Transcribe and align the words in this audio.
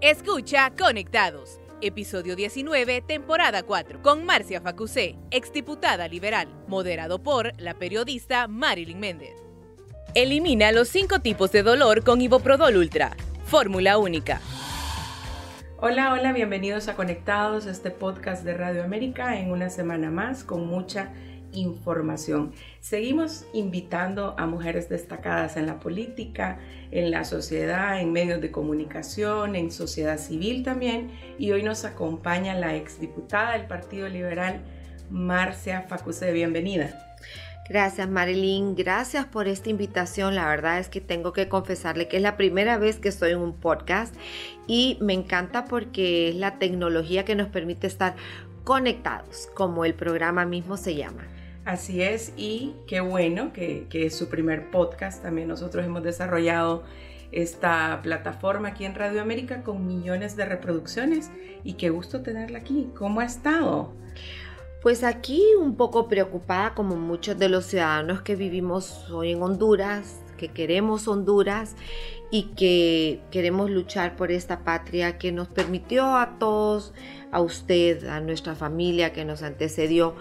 Escucha 0.00 0.70
Conectados, 0.78 1.58
episodio 1.80 2.36
19, 2.36 3.02
temporada 3.02 3.64
4, 3.64 4.00
con 4.00 4.24
Marcia 4.24 4.60
Facusé, 4.60 5.16
exdiputada 5.32 6.06
liberal, 6.06 6.46
moderado 6.68 7.20
por 7.20 7.50
la 7.60 7.74
periodista 7.74 8.46
Marilyn 8.46 9.00
Méndez. 9.00 9.34
Elimina 10.14 10.70
los 10.70 10.86
cinco 10.86 11.18
tipos 11.18 11.50
de 11.50 11.64
dolor 11.64 12.04
con 12.04 12.20
Iboprodol 12.20 12.76
Ultra, 12.76 13.16
fórmula 13.44 13.98
única. 13.98 14.40
Hola, 15.78 16.12
hola, 16.12 16.32
bienvenidos 16.32 16.86
a 16.86 16.94
Conectados, 16.94 17.66
este 17.66 17.90
podcast 17.90 18.44
de 18.44 18.54
Radio 18.54 18.84
América 18.84 19.40
en 19.40 19.50
una 19.50 19.68
semana 19.68 20.12
más 20.12 20.44
con 20.44 20.64
mucha 20.68 21.12
información. 21.52 22.52
Seguimos 22.80 23.46
invitando 23.52 24.34
a 24.38 24.46
mujeres 24.46 24.88
destacadas 24.88 25.56
en 25.56 25.66
la 25.66 25.80
política, 25.80 26.58
en 26.90 27.10
la 27.10 27.24
sociedad, 27.24 28.00
en 28.00 28.12
medios 28.12 28.40
de 28.40 28.50
comunicación, 28.50 29.56
en 29.56 29.70
sociedad 29.70 30.18
civil 30.18 30.62
también. 30.62 31.10
Y 31.38 31.52
hoy 31.52 31.62
nos 31.62 31.84
acompaña 31.84 32.54
la 32.54 32.76
exdiputada 32.76 33.52
del 33.52 33.66
Partido 33.66 34.08
Liberal, 34.08 34.62
Marcia 35.10 35.82
Facuse. 35.82 36.32
Bienvenida. 36.32 37.04
Gracias 37.68 38.08
Marilyn, 38.08 38.74
gracias 38.74 39.26
por 39.26 39.46
esta 39.46 39.68
invitación. 39.68 40.34
La 40.34 40.48
verdad 40.48 40.78
es 40.78 40.88
que 40.88 41.02
tengo 41.02 41.34
que 41.34 41.50
confesarle 41.50 42.08
que 42.08 42.16
es 42.16 42.22
la 42.22 42.38
primera 42.38 42.78
vez 42.78 42.98
que 42.98 43.10
estoy 43.10 43.32
en 43.32 43.40
un 43.40 43.52
podcast 43.52 44.14
y 44.66 44.96
me 45.02 45.12
encanta 45.12 45.66
porque 45.66 46.30
es 46.30 46.34
la 46.34 46.58
tecnología 46.58 47.26
que 47.26 47.34
nos 47.34 47.48
permite 47.48 47.86
estar 47.86 48.16
conectados, 48.64 49.50
como 49.54 49.84
el 49.84 49.92
programa 49.92 50.46
mismo 50.46 50.78
se 50.78 50.94
llama. 50.94 51.26
Así 51.68 52.00
es, 52.00 52.32
y 52.34 52.76
qué 52.86 53.00
bueno 53.00 53.52
que, 53.52 53.86
es 53.92 54.16
su 54.16 54.30
primer 54.30 54.70
podcast. 54.70 55.22
También 55.22 55.48
nosotros 55.48 55.84
hemos 55.84 56.02
desarrollado 56.02 56.82
esta 57.30 58.00
plataforma 58.02 58.68
aquí 58.68 58.86
en 58.86 58.94
Radio 58.94 59.20
América 59.20 59.62
con 59.62 59.86
millones 59.86 60.34
de 60.34 60.46
reproducciones 60.46 61.30
y 61.64 61.74
qué 61.74 61.90
gusto 61.90 62.22
tenerla 62.22 62.60
aquí. 62.60 62.88
¿Cómo 62.96 63.20
ha 63.20 63.26
estado? 63.26 63.92
Pues 64.80 65.04
aquí 65.04 65.44
un 65.60 65.76
poco 65.76 66.08
preocupada 66.08 66.72
como 66.72 66.96
muchos 66.96 67.38
de 67.38 67.50
los 67.50 67.66
ciudadanos 67.66 68.22
que 68.22 68.34
vivimos 68.34 69.10
hoy 69.10 69.32
en 69.32 69.42
Honduras, 69.42 70.22
que 70.38 70.48
queremos 70.48 71.06
Honduras 71.06 71.76
y 72.30 72.44
que 72.56 73.20
queremos 73.30 73.68
luchar 73.68 74.16
por 74.16 74.32
esta 74.32 74.64
patria 74.64 75.18
que 75.18 75.32
nos 75.32 75.48
permitió 75.48 76.16
a 76.16 76.38
todos, 76.38 76.94
a 77.30 77.42
usted, 77.42 78.06
a 78.06 78.20
nuestra 78.20 78.54
familia 78.54 79.12
que 79.12 79.26
nos 79.26 79.42
antecedió, 79.42 80.14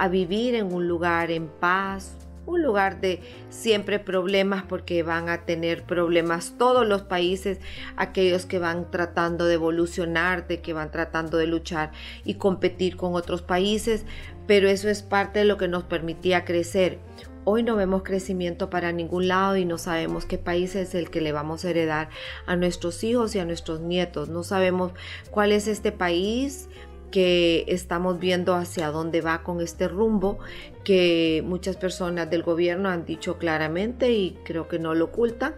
a 0.00 0.08
vivir 0.08 0.54
en 0.54 0.72
un 0.72 0.88
lugar 0.88 1.30
en 1.30 1.46
paz, 1.46 2.16
un 2.46 2.62
lugar 2.62 3.02
de 3.02 3.20
siempre 3.50 3.98
problemas 3.98 4.62
porque 4.62 5.02
van 5.02 5.28
a 5.28 5.44
tener 5.44 5.82
problemas 5.82 6.54
todos 6.56 6.88
los 6.88 7.02
países, 7.02 7.58
aquellos 7.96 8.46
que 8.46 8.58
van 8.58 8.90
tratando 8.90 9.44
de 9.44 9.54
evolucionar, 9.54 10.48
de 10.48 10.62
que 10.62 10.72
van 10.72 10.90
tratando 10.90 11.36
de 11.36 11.46
luchar 11.46 11.92
y 12.24 12.36
competir 12.36 12.96
con 12.96 13.14
otros 13.14 13.42
países, 13.42 14.06
pero 14.46 14.70
eso 14.70 14.88
es 14.88 15.02
parte 15.02 15.40
de 15.40 15.44
lo 15.44 15.58
que 15.58 15.68
nos 15.68 15.84
permitía 15.84 16.46
crecer. 16.46 16.98
Hoy 17.44 17.62
no 17.62 17.76
vemos 17.76 18.02
crecimiento 18.02 18.70
para 18.70 18.92
ningún 18.92 19.28
lado 19.28 19.56
y 19.56 19.66
no 19.66 19.76
sabemos 19.76 20.24
qué 20.24 20.38
país 20.38 20.74
es 20.76 20.94
el 20.94 21.10
que 21.10 21.20
le 21.20 21.32
vamos 21.32 21.64
a 21.64 21.70
heredar 21.70 22.08
a 22.46 22.56
nuestros 22.56 23.04
hijos 23.04 23.34
y 23.34 23.38
a 23.38 23.44
nuestros 23.44 23.80
nietos. 23.80 24.30
No 24.30 24.44
sabemos 24.44 24.92
cuál 25.30 25.52
es 25.52 25.66
este 25.66 25.92
país, 25.92 26.68
que 27.10 27.64
estamos 27.68 28.18
viendo 28.18 28.54
hacia 28.54 28.90
dónde 28.90 29.20
va 29.20 29.42
con 29.42 29.60
este 29.60 29.88
rumbo 29.88 30.38
que 30.84 31.42
muchas 31.44 31.76
personas 31.76 32.30
del 32.30 32.42
gobierno 32.42 32.88
han 32.88 33.04
dicho 33.04 33.38
claramente 33.38 34.12
y 34.12 34.36
creo 34.44 34.68
que 34.68 34.78
no 34.78 34.94
lo 34.94 35.06
ocultan 35.06 35.54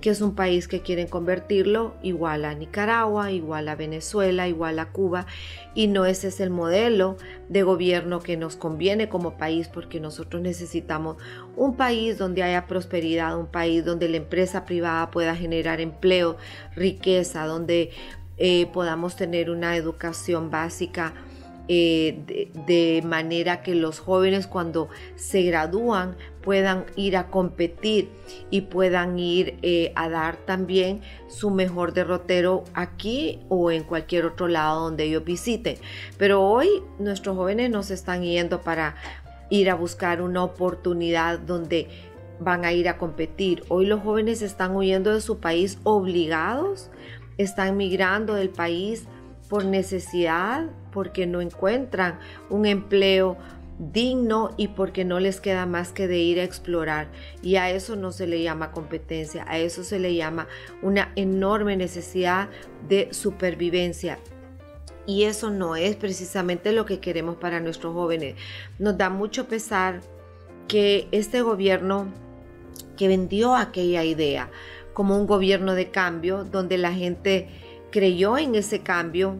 que 0.00 0.10
es 0.10 0.20
un 0.20 0.34
país 0.34 0.68
que 0.68 0.82
quieren 0.82 1.08
convertirlo 1.08 1.94
igual 2.02 2.44
a 2.44 2.54
Nicaragua, 2.54 3.32
igual 3.32 3.68
a 3.68 3.74
Venezuela, 3.74 4.46
igual 4.46 4.78
a 4.78 4.92
Cuba, 4.92 5.26
y 5.74 5.88
no 5.88 6.06
ese 6.06 6.28
es 6.28 6.38
el 6.38 6.50
modelo 6.50 7.16
de 7.48 7.62
gobierno 7.62 8.20
que 8.20 8.36
nos 8.36 8.56
conviene 8.56 9.08
como 9.08 9.36
país, 9.36 9.68
porque 9.68 9.98
nosotros 9.98 10.42
necesitamos 10.42 11.16
un 11.56 11.76
país 11.76 12.18
donde 12.18 12.42
haya 12.42 12.66
prosperidad, 12.66 13.36
un 13.36 13.46
país 13.46 13.84
donde 13.84 14.08
la 14.08 14.18
empresa 14.18 14.64
privada 14.64 15.10
pueda 15.10 15.34
generar 15.34 15.80
empleo, 15.80 16.36
riqueza, 16.74 17.46
donde 17.46 17.90
eh, 18.38 18.66
podamos 18.72 19.16
tener 19.16 19.50
una 19.50 19.76
educación 19.76 20.50
básica 20.50 21.14
eh, 21.68 22.52
de, 22.66 23.02
manera 23.04 23.62
que 23.62 23.74
los 23.74 23.98
jóvenes 23.98 24.46
cuando 24.46 24.88
se 25.16 25.42
gradúan 25.42 26.16
puedan 26.40 26.84
ir 26.94 27.16
a 27.16 27.26
competir 27.26 28.08
y 28.50 28.60
puedan 28.62 29.18
ir 29.18 29.58
eh, 29.62 29.90
a 29.96 30.08
dar 30.08 30.36
también 30.36 31.00
su 31.26 31.50
mejor 31.50 31.92
derrotero 31.92 32.62
aquí 32.72 33.40
o 33.48 33.72
en 33.72 33.82
cualquier 33.82 34.26
otro 34.26 34.46
lado 34.46 34.84
donde 34.84 35.04
ellos 35.04 35.24
visiten. 35.24 35.76
Pero 36.18 36.40
hoy 36.42 36.68
nuestros 37.00 37.36
jóvenes 37.36 37.70
nos 37.70 37.90
están 37.90 38.22
yendo 38.22 38.60
para 38.60 38.94
ir 39.50 39.68
a 39.68 39.74
buscar 39.74 40.22
una 40.22 40.44
oportunidad 40.44 41.40
donde 41.40 41.88
van 42.38 42.64
a 42.64 42.72
ir 42.72 42.88
a 42.88 42.96
competir. 42.96 43.64
Hoy 43.68 43.86
los 43.86 44.02
jóvenes 44.02 44.40
están 44.40 44.76
huyendo 44.76 45.12
de 45.12 45.20
su 45.20 45.38
país 45.38 45.78
obligados 45.82 46.90
están 47.38 47.76
migrando 47.76 48.34
del 48.34 48.50
país 48.50 49.04
por 49.48 49.64
necesidad, 49.64 50.70
porque 50.92 51.26
no 51.26 51.40
encuentran 51.40 52.18
un 52.50 52.66
empleo 52.66 53.36
digno 53.78 54.52
y 54.56 54.68
porque 54.68 55.04
no 55.04 55.20
les 55.20 55.40
queda 55.40 55.66
más 55.66 55.92
que 55.92 56.08
de 56.08 56.18
ir 56.18 56.40
a 56.40 56.44
explorar. 56.44 57.08
Y 57.42 57.56
a 57.56 57.70
eso 57.70 57.96
no 57.96 58.12
se 58.12 58.26
le 58.26 58.42
llama 58.42 58.72
competencia, 58.72 59.44
a 59.48 59.58
eso 59.58 59.84
se 59.84 59.98
le 59.98 60.14
llama 60.14 60.48
una 60.82 61.12
enorme 61.16 61.76
necesidad 61.76 62.48
de 62.88 63.08
supervivencia. 63.12 64.18
Y 65.06 65.24
eso 65.24 65.50
no 65.50 65.76
es 65.76 65.94
precisamente 65.94 66.72
lo 66.72 66.84
que 66.84 66.98
queremos 66.98 67.36
para 67.36 67.60
nuestros 67.60 67.94
jóvenes. 67.94 68.34
Nos 68.78 68.98
da 68.98 69.08
mucho 69.08 69.46
pesar 69.46 70.00
que 70.66 71.06
este 71.12 71.42
gobierno 71.42 72.08
que 72.96 73.06
vendió 73.08 73.54
aquella 73.54 74.02
idea, 74.02 74.50
como 74.96 75.18
un 75.18 75.26
gobierno 75.26 75.74
de 75.74 75.90
cambio, 75.90 76.44
donde 76.44 76.78
la 76.78 76.90
gente 76.90 77.48
creyó 77.90 78.38
en 78.38 78.54
ese 78.54 78.80
cambio, 78.80 79.36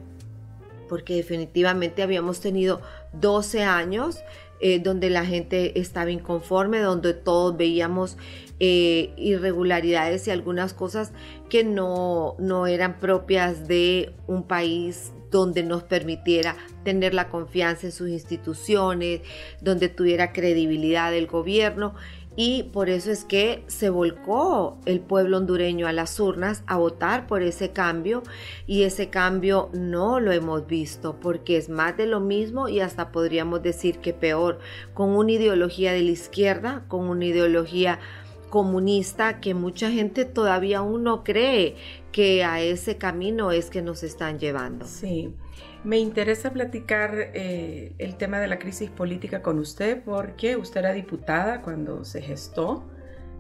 porque 0.86 1.14
definitivamente 1.14 2.02
habíamos 2.02 2.40
tenido 2.40 2.82
12 3.14 3.62
años 3.62 4.18
eh, 4.60 4.80
donde 4.80 5.08
la 5.08 5.24
gente 5.24 5.80
estaba 5.80 6.10
inconforme, 6.10 6.80
donde 6.80 7.14
todos 7.14 7.56
veíamos 7.56 8.18
eh, 8.60 9.14
irregularidades 9.16 10.28
y 10.28 10.30
algunas 10.30 10.74
cosas 10.74 11.12
que 11.48 11.64
no, 11.64 12.36
no 12.38 12.66
eran 12.66 13.00
propias 13.00 13.66
de 13.66 14.12
un 14.26 14.42
país 14.42 15.12
donde 15.30 15.62
nos 15.62 15.82
permitiera 15.84 16.54
tener 16.84 17.14
la 17.14 17.30
confianza 17.30 17.86
en 17.86 17.92
sus 17.92 18.10
instituciones, 18.10 19.22
donde 19.62 19.88
tuviera 19.88 20.34
credibilidad 20.34 21.14
el 21.14 21.26
gobierno 21.26 21.94
y 22.36 22.64
por 22.64 22.90
eso 22.90 23.10
es 23.10 23.24
que 23.24 23.64
se 23.66 23.88
volcó 23.88 24.78
el 24.84 25.00
pueblo 25.00 25.38
hondureño 25.38 25.88
a 25.88 25.92
las 25.92 26.20
urnas 26.20 26.62
a 26.66 26.76
votar 26.76 27.26
por 27.26 27.42
ese 27.42 27.70
cambio 27.70 28.22
y 28.66 28.82
ese 28.82 29.08
cambio 29.08 29.70
no 29.72 30.20
lo 30.20 30.32
hemos 30.32 30.66
visto 30.66 31.18
porque 31.18 31.56
es 31.56 31.70
más 31.70 31.96
de 31.96 32.06
lo 32.06 32.20
mismo 32.20 32.68
y 32.68 32.80
hasta 32.80 33.10
podríamos 33.10 33.62
decir 33.62 33.98
que 33.98 34.12
peor, 34.12 34.58
con 34.92 35.10
una 35.10 35.32
ideología 35.32 35.92
de 35.92 36.02
la 36.02 36.10
izquierda, 36.10 36.84
con 36.88 37.08
una 37.08 37.24
ideología 37.24 37.98
comunista 38.50 39.40
que 39.40 39.54
mucha 39.54 39.90
gente 39.90 40.24
todavía 40.24 40.78
aún 40.78 41.02
no 41.02 41.24
cree 41.24 41.76
que 42.16 42.44
a 42.44 42.62
ese 42.62 42.96
camino 42.96 43.52
es 43.52 43.68
que 43.68 43.82
nos 43.82 44.02
están 44.02 44.38
llevando. 44.38 44.86
Sí. 44.86 45.34
Me 45.84 45.98
interesa 45.98 46.50
platicar 46.50 47.14
eh, 47.34 47.92
el 47.98 48.16
tema 48.16 48.40
de 48.40 48.46
la 48.46 48.58
crisis 48.58 48.88
política 48.88 49.42
con 49.42 49.58
usted 49.58 50.02
porque 50.02 50.56
usted 50.56 50.80
era 50.80 50.94
diputada 50.94 51.60
cuando 51.60 52.06
se 52.06 52.22
gestó 52.22 52.86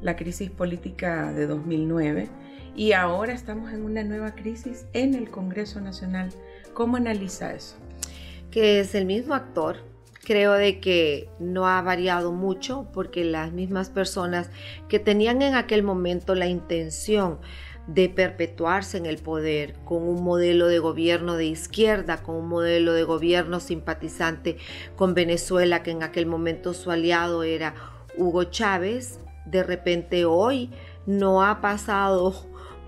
la 0.02 0.14
crisis 0.14 0.50
política 0.50 1.32
de 1.32 1.46
2009 1.46 2.28
y 2.76 2.92
ahora 2.92 3.32
estamos 3.32 3.72
en 3.72 3.82
una 3.82 4.04
nueva 4.04 4.34
crisis 4.34 4.84
en 4.92 5.14
el 5.14 5.30
Congreso 5.30 5.80
Nacional. 5.80 6.28
¿Cómo 6.74 6.98
analiza 6.98 7.54
eso? 7.54 7.76
Que 8.50 8.80
es 8.80 8.94
el 8.94 9.06
mismo 9.06 9.32
actor. 9.32 9.78
Creo 10.22 10.52
de 10.52 10.80
que 10.80 11.30
no 11.38 11.66
ha 11.66 11.80
variado 11.80 12.30
mucho 12.30 12.88
porque 12.92 13.24
las 13.24 13.52
mismas 13.52 13.88
personas 13.88 14.50
que 14.90 14.98
tenían 14.98 15.40
en 15.40 15.54
aquel 15.54 15.82
momento 15.82 16.34
la 16.34 16.46
intención 16.46 17.38
de 17.86 18.08
perpetuarse 18.08 18.98
en 18.98 19.06
el 19.06 19.18
poder 19.18 19.74
con 19.84 20.02
un 20.02 20.24
modelo 20.24 20.66
de 20.66 20.78
gobierno 20.78 21.36
de 21.36 21.46
izquierda, 21.46 22.22
con 22.22 22.36
un 22.36 22.48
modelo 22.48 22.92
de 22.92 23.04
gobierno 23.04 23.60
simpatizante 23.60 24.56
con 24.96 25.14
Venezuela, 25.14 25.82
que 25.82 25.92
en 25.92 26.02
aquel 26.02 26.26
momento 26.26 26.74
su 26.74 26.90
aliado 26.90 27.42
era 27.42 27.74
Hugo 28.16 28.44
Chávez. 28.44 29.20
De 29.44 29.62
repente 29.62 30.24
hoy 30.24 30.70
no 31.06 31.44
ha 31.44 31.60
pasado 31.60 32.34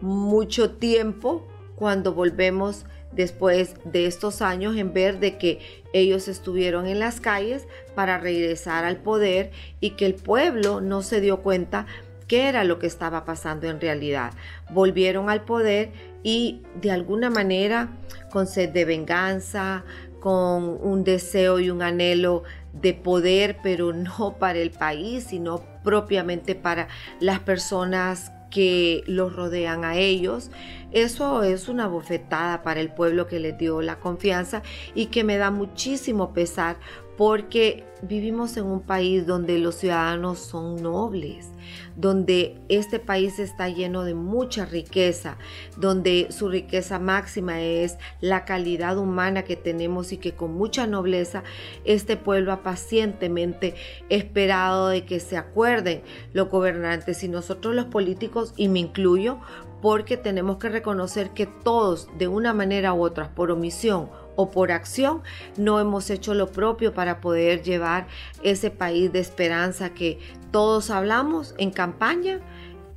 mucho 0.01 0.73
tiempo 0.73 1.47
cuando 1.77 2.13
volvemos 2.13 2.85
después 3.13 3.75
de 3.85 4.07
estos 4.07 4.43
años 4.43 4.77
en 4.77 4.93
ver 4.93 5.19
de 5.19 5.39
que 5.39 5.61
ellos 5.93 6.29
estuvieron 6.29 6.87
en 6.87 6.99
las 6.99 7.21
calles 7.21 7.67
para 7.95 8.19
regresar 8.19 8.85
al 8.85 8.99
poder 8.99 9.51
y 9.81 9.91
que 9.91 10.07
el 10.07 10.15
pueblo 10.15 10.81
no 10.81 11.03
se 11.03 11.21
dio 11.21 11.41
cuenta 11.41 11.87
qué 12.29 12.49
era 12.49 12.63
lo 12.63 12.79
que 12.79 12.87
estaba 12.87 13.25
pasando 13.25 13.67
en 13.69 13.81
realidad. 13.81 14.33
Volvieron 14.71 15.31
al 15.31 15.43
poder 15.43 15.93
y 16.23 16.63
de 16.81 16.93
alguna 16.93 17.31
manera 17.31 17.89
con 18.31 18.47
sed 18.47 18.69
de 18.69 18.85
venganza, 18.85 19.85
con 20.21 20.79
un 20.83 21.05
deseo 21.05 21.59
y 21.59 21.71
un 21.71 21.83
anhelo 21.83 22.43
de 22.73 22.95
poder, 22.95 23.59
pero 23.63 23.93
no 23.93 24.37
para 24.39 24.59
el 24.59 24.71
país, 24.71 25.25
sino 25.25 25.63
propiamente 25.83 26.55
para 26.55 26.89
las 27.21 27.41
personas 27.41 28.33
que 28.51 29.05
los 29.07 29.35
rodean 29.35 29.85
a 29.85 29.97
ellos. 29.97 30.51
Eso 30.91 31.43
es 31.43 31.69
una 31.69 31.87
bofetada 31.87 32.63
para 32.63 32.81
el 32.81 32.91
pueblo 32.93 33.27
que 33.27 33.41
les 33.41 33.59
dio 33.59 33.83
la 33.83 34.01
confianza 34.01 34.63
y 34.95 35.07
que 35.07 35.25
me 35.25 35.37
da 35.37 35.51
muchísimo 35.51 36.33
pesar 36.33 36.77
porque 37.19 37.85
vivimos 38.01 38.57
en 38.57 38.65
un 38.65 38.81
país 38.81 39.27
donde 39.27 39.59
los 39.59 39.75
ciudadanos 39.75 40.39
son 40.39 40.81
nobles, 40.81 41.51
donde 41.99 42.57
este 42.69 43.01
país 43.01 43.41
está 43.41 43.69
lleno 43.69 44.05
de 44.05 44.15
mucha 44.15 44.65
riqueza, 44.65 45.37
donde 45.77 46.29
su 46.31 46.49
riqueza 46.49 47.01
máxima 47.01 47.61
es 47.61 47.99
la 48.21 48.45
calidad 48.45 48.97
humana 48.99 49.43
que 49.43 49.57
tenemos 49.57 50.13
y 50.13 50.19
que 50.19 50.35
con 50.35 50.55
mucha 50.55 50.87
nobleza 50.87 51.43
este 51.85 52.17
pueblo 52.17 52.53
ha 52.53 52.63
pacientemente 52.63 53.75
esperado 54.09 54.89
de 54.89 55.05
que 55.05 55.19
se 55.19 55.37
acuerden 55.37 56.03
los 56.33 56.49
gobernantes. 56.49 57.25
Y 57.25 57.29
nosotros 57.29 57.75
los 57.75 57.87
políticos, 57.87 58.55
y 58.57 58.69
me 58.69 58.79
incluyo, 58.79 59.39
porque 59.83 60.17
tenemos 60.17 60.59
que 60.59 60.69
reconocer 60.69 61.31
que 61.31 61.47
todos 61.47 62.09
de 62.17 62.29
una 62.29 62.55
manera 62.55 62.95
u 62.95 63.03
otra, 63.03 63.35
por 63.35 63.51
omisión 63.51 64.09
o 64.41 64.53
por 64.53 64.71
acción, 64.71 65.23
no 65.57 65.81
hemos 65.81 66.11
hecho 66.11 66.33
lo 66.33 66.47
propio 66.47 66.95
para 66.95 67.21
poder 67.21 67.65
llevar 67.65 68.07
ese 68.45 68.71
país 68.71 69.11
de 69.13 69.19
esperanza 69.19 69.95
que 69.95 70.21
todos 70.53 70.91
hablamos 70.91 71.57
en 71.59 71.73
campaña, 71.73 72.39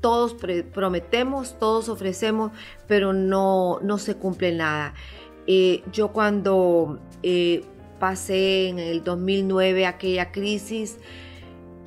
todos 0.01 0.35
prometemos, 0.71 1.57
todos 1.57 1.89
ofrecemos, 1.89 2.51
pero 2.88 3.11
no, 3.11 3.79
no 3.81 3.97
se 3.97 4.17
cumple 4.17 4.51
nada. 4.51 4.93
Eh, 5.47 5.83
yo 5.91 6.09
cuando 6.09 6.99
eh, 7.23 7.65
pasé 7.99 8.69
en 8.69 8.77
el 8.77 9.03
2009 9.03 9.88
aquella 9.88 10.31
crisis, 10.31 10.99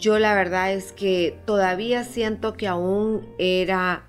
yo 0.00 0.18
la 0.18 0.34
verdad 0.34 0.72
es 0.72 0.90
que 0.90 1.38
todavía 1.44 2.02
siento 2.02 2.54
que 2.54 2.66
aún 2.66 3.24
era 3.38 4.02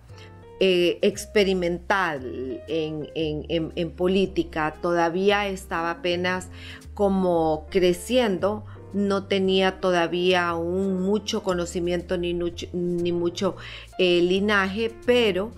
eh, 0.59 0.99
experimental 1.01 2.63
en, 2.67 3.91
política, 3.91 4.75
todavía 4.81 5.47
estaba 5.47 5.91
apenas 5.91 6.49
como 6.93 7.67
creciendo, 7.69 8.63
no 8.93 9.25
tenía 9.25 9.81
todavía 9.81 10.47
aún 10.47 11.01
mucho 11.01 11.43
conocimiento 11.43 12.17
ni, 12.17 12.33
ni 12.33 13.11
mucho 13.11 13.57
eh, 13.97 14.21
linaje, 14.21 14.91
pero 15.05 15.51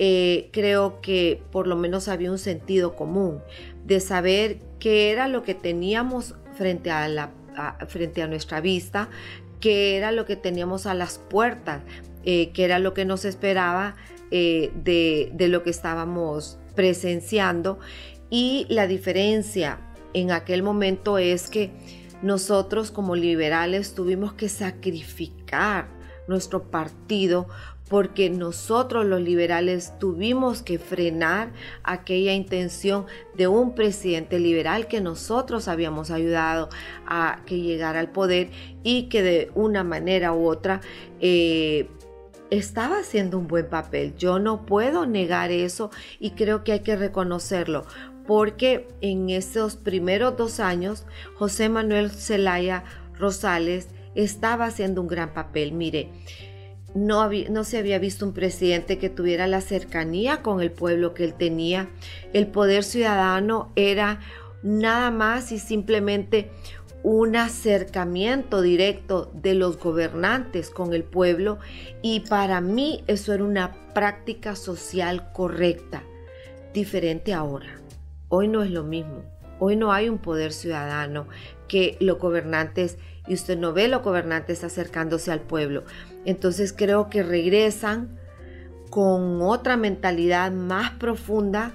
eh, 0.00 0.48
creo 0.50 1.00
que 1.00 1.42
por 1.52 1.66
lo 1.66 1.76
menos 1.76 2.08
había 2.08 2.32
un 2.32 2.38
sentido 2.38 2.96
común 2.96 3.42
de 3.84 4.00
saber 4.00 4.58
qué 4.78 5.10
era 5.10 5.28
lo 5.28 5.42
que 5.42 5.54
teníamos 5.54 6.34
frente 6.56 6.90
a, 6.90 7.06
la, 7.06 7.30
frente 7.86 8.22
a 8.22 8.26
nuestra 8.26 8.60
vista, 8.60 9.10
qué 9.60 9.96
era 9.96 10.10
lo 10.10 10.24
que 10.24 10.36
teníamos 10.36 10.86
a 10.86 10.94
las 10.94 11.18
puertas, 11.18 11.82
qué 12.24 12.52
era 12.56 12.78
lo 12.78 12.94
que 12.94 13.04
nos 13.04 13.24
esperaba 13.24 13.96
eh, 14.32 14.70
de, 14.76 15.48
lo 15.48 15.64
que 15.64 15.70
estábamos 15.70 16.56
presenciando. 16.76 17.80
Y 18.30 18.64
la 18.68 18.86
diferencia 18.86 19.80
en 20.14 20.30
aquel 20.30 20.62
momento 20.62 21.18
es 21.18 21.50
que 21.50 21.72
nosotros 22.22 22.92
como 22.92 23.16
liberales 23.16 23.94
tuvimos 23.94 24.34
que 24.34 24.48
sacrificar 24.48 25.88
nuestro 26.28 26.70
partido 26.70 27.48
porque 27.88 28.30
nosotros 28.30 29.04
los 29.04 29.20
liberales 29.20 29.98
tuvimos 29.98 30.62
que 30.62 30.78
frenar 30.78 31.52
aquella 31.82 32.32
intención 32.32 33.06
de 33.36 33.48
un 33.48 33.74
presidente 33.74 34.38
liberal 34.38 34.86
que 34.86 35.00
nosotros 35.00 35.66
habíamos 35.66 36.12
ayudado 36.12 36.68
a 37.04 37.40
que 37.46 37.58
llegara 37.58 37.98
al 37.98 38.12
poder 38.12 38.50
y 38.84 39.08
que 39.08 39.22
de 39.24 39.50
una 39.56 39.82
manera 39.82 40.32
u 40.32 40.46
otra 40.46 40.82
eh, 41.18 41.88
estaba 42.50 42.98
haciendo 42.98 43.38
un 43.38 43.46
buen 43.46 43.68
papel. 43.68 44.14
Yo 44.16 44.38
no 44.38 44.66
puedo 44.66 45.06
negar 45.06 45.50
eso 45.50 45.90
y 46.18 46.32
creo 46.32 46.64
que 46.64 46.72
hay 46.72 46.80
que 46.80 46.96
reconocerlo 46.96 47.86
porque 48.26 48.86
en 49.00 49.30
esos 49.30 49.76
primeros 49.76 50.36
dos 50.36 50.60
años 50.60 51.04
José 51.34 51.68
Manuel 51.68 52.10
Zelaya 52.10 52.84
Rosales 53.18 53.88
estaba 54.14 54.66
haciendo 54.66 55.00
un 55.00 55.08
gran 55.08 55.32
papel. 55.34 55.72
Mire, 55.72 56.10
no, 56.94 57.28
no, 57.50 57.64
se 57.64 57.78
había 57.78 57.98
visto 57.98 58.26
un 58.26 58.32
presidente 58.32 58.98
que 58.98 59.10
tuviera 59.10 59.46
la 59.46 59.60
cercanía 59.60 60.42
con 60.42 60.60
el 60.60 60.70
pueblo 60.70 61.14
que 61.14 61.24
él 61.24 61.34
tenía. 61.34 61.88
El 62.32 62.46
poder 62.48 62.84
ciudadano 62.84 63.72
era 63.76 64.20
nada 64.62 65.10
más 65.10 65.52
y 65.52 65.58
simplemente 65.58 66.50
un 67.02 67.36
acercamiento 67.36 68.60
directo 68.60 69.30
de 69.34 69.54
los 69.54 69.78
gobernantes 69.78 70.70
con 70.70 70.92
el 70.92 71.04
pueblo 71.04 71.58
y 72.02 72.20
para 72.20 72.60
mí 72.60 73.04
eso 73.06 73.32
era 73.32 73.44
una 73.44 73.72
práctica 73.94 74.54
social 74.56 75.32
correcta, 75.32 76.02
diferente 76.74 77.32
ahora. 77.32 77.80
Hoy 78.28 78.48
no 78.48 78.62
es 78.62 78.70
lo 78.70 78.84
mismo. 78.84 79.24
Hoy 79.58 79.76
no 79.76 79.92
hay 79.92 80.08
un 80.08 80.18
poder 80.18 80.52
ciudadano 80.52 81.26
que 81.68 81.96
los 82.00 82.18
gobernantes, 82.18 82.96
y 83.26 83.34
usted 83.34 83.58
no 83.58 83.72
ve 83.72 83.88
los 83.88 84.02
gobernantes 84.02 84.64
acercándose 84.64 85.30
al 85.30 85.40
pueblo. 85.40 85.84
Entonces 86.24 86.72
creo 86.72 87.10
que 87.10 87.22
regresan 87.22 88.18
con 88.88 89.42
otra 89.42 89.76
mentalidad 89.76 90.50
más 90.50 90.92
profunda, 90.92 91.72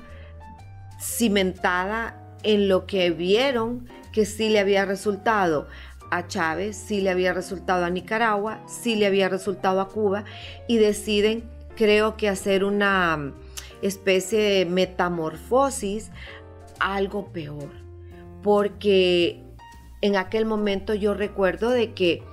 cimentada 1.00 2.38
en 2.44 2.68
lo 2.68 2.86
que 2.86 3.12
vieron 3.12 3.88
que 4.15 4.25
sí 4.25 4.47
le 4.47 4.59
había 4.59 4.85
resultado 4.85 5.67
a 6.09 6.25
Chávez, 6.25 6.77
sí 6.77 7.01
le 7.01 7.09
había 7.09 7.33
resultado 7.33 7.83
a 7.83 7.89
Nicaragua, 7.89 8.63
sí 8.65 8.95
le 8.95 9.07
había 9.07 9.27
resultado 9.27 9.81
a 9.81 9.89
Cuba 9.89 10.23
y 10.69 10.77
deciden, 10.77 11.44
creo 11.75 12.15
que 12.15 12.29
hacer 12.29 12.63
una 12.63 13.33
especie 13.81 14.39
de 14.39 14.65
metamorfosis, 14.67 16.12
algo 16.79 17.33
peor, 17.33 17.69
porque 18.41 19.44
en 20.01 20.15
aquel 20.15 20.45
momento 20.45 20.94
yo 20.94 21.13
recuerdo 21.13 21.69
de 21.69 21.94
que 21.94 22.23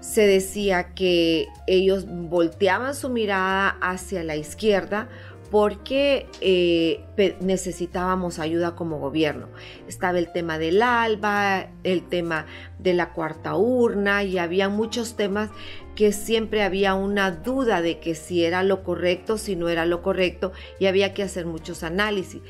se 0.00 0.26
decía 0.26 0.94
que 0.94 1.48
ellos 1.66 2.06
volteaban 2.08 2.94
su 2.94 3.10
mirada 3.10 3.76
hacia 3.82 4.24
la 4.24 4.36
izquierda 4.36 5.10
porque 5.54 6.26
eh, 6.40 7.04
necesitábamos 7.38 8.40
ayuda 8.40 8.74
como 8.74 8.98
gobierno. 8.98 9.46
Estaba 9.86 10.18
el 10.18 10.32
tema 10.32 10.58
del 10.58 10.82
ALBA, 10.82 11.68
el 11.84 12.08
tema 12.08 12.46
de 12.80 12.92
la 12.92 13.12
cuarta 13.12 13.54
urna 13.54 14.24
y 14.24 14.38
había 14.38 14.68
muchos 14.68 15.14
temas 15.14 15.50
que 15.94 16.10
siempre 16.10 16.64
había 16.64 16.94
una 16.94 17.30
duda 17.30 17.82
de 17.82 18.00
que 18.00 18.16
si 18.16 18.44
era 18.44 18.64
lo 18.64 18.82
correcto, 18.82 19.38
si 19.38 19.54
no 19.54 19.68
era 19.68 19.86
lo 19.86 20.02
correcto 20.02 20.50
y 20.80 20.86
había 20.86 21.14
que 21.14 21.22
hacer 21.22 21.46
muchos 21.46 21.84
análisis. 21.84 22.42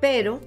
Pero 0.00 0.40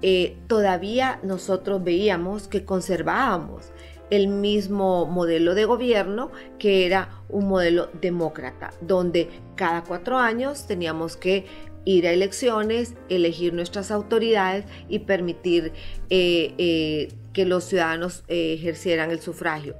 eh, 0.00 0.36
todavía 0.46 1.18
nosotros 1.24 1.82
veíamos 1.82 2.46
que 2.46 2.64
conservábamos 2.64 3.71
el 4.12 4.28
mismo 4.28 5.06
modelo 5.06 5.54
de 5.54 5.64
gobierno 5.64 6.30
que 6.58 6.84
era 6.84 7.22
un 7.30 7.48
modelo 7.48 7.88
demócrata, 7.98 8.74
donde 8.82 9.30
cada 9.56 9.84
cuatro 9.84 10.18
años 10.18 10.66
teníamos 10.66 11.16
que 11.16 11.46
ir 11.86 12.06
a 12.06 12.12
elecciones, 12.12 12.94
elegir 13.08 13.54
nuestras 13.54 13.90
autoridades 13.90 14.66
y 14.90 14.98
permitir 14.98 15.72
eh, 16.10 16.52
eh, 16.58 17.08
que 17.32 17.46
los 17.46 17.64
ciudadanos 17.64 18.22
eh, 18.28 18.52
ejercieran 18.52 19.10
el 19.10 19.20
sufragio. 19.20 19.76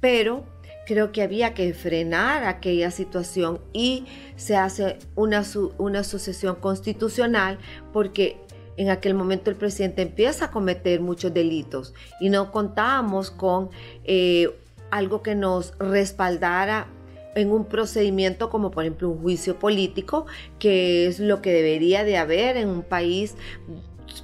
Pero 0.00 0.46
creo 0.86 1.12
que 1.12 1.20
había 1.20 1.52
que 1.52 1.74
frenar 1.74 2.44
aquella 2.44 2.90
situación 2.90 3.60
y 3.74 4.06
se 4.36 4.56
hace 4.56 4.98
una, 5.16 5.44
una 5.76 6.02
sucesión 6.02 6.56
constitucional 6.56 7.58
porque 7.92 8.38
en 8.76 8.90
aquel 8.90 9.14
momento 9.14 9.50
el 9.50 9.56
presidente 9.56 10.02
empieza 10.02 10.46
a 10.46 10.50
cometer 10.50 11.00
muchos 11.00 11.32
delitos 11.32 11.94
y 12.20 12.28
no 12.28 12.52
contábamos 12.52 13.30
con 13.30 13.70
eh, 14.04 14.50
algo 14.90 15.22
que 15.22 15.34
nos 15.34 15.76
respaldara 15.78 16.88
en 17.34 17.50
un 17.50 17.66
procedimiento 17.66 18.48
como 18.48 18.70
por 18.70 18.84
ejemplo 18.84 19.10
un 19.10 19.20
juicio 19.20 19.58
político, 19.58 20.26
que 20.58 21.06
es 21.06 21.20
lo 21.20 21.42
que 21.42 21.52
debería 21.52 22.02
de 22.04 22.16
haber 22.16 22.56
en 22.56 22.68
un 22.68 22.82
país 22.82 23.34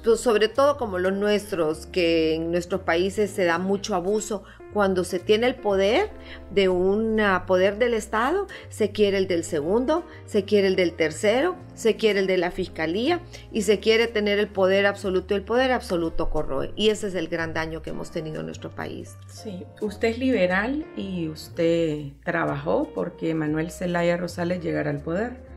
pues, 0.03 0.19
sobre 0.19 0.47
todo 0.47 0.77
como 0.77 0.97
los 0.97 1.13
nuestros, 1.13 1.85
que 1.85 2.35
en 2.35 2.51
nuestros 2.51 2.81
países 2.81 3.29
se 3.29 3.45
da 3.45 3.59
mucho 3.59 3.95
abuso 3.95 4.43
cuando 4.73 5.03
se 5.03 5.19
tiene 5.19 5.47
el 5.47 5.55
poder 5.55 6.09
de 6.51 6.69
un 6.69 7.21
poder 7.45 7.77
del 7.77 7.93
Estado, 7.93 8.47
se 8.69 8.91
quiere 8.91 9.17
el 9.17 9.27
del 9.27 9.43
segundo, 9.43 10.05
se 10.25 10.43
quiere 10.43 10.67
el 10.67 10.75
del 10.75 10.93
tercero, 10.93 11.55
se 11.75 11.95
quiere 11.95 12.19
el 12.19 12.27
de 12.27 12.37
la 12.37 12.51
fiscalía 12.51 13.21
y 13.51 13.61
se 13.61 13.79
quiere 13.79 14.07
tener 14.07 14.39
el 14.39 14.47
poder 14.47 14.85
absoluto. 14.85 15.35
El 15.35 15.43
poder 15.43 15.71
absoluto 15.71 16.29
corroe 16.29 16.73
y 16.75 16.89
ese 16.89 17.07
es 17.07 17.15
el 17.15 17.27
gran 17.27 17.53
daño 17.53 17.81
que 17.81 17.91
hemos 17.91 18.11
tenido 18.11 18.39
en 18.39 18.47
nuestro 18.47 18.71
país. 18.71 19.15
Sí, 19.27 19.63
usted 19.81 20.09
es 20.09 20.17
liberal 20.17 20.85
y 20.97 21.29
usted 21.29 22.13
trabajó 22.23 22.91
porque 22.93 23.33
Manuel 23.35 23.71
Zelaya 23.71 24.17
Rosales 24.17 24.61
llegara 24.61 24.89
al 24.89 25.01
poder. 25.01 25.53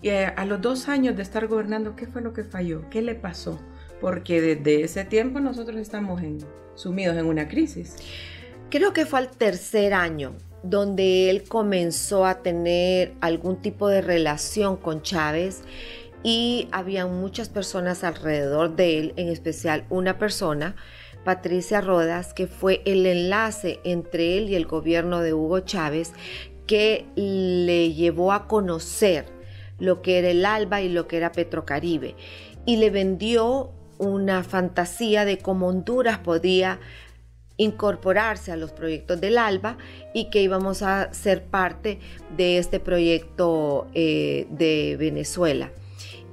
Y 0.00 0.10
eh, 0.10 0.26
a 0.26 0.44
los 0.44 0.60
dos 0.60 0.88
años 0.88 1.16
de 1.16 1.22
estar 1.22 1.48
gobernando, 1.48 1.96
¿qué 1.96 2.06
fue 2.06 2.22
lo 2.22 2.32
que 2.32 2.44
falló? 2.44 2.88
¿Qué 2.88 3.02
le 3.02 3.14
pasó? 3.14 3.58
Porque 4.00 4.40
desde 4.40 4.82
ese 4.82 5.04
tiempo 5.04 5.40
nosotros 5.40 5.76
estamos 5.76 6.20
sumidos 6.74 7.16
en 7.16 7.26
una 7.26 7.48
crisis. 7.48 7.96
Creo 8.70 8.92
que 8.92 9.06
fue 9.06 9.20
al 9.20 9.30
tercer 9.30 9.94
año 9.94 10.34
donde 10.62 11.30
él 11.30 11.44
comenzó 11.44 12.26
a 12.26 12.42
tener 12.42 13.14
algún 13.20 13.62
tipo 13.62 13.88
de 13.88 14.00
relación 14.00 14.76
con 14.76 15.02
Chávez 15.02 15.62
y 16.22 16.68
había 16.72 17.06
muchas 17.06 17.48
personas 17.48 18.02
alrededor 18.04 18.74
de 18.74 18.98
él, 18.98 19.14
en 19.16 19.28
especial 19.28 19.84
una 19.88 20.18
persona, 20.18 20.74
Patricia 21.24 21.80
Rodas, 21.80 22.34
que 22.34 22.46
fue 22.46 22.82
el 22.84 23.06
enlace 23.06 23.80
entre 23.84 24.36
él 24.36 24.48
y 24.48 24.56
el 24.56 24.66
gobierno 24.66 25.20
de 25.20 25.32
Hugo 25.32 25.60
Chávez, 25.60 26.12
que 26.66 27.06
le 27.14 27.92
llevó 27.94 28.32
a 28.32 28.48
conocer 28.48 29.26
lo 29.78 30.02
que 30.02 30.18
era 30.18 30.30
el 30.30 30.44
ALBA 30.44 30.82
y 30.82 30.88
lo 30.88 31.06
que 31.06 31.18
era 31.18 31.32
Petrocaribe, 31.32 32.16
y 32.66 32.76
le 32.76 32.90
vendió 32.90 33.72
una 33.98 34.42
fantasía 34.44 35.24
de 35.24 35.38
cómo 35.38 35.68
Honduras 35.68 36.18
podía 36.18 36.80
incorporarse 37.56 38.52
a 38.52 38.56
los 38.56 38.70
proyectos 38.70 39.20
del 39.20 39.36
ALBA 39.36 39.76
y 40.14 40.30
que 40.30 40.40
íbamos 40.42 40.82
a 40.82 41.12
ser 41.12 41.44
parte 41.44 41.98
de 42.36 42.58
este 42.58 42.80
proyecto 42.80 43.88
eh, 43.94 44.46
de 44.50 44.96
Venezuela. 44.98 45.72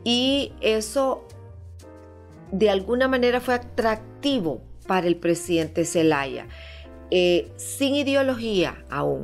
Y 0.04 0.54
eso 0.62 1.28
de 2.52 2.70
alguna 2.70 3.08
manera 3.08 3.42
fue 3.42 3.56
atractivo 3.56 4.62
para 4.88 5.08
el 5.08 5.16
presidente 5.16 5.84
Zelaya, 5.84 6.48
eh, 7.10 7.52
sin 7.58 7.96
ideología 7.96 8.86
aún, 8.90 9.24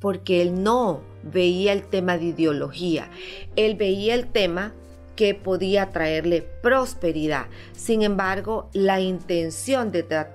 porque 0.00 0.40
él 0.40 0.62
no 0.62 1.02
veía 1.22 1.72
el 1.72 1.86
tema 1.86 2.16
de 2.16 2.26
ideología, 2.26 3.10
él 3.56 3.74
veía 3.74 4.14
el 4.14 4.26
tema 4.28 4.74
que 5.16 5.34
podía 5.34 5.90
traerle 5.90 6.42
prosperidad. 6.62 7.46
Sin 7.72 8.02
embargo, 8.02 8.70
la 8.72 9.00
intención 9.00 9.90
detrás, 9.90 10.28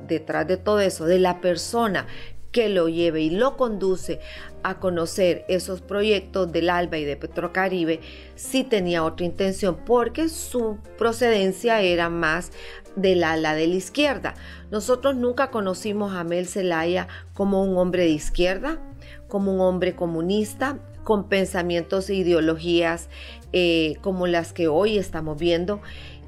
de 0.47 0.57
todo 0.57 0.79
eso, 0.79 1.05
de 1.05 1.19
la 1.19 1.39
persona 1.39 2.07
que 2.51 2.67
lo 2.67 2.89
lleve 2.89 3.21
y 3.21 3.29
lo 3.29 3.55
conduce 3.55 4.19
a 4.63 4.79
conocer 4.79 5.45
esos 5.47 5.81
proyectos 5.81 6.51
del 6.51 6.69
ALBA 6.69 6.97
y 6.97 7.05
de 7.05 7.15
Petrocaribe, 7.15 8.01
sí 8.35 8.63
tenía 8.63 9.05
otra 9.05 9.25
intención 9.25 9.77
porque 9.85 10.27
su 10.27 10.77
procedencia 10.97 11.79
era 11.81 12.09
más 12.09 12.51
del 12.97 13.23
ala 13.23 13.55
de 13.55 13.67
la 13.67 13.75
izquierda. 13.75 14.33
Nosotros 14.69 15.15
nunca 15.15 15.49
conocimos 15.49 16.13
a 16.13 16.25
Mel 16.25 16.45
Zelaya 16.45 17.07
como 17.33 17.63
un 17.63 17.77
hombre 17.77 18.03
de 18.03 18.09
izquierda, 18.09 18.79
como 19.29 19.53
un 19.53 19.61
hombre 19.61 19.95
comunista, 19.95 20.77
con 21.03 21.27
pensamientos 21.27 22.09
e 22.09 22.15
ideologías 22.15 23.09
eh, 23.53 23.95
como 24.01 24.27
las 24.27 24.53
que 24.53 24.67
hoy 24.67 24.97
estamos 24.97 25.37
viendo. 25.39 25.81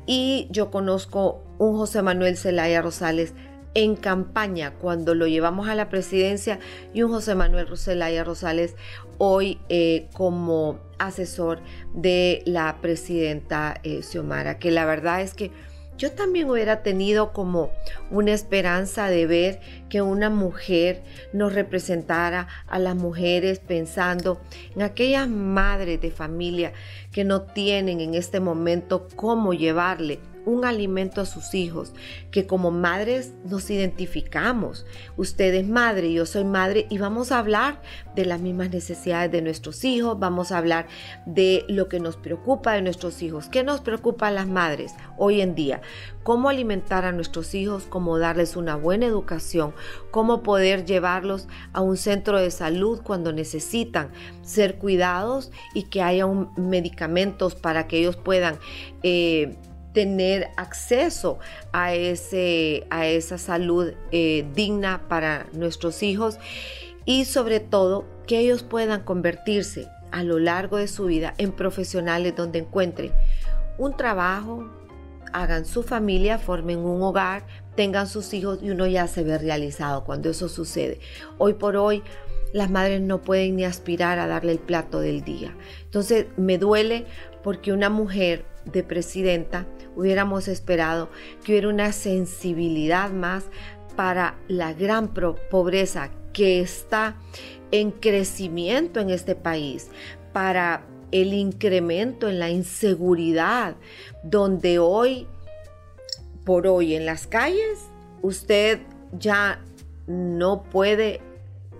Y 0.05 0.47
yo 0.51 0.71
conozco 0.71 1.43
un 1.57 1.77
José 1.77 2.01
Manuel 2.01 2.37
Zelaya 2.37 2.81
Rosales 2.81 3.33
en 3.75 3.95
campaña 3.95 4.73
cuando 4.79 5.15
lo 5.15 5.27
llevamos 5.27 5.67
a 5.67 5.75
la 5.75 5.89
presidencia 5.89 6.59
y 6.93 7.03
un 7.03 7.11
José 7.11 7.35
Manuel 7.35 7.67
Roselaya 7.67 8.23
Rosales 8.23 8.75
hoy 9.17 9.59
eh, 9.69 10.07
como 10.13 10.79
asesor 10.99 11.59
de 11.93 12.43
la 12.45 12.77
presidenta 12.81 13.79
eh, 13.83 14.01
Xiomara, 14.03 14.59
que 14.59 14.71
la 14.71 14.85
verdad 14.85 15.21
es 15.21 15.33
que 15.33 15.51
yo 15.97 16.11
también 16.11 16.49
hubiera 16.49 16.81
tenido 16.81 17.33
como 17.33 17.71
una 18.09 18.33
esperanza 18.33 19.09
de 19.09 19.27
ver 19.27 19.59
que 19.93 20.01
una 20.01 20.31
mujer 20.31 21.03
nos 21.33 21.53
representara 21.53 22.47
a 22.65 22.79
las 22.79 22.95
mujeres 22.95 23.59
pensando 23.59 24.41
en 24.75 24.81
aquellas 24.81 25.29
madres 25.29 26.01
de 26.01 26.09
familia 26.09 26.73
que 27.11 27.23
no 27.23 27.43
tienen 27.43 28.01
en 28.01 28.15
este 28.15 28.39
momento 28.39 29.07
cómo 29.15 29.53
llevarle 29.53 30.19
un 30.45 30.65
alimento 30.65 31.21
a 31.21 31.25
sus 31.25 31.53
hijos, 31.53 31.93
que 32.31 32.45
como 32.45 32.71
madres 32.71 33.33
nos 33.45 33.69
identificamos. 33.69 34.85
Usted 35.15 35.53
es 35.53 35.67
madre, 35.67 36.11
yo 36.11 36.25
soy 36.25 36.43
madre 36.43 36.85
y 36.89 36.97
vamos 36.97 37.31
a 37.31 37.39
hablar 37.39 37.81
de 38.15 38.25
las 38.25 38.41
mismas 38.41 38.69
necesidades 38.69 39.31
de 39.31 39.41
nuestros 39.41 39.83
hijos, 39.83 40.19
vamos 40.19 40.51
a 40.51 40.57
hablar 40.57 40.87
de 41.25 41.65
lo 41.67 41.87
que 41.87 41.99
nos 41.99 42.17
preocupa 42.17 42.73
de 42.73 42.81
nuestros 42.81 43.21
hijos. 43.21 43.47
¿Qué 43.47 43.63
nos 43.63 43.81
preocupa 43.81 44.27
a 44.27 44.31
las 44.31 44.47
madres 44.47 44.93
hoy 45.17 45.41
en 45.41 45.55
día? 45.55 45.81
Cómo 46.23 46.49
alimentar 46.49 47.05
a 47.05 47.11
nuestros 47.11 47.53
hijos, 47.55 47.85
cómo 47.87 48.17
darles 48.17 48.55
una 48.55 48.75
buena 48.75 49.05
educación, 49.05 49.73
cómo 50.11 50.43
poder 50.43 50.85
llevarlos 50.85 51.47
a 51.73 51.81
un 51.81 51.97
centro 51.97 52.39
de 52.39 52.51
salud 52.51 53.01
cuando 53.03 53.33
necesitan 53.33 54.09
ser 54.41 54.77
cuidados 54.77 55.51
y 55.73 55.83
que 55.83 56.01
haya 56.01 56.25
medicamentos 56.57 57.55
para 57.55 57.87
que 57.87 57.99
ellos 57.99 58.17
puedan 58.17 58.57
eh, 59.03 59.55
tener 59.93 60.49
acceso 60.57 61.39
a, 61.71 61.93
ese, 61.93 62.85
a 62.89 63.07
esa 63.07 63.37
salud 63.37 63.93
eh, 64.11 64.45
digna 64.53 65.03
para 65.07 65.45
nuestros 65.53 66.03
hijos 66.03 66.37
y 67.05 67.25
sobre 67.25 67.59
todo 67.59 68.05
que 68.27 68.39
ellos 68.39 68.63
puedan 68.63 69.03
convertirse 69.03 69.87
a 70.11 70.23
lo 70.23 70.39
largo 70.39 70.77
de 70.77 70.87
su 70.87 71.05
vida 71.05 71.33
en 71.37 71.51
profesionales 71.51 72.35
donde 72.35 72.59
encuentren 72.59 73.11
un 73.77 73.97
trabajo, 73.97 74.69
hagan 75.31 75.65
su 75.65 75.83
familia, 75.83 76.37
formen 76.37 76.79
un 76.79 77.01
hogar, 77.01 77.45
tengan 77.75 78.07
sus 78.07 78.33
hijos 78.33 78.59
y 78.61 78.71
uno 78.71 78.87
ya 78.87 79.07
se 79.07 79.23
ve 79.23 79.37
realizado 79.37 80.03
cuando 80.03 80.29
eso 80.29 80.49
sucede. 80.49 80.99
Hoy 81.37 81.53
por 81.53 81.75
hoy 81.75 82.03
las 82.53 82.69
madres 82.69 83.01
no 83.01 83.21
pueden 83.21 83.55
ni 83.55 83.65
aspirar 83.65 84.19
a 84.19 84.27
darle 84.27 84.51
el 84.51 84.59
plato 84.59 84.99
del 84.99 85.23
día. 85.23 85.55
Entonces 85.85 86.27
me 86.37 86.57
duele 86.57 87.05
porque 87.43 87.73
una 87.73 87.89
mujer 87.89 88.45
de 88.65 88.83
presidenta 88.83 89.65
hubiéramos 89.95 90.47
esperado 90.47 91.09
que 91.43 91.53
hubiera 91.53 91.69
una 91.69 91.91
sensibilidad 91.91 93.11
más 93.11 93.45
para 93.95 94.37
la 94.47 94.73
gran 94.73 95.13
pobreza 95.13 96.09
que 96.31 96.61
está 96.61 97.15
en 97.71 97.91
crecimiento 97.91 98.99
en 98.99 99.09
este 99.09 99.35
país, 99.35 99.89
para 100.31 100.85
el 101.11 101.33
incremento 101.33 102.27
en 102.27 102.39
la 102.39 102.49
inseguridad, 102.49 103.75
donde 104.23 104.79
hoy 104.79 105.27
por 106.43 106.67
hoy 106.67 106.95
en 106.95 107.05
las 107.05 107.27
calles 107.27 107.89
usted 108.21 108.79
ya 109.11 109.59
no 110.07 110.63
puede 110.63 111.21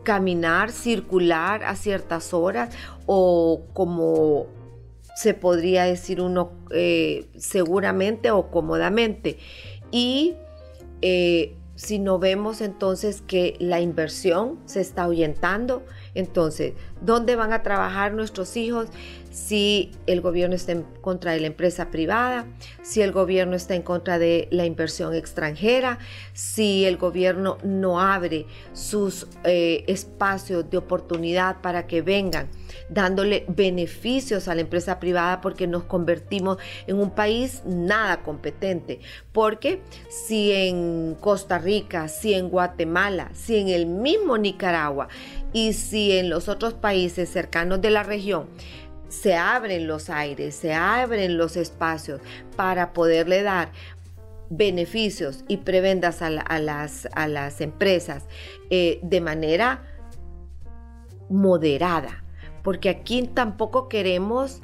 caminar, 0.04 0.72
circular 0.72 1.64
a 1.64 1.76
ciertas 1.76 2.34
horas 2.34 2.76
o 3.06 3.64
como 3.74 4.48
se 5.16 5.34
podría 5.34 5.86
decir 5.86 6.22
uno 6.22 6.52
eh, 6.72 7.28
seguramente 7.38 8.32
o 8.32 8.50
cómodamente. 8.50 9.38
Y 9.92 10.36
eh, 11.02 11.56
si 11.76 12.00
no 12.00 12.20
vemos 12.20 12.62
entonces 12.62 13.22
que 13.22 13.56
la 13.60 13.80
inversión 13.80 14.60
se 14.66 14.82
está 14.82 15.04
ahuyentando, 15.04 15.84
entonces, 16.16 16.74
¿dónde 17.02 17.36
van 17.36 17.54
a 17.54 17.64
trabajar 17.64 18.14
nuestros 18.14 18.58
hijos 18.58 18.88
si 19.34 19.90
el 20.06 20.22
gobierno 20.22 20.56
está 20.56 20.74
en 20.74 20.84
contra 21.02 21.32
de 21.32 21.40
la 21.40 21.48
empresa 21.48 21.90
privada, 21.90 22.46
si 22.84 23.02
el 23.02 23.12
gobierno 23.12 23.56
está 23.56 23.74
en 23.74 23.82
contra 23.82 24.20
de 24.20 24.48
la 24.52 24.66
inversión 24.66 25.16
extranjera, 25.16 25.98
si 26.34 26.86
el 26.86 26.98
gobierno 26.98 27.58
no 27.64 28.00
abre 28.00 28.46
sus 28.74 29.28
eh, 29.44 29.84
espacios 29.88 30.70
de 30.70 30.78
oportunidad 30.78 31.62
para 31.62 31.88
que 31.88 32.04
vengan? 32.04 32.48
dándole 32.90 33.46
beneficios 33.48 34.48
a 34.48 34.56
la 34.56 34.62
empresa 34.62 35.00
privada 35.00 35.42
porque 35.42 35.68
nos 35.68 35.84
convertimos 35.84 36.58
en 36.88 36.98
un 36.98 37.12
país 37.12 37.62
nada 37.66 38.22
competente. 38.22 39.00
Porque 39.32 39.82
si 40.10 40.52
en 40.52 41.16
Costa 41.20 41.58
Rica, 41.58 42.08
si 42.08 42.34
en 42.34 42.50
Guatemala, 42.50 43.32
si 43.34 43.58
en 43.58 43.70
el 43.70 43.86
mismo 43.86 44.38
Nicaragua 44.38 45.08
y 45.54 45.74
si 45.74 46.12
en 46.12 46.30
los 46.30 46.48
otros 46.50 46.74
países 46.74 47.30
cercanos 47.30 47.82
de 47.82 47.92
la 47.92 48.04
región, 48.04 48.48
se 49.14 49.36
abren 49.36 49.88
los 49.88 50.10
aires, 50.10 50.56
se 50.56 50.74
abren 50.74 51.38
los 51.38 51.56
espacios 51.56 52.20
para 52.56 52.94
poderle 52.94 53.44
dar 53.44 53.72
beneficios 54.50 55.44
y 55.48 55.58
prebendas 55.58 56.22
a, 56.22 56.30
las, 56.30 57.08
a 57.14 57.28
las, 57.28 57.62
empresas 57.62 58.26
eh, 58.70 59.00
de 59.04 59.22
manera 59.22 59.84
moderada. 61.30 62.24
Porque 62.64 62.90
aquí 62.90 63.30
tampoco 63.34 63.88
queremos 63.88 64.62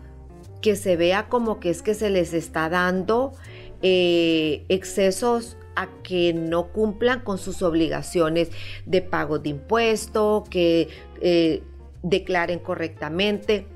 que 0.62 0.76
se 0.76 0.96
vea 0.96 1.30
como 1.30 1.60
que 1.60 1.70
es 1.70 1.82
que 1.82 1.94
se 1.94 2.10
les 2.10 2.34
está 2.34 2.70
dando 2.70 3.34
eh, 3.82 4.66
excesos 4.68 5.58
a 5.76 5.88
que 6.04 6.34
no 6.34 6.72
cumplan 6.74 7.22
con 7.22 7.38
sus 7.38 7.62
obligaciones 7.62 8.50
de 8.86 9.02
pago 9.02 9.40
de 9.40 9.50
impuesto, 9.50 10.44
que 10.50 10.90
eh, 11.22 11.64
declaren 12.04 12.60
correctamente 12.60 13.68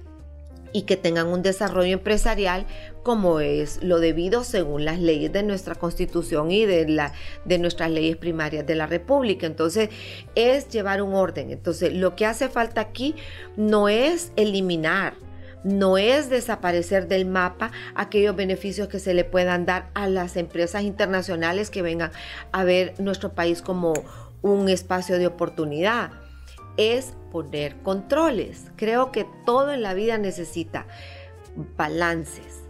y 0.74 0.82
que 0.84 0.98
tengan 0.98 1.28
un 1.28 1.42
desarrollo 1.42 1.94
empresarial 1.94 2.66
como 3.04 3.40
es 3.40 3.82
lo 3.84 4.00
debido 4.00 4.44
según 4.44 4.86
las 4.86 5.00
leyes 5.00 5.32
de 5.32 5.44
nuestra 5.44 5.76
constitución 5.76 6.52
y 6.52 6.66
de, 6.66 6.90
la, 6.90 7.14
de 7.46 7.60
nuestras 7.60 7.92
leyes 7.92 8.18
primarias 8.18 8.66
de 8.66 8.76
la 8.76 8.88
República. 8.88 9.46
Entonces, 9.46 9.90
es 10.36 10.68
llevar 10.70 11.02
un 11.02 11.14
orden. 11.14 11.52
Entonces, 11.52 11.94
lo 11.94 12.16
que 12.16 12.26
hace 12.26 12.50
falta 12.50 12.82
aquí 12.82 13.16
no 13.56 13.88
es 13.88 14.32
eliminar 14.36 15.14
no 15.64 15.98
es 15.98 16.30
desaparecer 16.30 17.08
del 17.08 17.26
mapa 17.26 17.72
aquellos 17.96 18.36
beneficios 18.36 18.90
que 18.90 19.00
se 19.00 19.14
le 19.14 19.24
puedan 19.24 19.66
dar 19.66 19.90
a 19.94 20.08
las 20.08 20.36
empresas 20.36 20.84
internacionales 20.84 21.70
que 21.70 21.82
vengan 21.82 22.12
a 22.52 22.64
ver 22.64 22.96
nuestro 23.00 23.34
país 23.34 23.62
como 23.62 23.94
un 24.42 24.68
espacio 24.68 25.18
de 25.18 25.28
oportunidad. 25.28 26.12
Es 26.78 27.14
poner 27.32 27.78
controles. 27.82 28.72
Creo 28.76 29.12
que 29.12 29.28
todo 29.46 29.72
en 29.72 29.82
la 29.82 29.94
vida 29.94 30.18
necesita 30.18 30.88
balances 31.78 32.64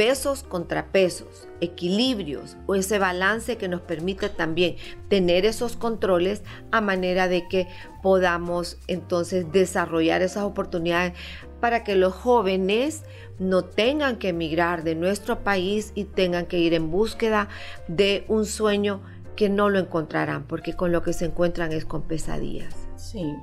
pesos 0.00 0.42
contra 0.42 0.86
pesos, 0.86 1.48
equilibrios 1.60 2.56
o 2.66 2.74
ese 2.74 2.98
balance 2.98 3.56
que 3.56 3.68
nos 3.68 3.80
permite 3.82 4.28
también 4.28 4.76
tener 5.08 5.44
esos 5.44 5.76
controles 5.76 6.42
a 6.70 6.80
manera 6.80 7.28
de 7.28 7.46
que 7.48 7.68
podamos 8.02 8.78
entonces 8.86 9.52
desarrollar 9.52 10.22
esas 10.22 10.44
oportunidades 10.44 11.12
para 11.60 11.84
que 11.84 11.96
los 11.96 12.14
jóvenes 12.14 13.02
no 13.38 13.64
tengan 13.64 14.16
que 14.16 14.28
emigrar 14.28 14.84
de 14.84 14.94
nuestro 14.94 15.40
país 15.40 15.92
y 15.94 16.04
tengan 16.04 16.46
que 16.46 16.58
ir 16.58 16.74
en 16.74 16.90
búsqueda 16.90 17.48
de 17.88 18.24
un 18.28 18.46
sueño 18.46 19.02
que 19.36 19.48
no 19.48 19.68
lo 19.68 19.78
encontrarán, 19.78 20.44
porque 20.44 20.74
con 20.74 20.92
lo 20.92 21.02
que 21.02 21.12
se 21.12 21.26
encuentran 21.26 21.72
es 21.72 21.84
con 21.84 22.02
pesadillas. 22.02 22.89
Sí. 23.00 23.34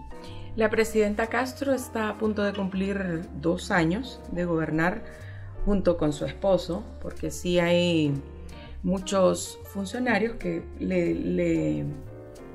La 0.56 0.70
presidenta 0.70 1.28
Castro 1.28 1.74
está 1.74 2.10
a 2.10 2.18
punto 2.18 2.44
de 2.44 2.54
cumplir 2.54 3.28
dos 3.42 3.72
años 3.72 4.22
de 4.32 4.46
gobernar 4.46 5.04
junto 5.66 5.98
con 5.98 6.14
su 6.14 6.26
esposo, 6.26 6.84
porque 7.02 7.32
sí 7.32 7.60
hay 7.60 8.14
muchos 8.84 9.60
funcionarios 9.66 10.36
que 10.36 10.64
le, 10.80 11.86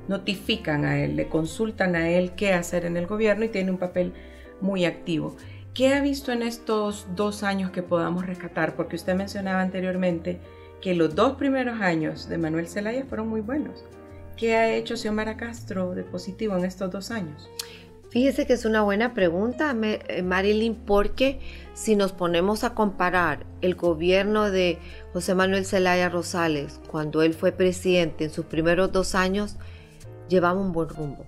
notifican 0.07 0.85
a 0.85 0.99
él, 0.99 1.15
le 1.15 1.27
consultan 1.27 1.95
a 1.95 2.09
él 2.09 2.31
qué 2.35 2.53
hacer 2.53 2.85
en 2.85 2.97
el 2.97 3.05
gobierno 3.05 3.45
y 3.45 3.49
tiene 3.49 3.71
un 3.71 3.77
papel 3.77 4.13
muy 4.61 4.85
activo. 4.85 5.35
¿Qué 5.73 5.93
ha 5.93 6.01
visto 6.01 6.31
en 6.31 6.41
estos 6.41 7.07
dos 7.15 7.43
años 7.43 7.71
que 7.71 7.83
podamos 7.83 8.25
rescatar? 8.25 8.75
Porque 8.75 8.95
usted 8.95 9.15
mencionaba 9.15 9.61
anteriormente 9.61 10.39
que 10.81 10.93
los 10.93 11.15
dos 11.15 11.33
primeros 11.33 11.81
años 11.81 12.29
de 12.29 12.37
Manuel 12.37 12.67
Zelaya 12.67 13.05
fueron 13.05 13.27
muy 13.27 13.41
buenos. 13.41 13.85
¿Qué 14.37 14.55
ha 14.55 14.75
hecho 14.75 14.97
Xiomara 14.97 15.37
Castro 15.37 15.93
de 15.93 16.03
positivo 16.03 16.57
en 16.57 16.65
estos 16.65 16.91
dos 16.91 17.11
años? 17.11 17.49
Fíjese 18.09 18.45
que 18.45 18.53
es 18.53 18.65
una 18.65 18.83
buena 18.83 19.15
pregunta, 19.15 19.75
eh, 19.81 20.21
Marilyn, 20.21 20.75
porque 20.75 21.39
si 21.73 21.95
nos 21.95 22.11
ponemos 22.11 22.63
a 22.63 22.75
comparar 22.75 23.45
el 23.61 23.73
gobierno 23.73 24.51
de 24.51 24.77
José 25.13 25.33
Manuel 25.33 25.65
Zelaya 25.65 26.09
Rosales 26.09 26.79
cuando 26.91 27.23
él 27.23 27.33
fue 27.33 27.51
presidente 27.51 28.25
en 28.25 28.29
sus 28.29 28.45
primeros 28.45 28.91
dos 28.91 29.15
años, 29.15 29.55
llevaba 30.29 30.59
un 30.59 30.73
buen 30.73 30.89
rumbo. 30.89 31.25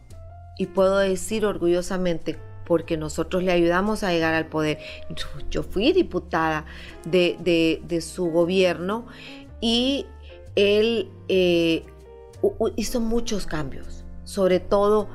Y 0.59 0.67
puedo 0.67 0.99
decir 0.99 1.45
orgullosamente, 1.45 2.37
porque 2.65 2.97
nosotros 2.97 3.41
le 3.41 3.51
ayudamos 3.51 4.03
a 4.03 4.11
llegar 4.11 4.35
al 4.35 4.45
poder. 4.45 4.77
Yo 5.49 5.63
fui 5.63 5.91
diputada 5.91 6.65
de, 7.03 7.99
su 8.01 8.25
gobierno 8.29 9.07
y 9.59 10.05
él 10.55 11.09
eh, 11.29 11.83
hizo 12.75 12.99
muchos 13.01 13.45
cambios, 13.45 14.05
sobre 14.23 14.59
todo 14.59 15.07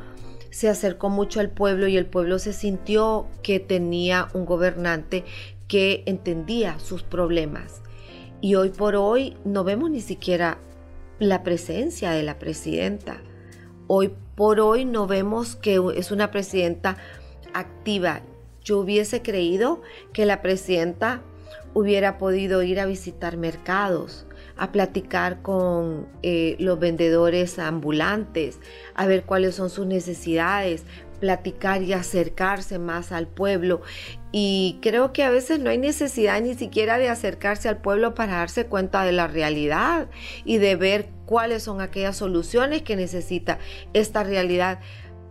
se 0.51 0.69
acercó 0.69 1.09
mucho 1.09 1.41
al 1.41 1.51
pueblo 1.51 1.87
y 1.87 1.97
el 1.97 2.07
pueblo 2.07 2.39
se 2.39 2.53
sintió 2.53 3.29
que 3.43 3.61
tenía 3.61 4.29
un 4.35 4.45
gobernante 4.45 5.25
que 5.69 6.03
entendía 6.07 6.79
sus 6.81 7.03
problemas. 7.03 7.83
Y 8.41 8.57
hoy 8.57 8.71
por 8.71 8.97
hoy 8.97 9.37
no 9.45 9.65
vemos 9.65 9.91
ni 9.91 10.01
siquiera 10.01 10.59
la 11.19 11.43
presencia 11.43 12.11
de 12.11 12.23
la 12.23 12.39
presidenta. 12.39 13.23
Hoy 13.87 14.13
por 14.35 14.59
hoy 14.61 14.85
no 14.85 15.07
vemos 15.07 15.55
que 15.55 15.81
es 15.95 16.11
una 16.11 16.31
presidenta 16.31 16.97
activa. 17.55 18.23
Yo 18.65 18.79
hubiese 18.79 19.23
creído 19.23 19.83
que 20.13 20.27
la 20.27 20.43
presidenta 20.43 21.23
hubiera 21.75 22.19
podido 22.19 22.63
ir 22.63 22.81
a 22.81 22.87
visitar 22.87 23.37
mercados, 23.37 24.27
a 24.61 24.73
platicar 24.73 25.41
con 25.41 26.07
eh, 26.23 26.55
los 26.59 26.79
vendedores 26.79 27.59
ambulantes, 27.59 28.61
a 28.95 29.07
ver 29.07 29.25
cuáles 29.25 29.55
son 29.55 29.71
sus 29.71 29.87
necesidades, 29.87 30.85
platicar 31.19 31.83
y 31.83 31.95
acercarse 31.95 32.79
más 32.79 33.11
al 33.11 33.27
pueblo. 33.27 33.81
Y 34.33 34.79
creo 34.83 35.15
que 35.15 35.25
a 35.25 35.31
veces 35.31 35.61
no 35.61 35.71
hay 35.71 35.79
necesidad 35.79 36.43
ni 36.43 36.55
siquiera 36.55 36.99
de 36.99 37.09
acercarse 37.09 37.71
al 37.71 37.79
pueblo 37.79 38.13
para 38.15 38.35
darse 38.35 38.67
cuenta 38.67 39.03
de 39.03 39.13
la 39.13 39.29
realidad 39.29 40.11
y 40.45 40.59
de 40.59 40.77
ver 40.77 41.09
cuáles 41.25 41.63
son 41.63 41.81
aquellas 41.81 42.19
soluciones 42.19 42.83
que 42.83 42.97
necesita 42.97 43.59
esta 43.95 44.25
realidad 44.25 44.81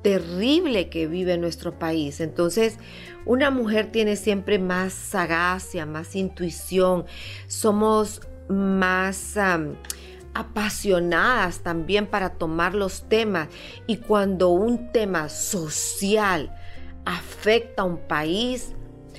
terrible 0.02 0.90
que 0.90 1.06
vive 1.06 1.38
nuestro 1.38 1.78
país. 1.78 2.20
Entonces, 2.20 2.80
una 3.28 3.52
mujer 3.52 3.92
tiene 3.92 4.16
siempre 4.16 4.58
más 4.58 4.92
sagacia, 4.94 5.86
más 5.86 6.16
intuición. 6.16 7.06
Somos 7.46 8.22
más 8.50 9.38
apasionadas 10.34 11.60
también 11.60 12.08
para 12.08 12.32
tomar 12.32 12.76
los 12.76 13.08
temas. 13.08 13.48
Y 13.88 13.98
cuando 13.98 14.50
un 14.50 14.92
tema 14.92 15.30
social 15.30 16.56
afecta 17.06 17.84
a 17.84 17.86
un 17.86 17.98
país, 17.98 18.74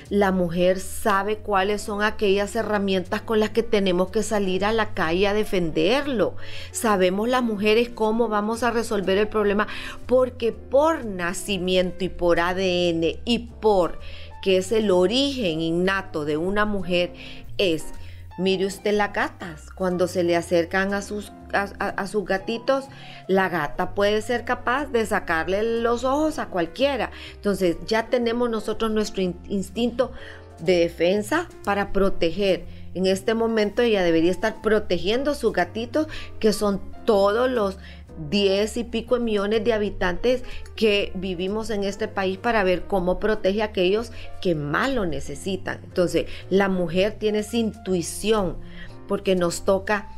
la 0.09 0.33
mujer 0.33 0.81
sabe 0.81 1.37
cuáles 1.37 1.81
son 1.81 2.03
aquellas 2.03 2.55
herramientas 2.57 3.21
con 3.21 3.39
las 3.39 3.51
que 3.51 3.63
tenemos 3.63 4.11
que 4.11 4.23
salir 4.23 4.65
a 4.65 4.73
la 4.73 4.93
calle 4.93 5.25
a 5.25 5.33
defenderlo. 5.33 6.35
Sabemos 6.71 7.29
las 7.29 7.43
mujeres 7.43 7.87
cómo 7.87 8.27
vamos 8.27 8.61
a 8.63 8.71
resolver 8.71 9.17
el 9.17 9.29
problema 9.29 9.67
porque 10.07 10.51
por 10.51 11.05
nacimiento 11.05 12.03
y 12.03 12.09
por 12.09 12.41
ADN 12.41 13.21
y 13.23 13.49
por 13.61 13.99
que 14.41 14.57
es 14.57 14.73
el 14.73 14.91
origen 14.91 15.61
innato 15.61 16.25
de 16.25 16.35
una 16.35 16.65
mujer 16.65 17.13
es 17.57 17.85
Mire 18.37 18.65
usted 18.65 18.93
las 18.93 19.13
gatas, 19.13 19.69
cuando 19.75 20.07
se 20.07 20.23
le 20.23 20.35
acercan 20.35 20.93
a 20.93 21.01
sus, 21.01 21.31
a, 21.53 22.07
sus 22.07 22.25
gatitos, 22.25 22.85
la 23.27 23.49
gata 23.49 23.93
puede 23.93 24.21
ser 24.21 24.45
capaz 24.45 24.85
de 24.87 25.05
sacarle 25.05 25.81
los 25.81 26.03
ojos 26.03 26.39
a 26.39 26.47
cualquiera. 26.47 27.11
Entonces 27.35 27.77
ya 27.85 28.07
tenemos 28.07 28.49
nosotros 28.49 28.89
nuestro 28.91 29.21
instinto 29.21 30.11
de 30.59 30.79
defensa 30.79 31.49
para 31.63 31.91
proteger. 31.91 32.65
En 32.93 33.05
este 33.05 33.33
momento 33.33 33.81
ella 33.81 34.03
debería 34.03 34.31
estar 34.31 34.61
protegiendo 34.61 35.31
a 35.31 35.35
sus 35.35 35.53
gatitos, 35.53 36.07
que 36.39 36.53
son 36.53 36.81
todos 37.05 37.49
los 37.49 37.77
10 38.29 38.77
y 38.77 38.83
pico 38.83 39.19
millones 39.19 39.63
de 39.63 39.73
habitantes 39.73 40.43
que 40.75 41.11
vivimos 41.15 41.69
en 41.69 41.83
este 41.83 42.07
país 42.07 42.37
para 42.37 42.63
ver 42.63 42.83
cómo 42.83 43.19
protege 43.19 43.61
a 43.61 43.65
aquellos 43.65 44.11
que 44.41 44.55
más 44.55 44.93
lo 44.93 45.05
necesitan. 45.05 45.79
Entonces, 45.83 46.25
la 46.49 46.69
mujer 46.69 47.15
tiene 47.17 47.39
esa 47.39 47.57
intuición 47.57 48.57
porque 49.07 49.35
nos 49.35 49.65
toca 49.65 50.09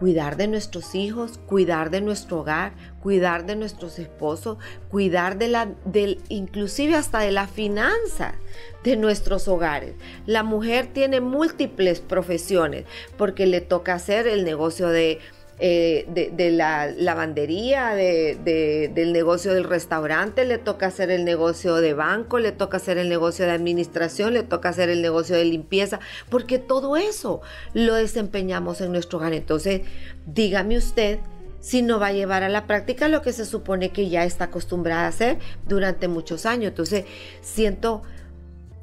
cuidar 0.00 0.38
de 0.38 0.48
nuestros 0.48 0.94
hijos, 0.94 1.38
cuidar 1.46 1.90
de 1.90 2.00
nuestro 2.00 2.40
hogar, 2.40 2.72
cuidar 3.02 3.44
de 3.44 3.54
nuestros 3.54 3.98
esposos, 3.98 4.56
cuidar 4.88 5.36
de 5.36 5.48
la, 5.48 5.68
del, 5.84 6.22
inclusive 6.30 6.94
hasta 6.94 7.18
de 7.18 7.30
la 7.32 7.46
finanza 7.46 8.34
de 8.82 8.96
nuestros 8.96 9.46
hogares. 9.46 9.94
La 10.24 10.42
mujer 10.42 10.86
tiene 10.86 11.20
múltiples 11.20 12.00
profesiones 12.00 12.86
porque 13.18 13.46
le 13.46 13.60
toca 13.60 13.92
hacer 13.92 14.26
el 14.26 14.44
negocio 14.44 14.88
de 14.88 15.18
eh, 15.62 16.06
de, 16.08 16.50
la 16.50 16.86
lavandería, 16.86 17.94
del 17.94 19.12
negocio 19.12 19.52
del 19.52 19.64
restaurante, 19.64 20.46
le 20.46 20.56
toca 20.56 20.86
hacer 20.86 21.10
el 21.10 21.26
negocio 21.26 21.76
de 21.76 21.92
banco, 21.92 22.38
le 22.38 22.50
toca 22.50 22.78
hacer 22.78 22.96
el 22.96 23.10
negocio 23.10 23.44
de 23.44 23.52
administración, 23.52 24.32
le 24.32 24.42
toca 24.42 24.70
hacer 24.70 24.88
el 24.88 25.02
negocio 25.02 25.36
de 25.36 25.44
limpieza, 25.44 26.00
porque 26.30 26.58
todo 26.58 26.96
eso 26.96 27.42
lo 27.74 27.94
desempeñamos 27.94 28.80
en 28.80 28.92
nuestro 28.92 29.18
hogar. 29.18 29.34
Entonces, 29.34 29.82
dígame 30.24 30.78
usted 30.78 31.18
si 31.60 31.82
no 31.82 32.00
va 32.00 32.06
a 32.06 32.12
llevar 32.12 32.42
a 32.42 32.48
la 32.48 32.66
práctica 32.66 33.08
lo 33.08 33.20
que 33.20 33.34
se 33.34 33.44
supone 33.44 33.90
que 33.90 34.08
ya 34.08 34.24
está 34.24 34.44
acostumbrada 34.44 35.04
a 35.04 35.08
hacer 35.08 35.38
durante 35.68 36.08
muchos 36.08 36.46
años. 36.46 36.68
Entonces, 36.68 37.04
siento 37.42 38.00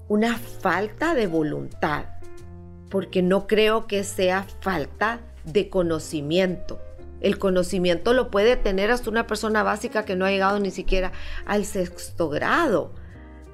una 0.08 0.38
falta 0.38 1.16
de 1.16 1.26
voluntad, 1.26 2.06
porque 2.92 3.24
no 3.24 3.48
creo 3.48 3.88
que 3.88 4.04
sea 4.04 4.46
falta 4.62 5.22
de 5.48 5.70
conocimiento. 5.70 6.80
El 7.20 7.40
conocimiento 7.40 8.14
lo 8.14 8.30
puede 8.30 8.58
tener 8.58 8.92
hasta 8.92 9.10
una 9.10 9.26
persona 9.26 9.64
básica 9.64 10.06
que 10.06 10.16
no 10.16 10.26
ha 10.26 10.32
llegado 10.32 10.60
ni 10.60 10.72
siquiera 10.72 11.12
al 11.46 11.66
sexto 11.66 12.30
grado. 12.30 12.92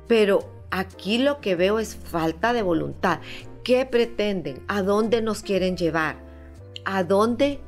Pero 0.08 0.49
aquí 0.69 1.17
lo 1.17 1.39
que 1.39 1.56
veo 1.56 1.79
es 1.79 1.95
falta 1.95 2.51
de 2.51 2.62
voluntad. 2.62 3.19
¿Qué 3.63 3.86
pretenden? 3.86 4.63
¿A 4.67 4.82
dónde 4.82 5.21
nos 5.21 5.41
quieren 5.41 5.77
llevar? 5.77 6.17
¿A 6.84 7.03
dónde 7.06 7.62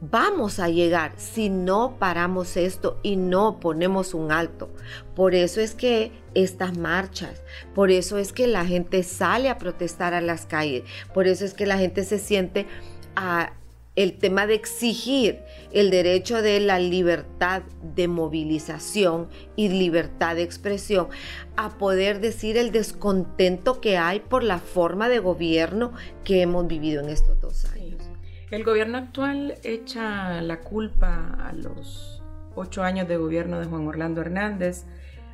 vamos 0.00 0.60
a 0.60 0.68
llegar 0.68 1.12
si 1.16 1.50
no 1.50 1.96
paramos 1.98 2.56
esto 2.56 3.00
y 3.02 3.16
no 3.16 3.58
ponemos 3.58 4.14
un 4.14 4.30
alto? 4.30 4.70
Por 5.16 5.34
eso 5.34 5.60
es 5.60 5.74
que 5.74 6.12
estas 6.34 6.78
marchas, 6.78 7.42
por 7.74 7.90
eso 7.90 8.18
es 8.18 8.32
que 8.32 8.46
la 8.46 8.64
gente 8.64 9.02
sale 9.02 9.48
a 9.48 9.58
protestar 9.58 10.14
a 10.14 10.20
las 10.20 10.46
calles, 10.46 10.84
por 11.12 11.26
eso 11.26 11.44
es 11.44 11.54
que 11.54 11.66
la 11.66 11.78
gente 11.78 12.04
se 12.04 12.20
siente 12.20 12.66
a 13.16 13.54
el 13.96 14.18
tema 14.18 14.46
de 14.46 14.54
exigir 14.54 15.40
el 15.72 15.90
derecho 15.90 16.42
de 16.42 16.60
la 16.60 16.78
libertad 16.78 17.62
de 17.82 18.08
movilización 18.08 19.28
y 19.56 19.68
libertad 19.68 20.36
de 20.36 20.42
expresión, 20.42 21.08
a 21.56 21.76
poder 21.76 22.20
decir 22.20 22.56
el 22.56 22.72
descontento 22.72 23.80
que 23.80 23.98
hay 23.98 24.20
por 24.20 24.42
la 24.42 24.58
forma 24.58 25.08
de 25.08 25.18
gobierno 25.18 25.92
que 26.24 26.42
hemos 26.42 26.66
vivido 26.66 27.02
en 27.02 27.10
estos 27.10 27.40
dos 27.40 27.64
años. 27.66 28.02
El 28.50 28.64
gobierno 28.64 28.98
actual 28.98 29.54
echa 29.62 30.40
la 30.42 30.60
culpa 30.60 31.36
a 31.40 31.52
los 31.52 32.20
ocho 32.54 32.82
años 32.82 33.06
de 33.06 33.16
gobierno 33.16 33.60
de 33.60 33.66
Juan 33.66 33.86
Orlando 33.86 34.20
Hernández, 34.20 34.86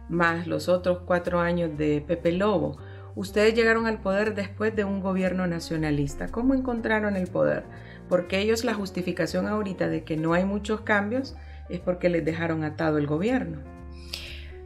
más 0.09 0.47
los 0.47 0.69
otros 0.69 0.99
cuatro 1.07 1.41
años 1.41 1.77
de 1.77 2.05
Pepe 2.07 2.33
Lobo. 2.33 2.77
Ustedes 3.15 3.55
llegaron 3.55 3.87
al 3.87 4.01
poder 4.01 4.35
después 4.35 4.77
de 4.77 4.85
un 4.85 5.01
gobierno 5.01 5.47
nacionalista. 5.47 6.29
¿Cómo 6.29 6.53
encontraron 6.53 7.17
el 7.17 7.27
poder? 7.27 7.65
Porque 8.09 8.39
ellos 8.41 8.65
la 8.65 8.75
justificación 8.75 9.47
ahorita 9.47 9.89
de 9.89 10.05
que 10.05 10.17
no 10.17 10.33
hay 10.33 10.45
muchos 10.45 10.83
cambios 10.83 11.35
es 11.69 11.81
porque 11.81 12.09
les 12.09 12.25
dejaron 12.25 12.65
atado 12.65 12.99
el 12.99 13.07
gobierno. 13.07 13.59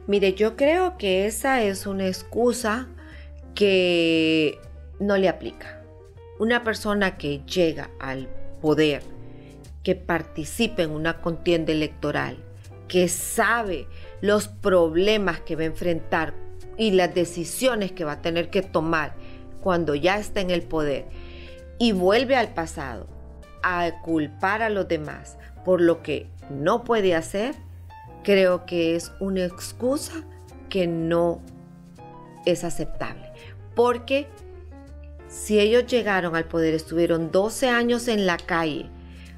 Mire, 0.07 0.33
yo 0.33 0.55
creo 0.55 0.97
que 0.97 1.25
esa 1.25 1.61
es 1.61 1.85
una 1.85 2.07
excusa 2.07 2.87
que 3.55 4.59
no 4.99 5.17
le 5.17 5.29
aplica. 5.29 5.81
Una 6.39 6.63
persona 6.63 7.17
que 7.17 7.41
llega 7.45 7.89
al 7.99 8.27
poder, 8.61 9.03
que 9.83 9.95
participe 9.95 10.83
en 10.83 10.91
una 10.91 11.21
contienda 11.21 11.71
electoral, 11.71 12.37
que 12.87 13.07
sabe 13.07 13.87
los 14.21 14.47
problemas 14.47 15.39
que 15.41 15.55
va 15.55 15.63
a 15.63 15.65
enfrentar 15.65 16.33
y 16.77 16.91
las 16.91 17.13
decisiones 17.13 17.91
que 17.91 18.03
va 18.03 18.13
a 18.13 18.21
tener 18.21 18.49
que 18.49 18.61
tomar 18.61 19.15
cuando 19.61 19.95
ya 19.95 20.17
está 20.17 20.41
en 20.41 20.49
el 20.49 20.63
poder 20.63 21.05
y 21.77 21.91
vuelve 21.91 22.35
al 22.35 22.53
pasado 22.53 23.07
a 23.63 24.01
culpar 24.01 24.61
a 24.61 24.69
los 24.69 24.87
demás 24.87 25.37
por 25.63 25.81
lo 25.81 26.01
que 26.01 26.27
no 26.49 26.83
puede 26.83 27.15
hacer, 27.15 27.55
creo 28.23 28.65
que 28.65 28.95
es 28.95 29.11
una 29.19 29.45
excusa 29.45 30.23
que 30.69 30.87
no 30.87 31.41
es 32.45 32.63
aceptable. 32.63 33.31
Porque 33.75 34.27
si 35.27 35.59
ellos 35.59 35.85
llegaron 35.85 36.35
al 36.35 36.45
poder, 36.45 36.73
estuvieron 36.73 37.31
12 37.31 37.69
años 37.69 38.07
en 38.07 38.25
la 38.25 38.37
calle 38.37 38.89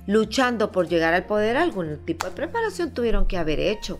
luchando 0.05 0.71
por 0.71 0.88
llegar 0.88 1.13
al 1.13 1.25
poder, 1.25 1.55
algún 1.55 1.97
tipo 2.05 2.25
de 2.27 2.33
preparación 2.33 2.91
tuvieron 2.91 3.25
que 3.25 3.38
haber 3.38 3.59
hecho. 3.59 3.99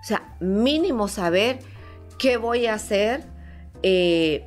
O 0.00 0.04
sea, 0.04 0.36
mínimo 0.40 1.08
saber 1.08 1.58
qué 2.18 2.36
voy 2.36 2.66
a 2.66 2.74
hacer 2.74 3.22
eh, 3.82 4.44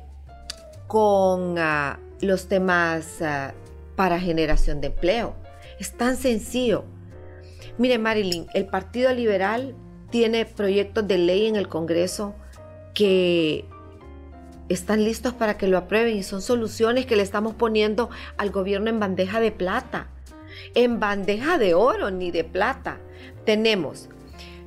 con 0.86 1.58
ah, 1.58 1.98
los 2.20 2.48
temas 2.48 3.20
ah, 3.22 3.54
para 4.02 4.18
generación 4.18 4.80
de 4.80 4.88
empleo. 4.88 5.36
Es 5.78 5.92
tan 5.92 6.16
sencillo. 6.16 6.82
Mire, 7.78 7.98
Marilyn, 7.98 8.48
el 8.52 8.66
Partido 8.66 9.14
Liberal 9.14 9.76
tiene 10.10 10.44
proyectos 10.44 11.06
de 11.06 11.18
ley 11.18 11.46
en 11.46 11.54
el 11.54 11.68
Congreso 11.68 12.34
que 12.94 13.64
están 14.68 15.04
listos 15.04 15.34
para 15.34 15.56
que 15.56 15.68
lo 15.68 15.78
aprueben 15.78 16.16
y 16.16 16.24
son 16.24 16.42
soluciones 16.42 17.06
que 17.06 17.14
le 17.14 17.22
estamos 17.22 17.54
poniendo 17.54 18.10
al 18.38 18.50
gobierno 18.50 18.90
en 18.90 18.98
bandeja 18.98 19.38
de 19.38 19.52
plata, 19.52 20.08
en 20.74 20.98
bandeja 20.98 21.56
de 21.56 21.74
oro 21.74 22.10
ni 22.10 22.32
de 22.32 22.42
plata. 22.42 22.98
Tenemos 23.44 24.08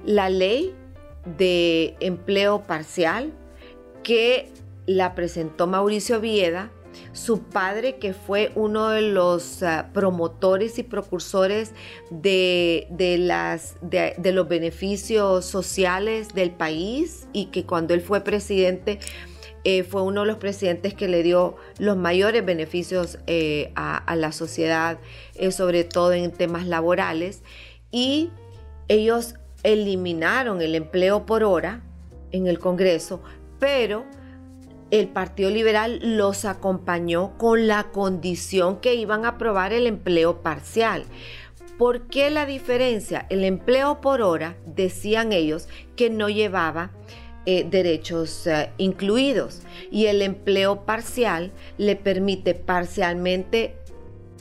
la 0.05 0.29
ley 0.29 0.73
de 1.37 1.97
empleo 1.99 2.63
parcial 2.63 3.33
que 4.01 4.49
la 4.85 5.13
presentó 5.13 5.67
Mauricio 5.67 6.21
Vieda, 6.21 6.71
su 7.13 7.43
padre 7.43 7.97
que 7.97 8.13
fue 8.13 8.51
uno 8.55 8.89
de 8.89 9.01
los 9.01 9.63
ah, 9.63 9.89
promotores 9.93 10.77
y 10.79 10.83
precursores 10.83 11.73
de, 12.09 12.87
las, 13.19 13.77
de, 13.81 14.31
los 14.31 14.47
beneficios 14.47 15.45
sociales 15.45 16.33
del 16.33 16.51
país 16.51 17.27
y 17.33 17.47
que 17.47 17.65
cuando 17.65 17.93
él 17.93 18.01
fue 18.01 18.21
presidente 18.21 18.99
eh, 19.63 19.83
fue 19.83 20.03
uno 20.03 20.21
de 20.21 20.27
los 20.27 20.37
presidentes 20.37 20.93
que 20.93 21.07
le 21.07 21.23
dio 21.23 21.55
los 21.79 21.97
mayores 21.97 22.45
beneficios 22.45 23.17
eh, 23.25 23.71
a, 23.75 24.15
la 24.15 24.31
sociedad, 24.31 24.99
eh, 25.33 25.51
sobre 25.51 25.83
todo 25.83 26.13
en 26.13 26.31
temas 26.31 26.67
laborales. 26.67 27.41
Y 27.89 28.29
ellos 28.87 29.33
eliminaron 29.63 30.61
el 30.61 30.75
empleo 30.75 31.25
por 31.25 31.43
hora 31.43 31.81
en 32.31 32.45
el 32.45 32.59
Congreso, 32.59 33.21
pero 33.57 34.05
el 34.91 35.07
Partido 35.07 35.49
Liberal 35.49 35.99
los 36.01 36.45
acompañó 36.45 37.37
con 37.37 37.67
la 37.67 37.85
condición 37.85 38.79
que 38.79 38.95
iban 38.95 39.25
a 39.25 39.29
aprobar 39.29 39.73
el 39.73 39.87
empleo 39.87 40.41
parcial. 40.41 41.05
¿Por 41.77 42.07
qué 42.07 42.29
la 42.29 42.45
diferencia? 42.45 43.25
El 43.29 43.43
empleo 43.43 43.99
por 43.99 44.21
hora, 44.21 44.55
decían 44.65 45.33
ellos, 45.33 45.67
que 45.95 46.09
no 46.09 46.29
llevaba 46.29 46.91
eh, 47.45 47.65
derechos 47.69 48.47
eh, 48.47 48.71
incluidos 48.77 49.61
y 49.91 50.05
el 50.05 50.21
empleo 50.21 50.85
parcial 50.85 51.51
le 51.77 51.95
permite 51.95 52.55
parcialmente 52.55 53.75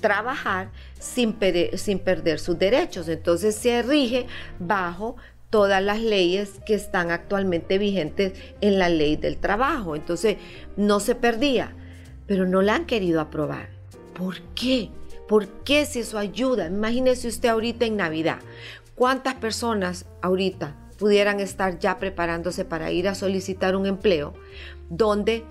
trabajar 0.01 0.71
sin, 0.99 1.37
sin 1.75 1.99
perder 1.99 2.39
sus 2.39 2.59
derechos. 2.59 3.09
Entonces 3.09 3.57
se 3.57 3.83
rige 3.83 4.27
bajo 4.59 5.17
todas 5.55 5.81
las 5.81 6.01
leyes 6.01 6.61
que 6.67 6.75
están 6.75 7.13
actualmente 7.13 7.79
vigentes 7.79 8.33
en 8.61 8.81
la 8.81 8.89
ley 8.89 9.15
del 9.15 9.37
trabajo. 9.37 9.95
Entonces 9.95 10.37
no 10.77 10.99
se 10.99 11.15
perdía, 11.15 11.77
pero 12.27 12.45
no 12.45 12.61
la 12.61 12.75
han 12.75 12.87
querido 12.87 13.21
aprobar. 13.21 13.69
¿Por 14.15 14.41
qué? 14.57 14.91
¿Por 15.29 15.47
qué 15.63 15.87
si 15.87 16.01
eso 16.01 16.19
ayuda? 16.19 16.67
Imagínese 16.67 17.29
usted 17.29 17.51
ahorita 17.51 17.87
en 17.87 17.99
Navidad. 17.99 18.41
¿Cuántas 18.97 19.35
personas 19.35 20.07
ahorita 20.23 20.75
pudieran 20.99 21.39
estar 21.39 21.79
ya 21.79 22.01
preparándose 22.01 22.65
para 22.65 22.91
ir 22.91 23.07
a 23.07 23.15
solicitar 23.15 23.77
un 23.77 23.87
empleo 23.87 24.35
donde 24.91 25.45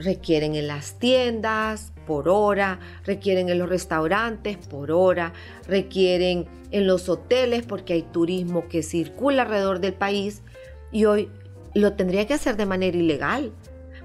requieren 0.00 0.54
en 0.54 0.66
las 0.66 0.98
tiendas 0.98 1.92
por 2.06 2.28
hora, 2.28 2.80
requieren 3.04 3.48
en 3.48 3.58
los 3.58 3.68
restaurantes 3.68 4.56
por 4.56 4.90
hora, 4.90 5.32
requieren 5.68 6.48
en 6.70 6.86
los 6.86 7.08
hoteles 7.08 7.64
porque 7.64 7.92
hay 7.92 8.02
turismo 8.02 8.68
que 8.68 8.82
circula 8.82 9.42
alrededor 9.42 9.80
del 9.80 9.94
país 9.94 10.42
y 10.90 11.04
hoy 11.04 11.30
lo 11.74 11.92
tendría 11.92 12.26
que 12.26 12.34
hacer 12.34 12.56
de 12.56 12.66
manera 12.66 12.96
ilegal, 12.96 13.52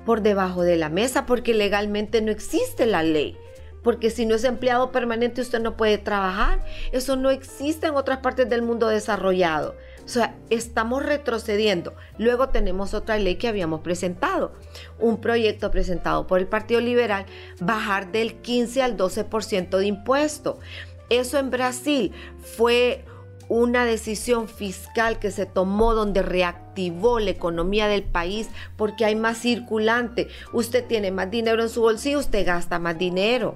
por 0.05 0.21
debajo 0.21 0.61
de 0.61 0.75
la 0.75 0.89
mesa, 0.89 1.25
porque 1.25 1.53
legalmente 1.53 2.21
no 2.21 2.31
existe 2.31 2.85
la 2.85 3.01
ley. 3.01 3.37
Porque 3.81 4.09
si 4.09 4.25
no 4.25 4.35
es 4.35 4.43
empleado 4.43 4.91
permanente 4.91 5.41
usted 5.41 5.59
no 5.59 5.77
puede 5.77 5.97
trabajar. 5.97 6.63
Eso 6.91 7.15
no 7.15 7.29
existe 7.29 7.87
en 7.87 7.95
otras 7.95 8.19
partes 8.19 8.49
del 8.49 8.63
mundo 8.63 8.87
desarrollado. 8.87 9.75
O 10.05 10.07
sea, 10.07 10.35
estamos 10.51 11.03
retrocediendo. 11.03 11.95
Luego 12.19 12.49
tenemos 12.49 12.93
otra 12.93 13.17
ley 13.17 13.35
que 13.35 13.47
habíamos 13.47 13.81
presentado, 13.81 14.53
un 14.99 15.19
proyecto 15.19 15.71
presentado 15.71 16.27
por 16.27 16.39
el 16.39 16.47
Partido 16.47 16.79
Liberal, 16.79 17.25
bajar 17.59 18.11
del 18.11 18.35
15 18.35 18.83
al 18.83 18.97
12% 18.97 19.77
de 19.77 19.85
impuesto. 19.87 20.59
Eso 21.09 21.39
en 21.39 21.49
Brasil 21.49 22.11
fue 22.39 23.03
una 23.47 23.85
decisión 23.85 24.47
fiscal 24.47 25.19
que 25.19 25.31
se 25.31 25.45
tomó 25.45 25.93
donde 25.93 26.21
reactivó 26.21 27.19
la 27.19 27.31
economía 27.31 27.87
del 27.87 28.03
país 28.03 28.49
porque 28.75 29.05
hay 29.05 29.15
más 29.15 29.39
circulante. 29.39 30.27
Usted 30.53 30.85
tiene 30.85 31.11
más 31.11 31.31
dinero 31.31 31.63
en 31.63 31.69
su 31.69 31.81
bolsillo, 31.81 32.19
usted 32.19 32.45
gasta 32.45 32.79
más 32.79 32.97
dinero 32.97 33.55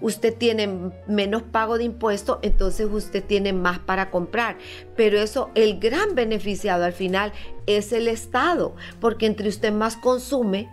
usted 0.00 0.36
tiene 0.36 0.92
menos 1.06 1.42
pago 1.42 1.78
de 1.78 1.84
impuestos, 1.84 2.38
entonces 2.42 2.88
usted 2.90 3.24
tiene 3.24 3.52
más 3.52 3.78
para 3.78 4.10
comprar. 4.10 4.58
Pero 4.96 5.18
eso, 5.18 5.50
el 5.54 5.78
gran 5.78 6.14
beneficiado 6.14 6.84
al 6.84 6.92
final 6.92 7.32
es 7.66 7.92
el 7.92 8.08
Estado, 8.08 8.74
porque 9.00 9.26
entre 9.26 9.48
usted 9.48 9.72
más 9.72 9.96
consume, 9.96 10.68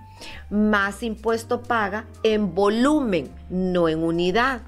más 0.50 1.04
impuesto 1.04 1.64
paga 1.64 2.06
en 2.24 2.54
volumen, 2.54 3.30
no 3.50 3.88
en 3.88 4.04
unidad. 4.04 4.62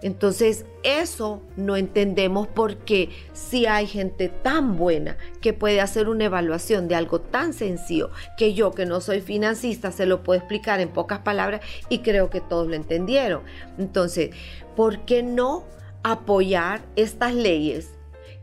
Entonces, 0.00 0.64
eso 0.84 1.42
no 1.56 1.76
entendemos 1.76 2.46
porque 2.46 3.10
si 3.32 3.66
hay 3.66 3.86
gente 3.86 4.28
tan 4.28 4.76
buena 4.76 5.16
que 5.40 5.52
puede 5.52 5.80
hacer 5.80 6.08
una 6.08 6.26
evaluación 6.26 6.86
de 6.86 6.94
algo 6.94 7.20
tan 7.20 7.52
sencillo 7.52 8.10
que 8.36 8.54
yo 8.54 8.72
que 8.72 8.86
no 8.86 9.00
soy 9.00 9.20
financista 9.20 9.90
se 9.90 10.06
lo 10.06 10.22
puedo 10.22 10.38
explicar 10.38 10.80
en 10.80 10.90
pocas 10.90 11.20
palabras 11.20 11.62
y 11.88 11.98
creo 11.98 12.30
que 12.30 12.40
todos 12.40 12.68
lo 12.68 12.74
entendieron. 12.74 13.42
Entonces, 13.76 14.30
¿por 14.76 15.00
qué 15.00 15.22
no 15.24 15.64
apoyar 16.04 16.80
estas 16.94 17.34
leyes 17.34 17.90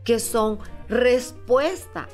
que 0.04 0.18
son 0.18 0.58
respuesta 0.88 2.06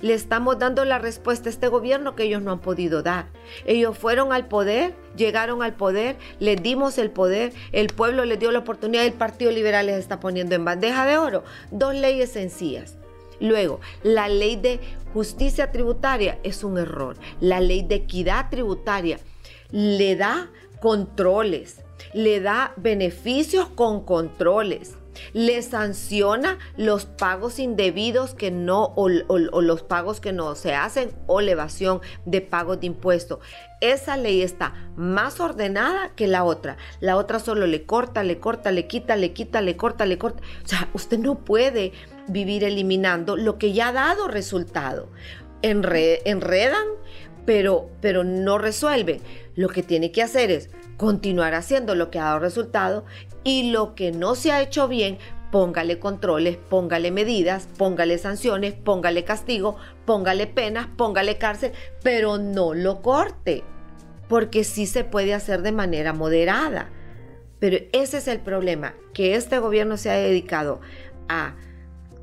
le 0.00 0.14
estamos 0.14 0.58
dando 0.58 0.84
la 0.84 0.98
respuesta 0.98 1.48
a 1.48 1.52
este 1.52 1.68
gobierno 1.68 2.14
que 2.14 2.24
ellos 2.24 2.42
no 2.42 2.52
han 2.52 2.60
podido 2.60 3.02
dar. 3.02 3.26
Ellos 3.66 3.96
fueron 3.96 4.32
al 4.32 4.46
poder, 4.46 4.94
llegaron 5.16 5.62
al 5.62 5.74
poder, 5.74 6.16
les 6.38 6.62
dimos 6.62 6.98
el 6.98 7.10
poder, 7.10 7.52
el 7.72 7.88
pueblo 7.88 8.24
les 8.24 8.38
dio 8.38 8.50
la 8.50 8.60
oportunidad, 8.60 9.04
el 9.04 9.12
Partido 9.12 9.50
Liberal 9.50 9.86
les 9.86 9.98
está 9.98 10.20
poniendo 10.20 10.54
en 10.54 10.64
bandeja 10.64 11.06
de 11.06 11.18
oro 11.18 11.44
dos 11.70 11.94
leyes 11.94 12.30
sencillas. 12.30 12.96
Luego, 13.40 13.80
la 14.02 14.28
ley 14.28 14.56
de 14.56 14.80
justicia 15.14 15.70
tributaria 15.70 16.38
es 16.42 16.64
un 16.64 16.76
error. 16.78 17.16
La 17.40 17.60
ley 17.60 17.82
de 17.82 17.96
equidad 17.96 18.50
tributaria 18.50 19.20
le 19.70 20.16
da 20.16 20.50
controles, 20.80 21.82
le 22.14 22.40
da 22.40 22.72
beneficios 22.76 23.68
con 23.68 24.04
controles 24.04 24.97
le 25.32 25.60
sanciona 25.62 26.58
los 26.76 27.06
pagos 27.06 27.58
indebidos 27.58 28.34
que 28.34 28.50
no 28.50 28.92
o, 28.96 29.08
los 29.08 29.82
pagos 29.82 30.20
que 30.20 30.32
no 30.32 30.54
se 30.54 30.74
hacen 30.74 31.12
o 31.26 31.40
la 31.40 31.52
evasión 31.52 32.00
de 32.24 32.40
pagos 32.40 32.80
de 32.80 32.86
impuestos. 32.86 33.38
Esa 33.80 34.16
ley 34.16 34.42
está 34.42 34.74
más 34.96 35.38
ordenada 35.40 36.10
que 36.16 36.26
la 36.26 36.44
otra. 36.44 36.76
La 37.00 37.16
otra 37.16 37.38
solo 37.38 37.66
le 37.66 37.84
corta, 37.84 38.24
le 38.24 38.38
corta, 38.38 38.72
le 38.72 38.86
quita, 38.86 39.16
le 39.16 39.32
quita, 39.32 39.60
le 39.60 39.76
corta, 39.76 40.04
le 40.06 40.18
corta. 40.18 40.42
O 40.64 40.68
sea, 40.68 40.88
usted 40.94 41.18
no 41.18 41.36
puede 41.44 41.92
vivir 42.28 42.64
eliminando 42.64 43.36
lo 43.36 43.58
que 43.58 43.72
ya 43.72 43.88
ha 43.88 43.92
dado 43.92 44.28
resultado. 44.28 45.08
enredan, 45.62 46.86
pero, 47.46 47.88
pero 48.00 48.24
no 48.24 48.58
resuelven. 48.58 49.20
Lo 49.54 49.68
que 49.68 49.82
tiene 49.82 50.12
que 50.12 50.22
hacer 50.22 50.50
es 50.50 50.70
continuar 50.98 51.54
haciendo 51.54 51.94
lo 51.94 52.10
que 52.10 52.18
ha 52.18 52.24
dado 52.24 52.40
resultado 52.40 53.06
y 53.48 53.70
lo 53.70 53.94
que 53.94 54.12
no 54.12 54.34
se 54.34 54.52
ha 54.52 54.60
hecho 54.60 54.88
bien, 54.88 55.16
póngale 55.50 55.98
controles, 55.98 56.58
póngale 56.58 57.10
medidas, 57.10 57.66
póngale 57.78 58.18
sanciones, 58.18 58.74
póngale 58.74 59.24
castigo, 59.24 59.76
póngale 60.04 60.46
penas, 60.46 60.86
póngale 60.98 61.38
cárcel, 61.38 61.72
pero 62.02 62.36
no 62.36 62.74
lo 62.74 63.00
corte, 63.00 63.64
porque 64.28 64.64
sí 64.64 64.84
se 64.84 65.02
puede 65.02 65.32
hacer 65.32 65.62
de 65.62 65.72
manera 65.72 66.12
moderada. 66.12 66.90
Pero 67.58 67.78
ese 67.92 68.18
es 68.18 68.28
el 68.28 68.40
problema, 68.40 68.92
que 69.14 69.34
este 69.34 69.58
gobierno 69.58 69.96
se 69.96 70.10
ha 70.10 70.16
dedicado 70.16 70.82
a 71.30 71.54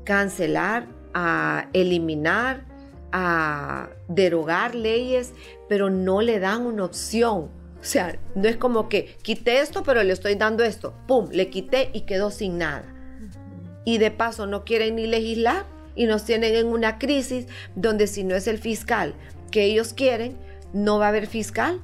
cancelar, 0.04 0.86
a 1.12 1.66
eliminar, 1.72 2.66
a 3.10 3.88
derogar 4.06 4.76
leyes, 4.76 5.32
pero 5.68 5.90
no 5.90 6.22
le 6.22 6.38
dan 6.38 6.66
una 6.66 6.84
opción 6.84 7.50
sea, 7.86 8.18
no 8.34 8.48
es 8.48 8.56
como 8.56 8.88
que 8.88 9.16
quité 9.22 9.60
esto, 9.60 9.82
pero 9.82 10.02
le 10.02 10.12
estoy 10.12 10.34
dando 10.34 10.64
esto. 10.64 10.94
¡Pum! 11.06 11.28
Le 11.30 11.50
quité 11.50 11.90
y 11.92 12.02
quedó 12.02 12.30
sin 12.30 12.58
nada. 12.58 12.84
Y 13.84 13.98
de 13.98 14.10
paso 14.10 14.46
no 14.46 14.64
quieren 14.64 14.96
ni 14.96 15.06
legislar 15.06 15.66
y 15.94 16.06
nos 16.06 16.24
tienen 16.24 16.54
en 16.54 16.66
una 16.66 16.98
crisis 16.98 17.46
donde 17.74 18.06
si 18.06 18.24
no 18.24 18.34
es 18.34 18.46
el 18.46 18.58
fiscal 18.58 19.14
que 19.50 19.64
ellos 19.64 19.92
quieren, 19.92 20.36
no 20.72 20.98
va 20.98 21.06
a 21.06 21.08
haber 21.08 21.26
fiscal. 21.26 21.80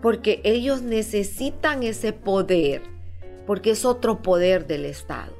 Porque 0.00 0.40
ellos 0.44 0.82
necesitan 0.82 1.82
ese 1.82 2.12
poder. 2.12 2.82
Porque 3.46 3.72
es 3.72 3.84
otro 3.84 4.22
poder 4.22 4.66
del 4.66 4.84
Estado. 4.84 5.36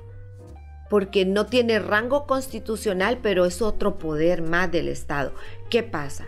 Porque 0.90 1.24
no 1.24 1.46
tiene 1.46 1.78
rango 1.78 2.26
constitucional, 2.26 3.18
pero 3.22 3.46
es 3.46 3.62
otro 3.62 3.98
poder 3.98 4.42
más 4.42 4.70
del 4.70 4.88
Estado. 4.88 5.32
¿Qué 5.70 5.82
pasa? 5.82 6.26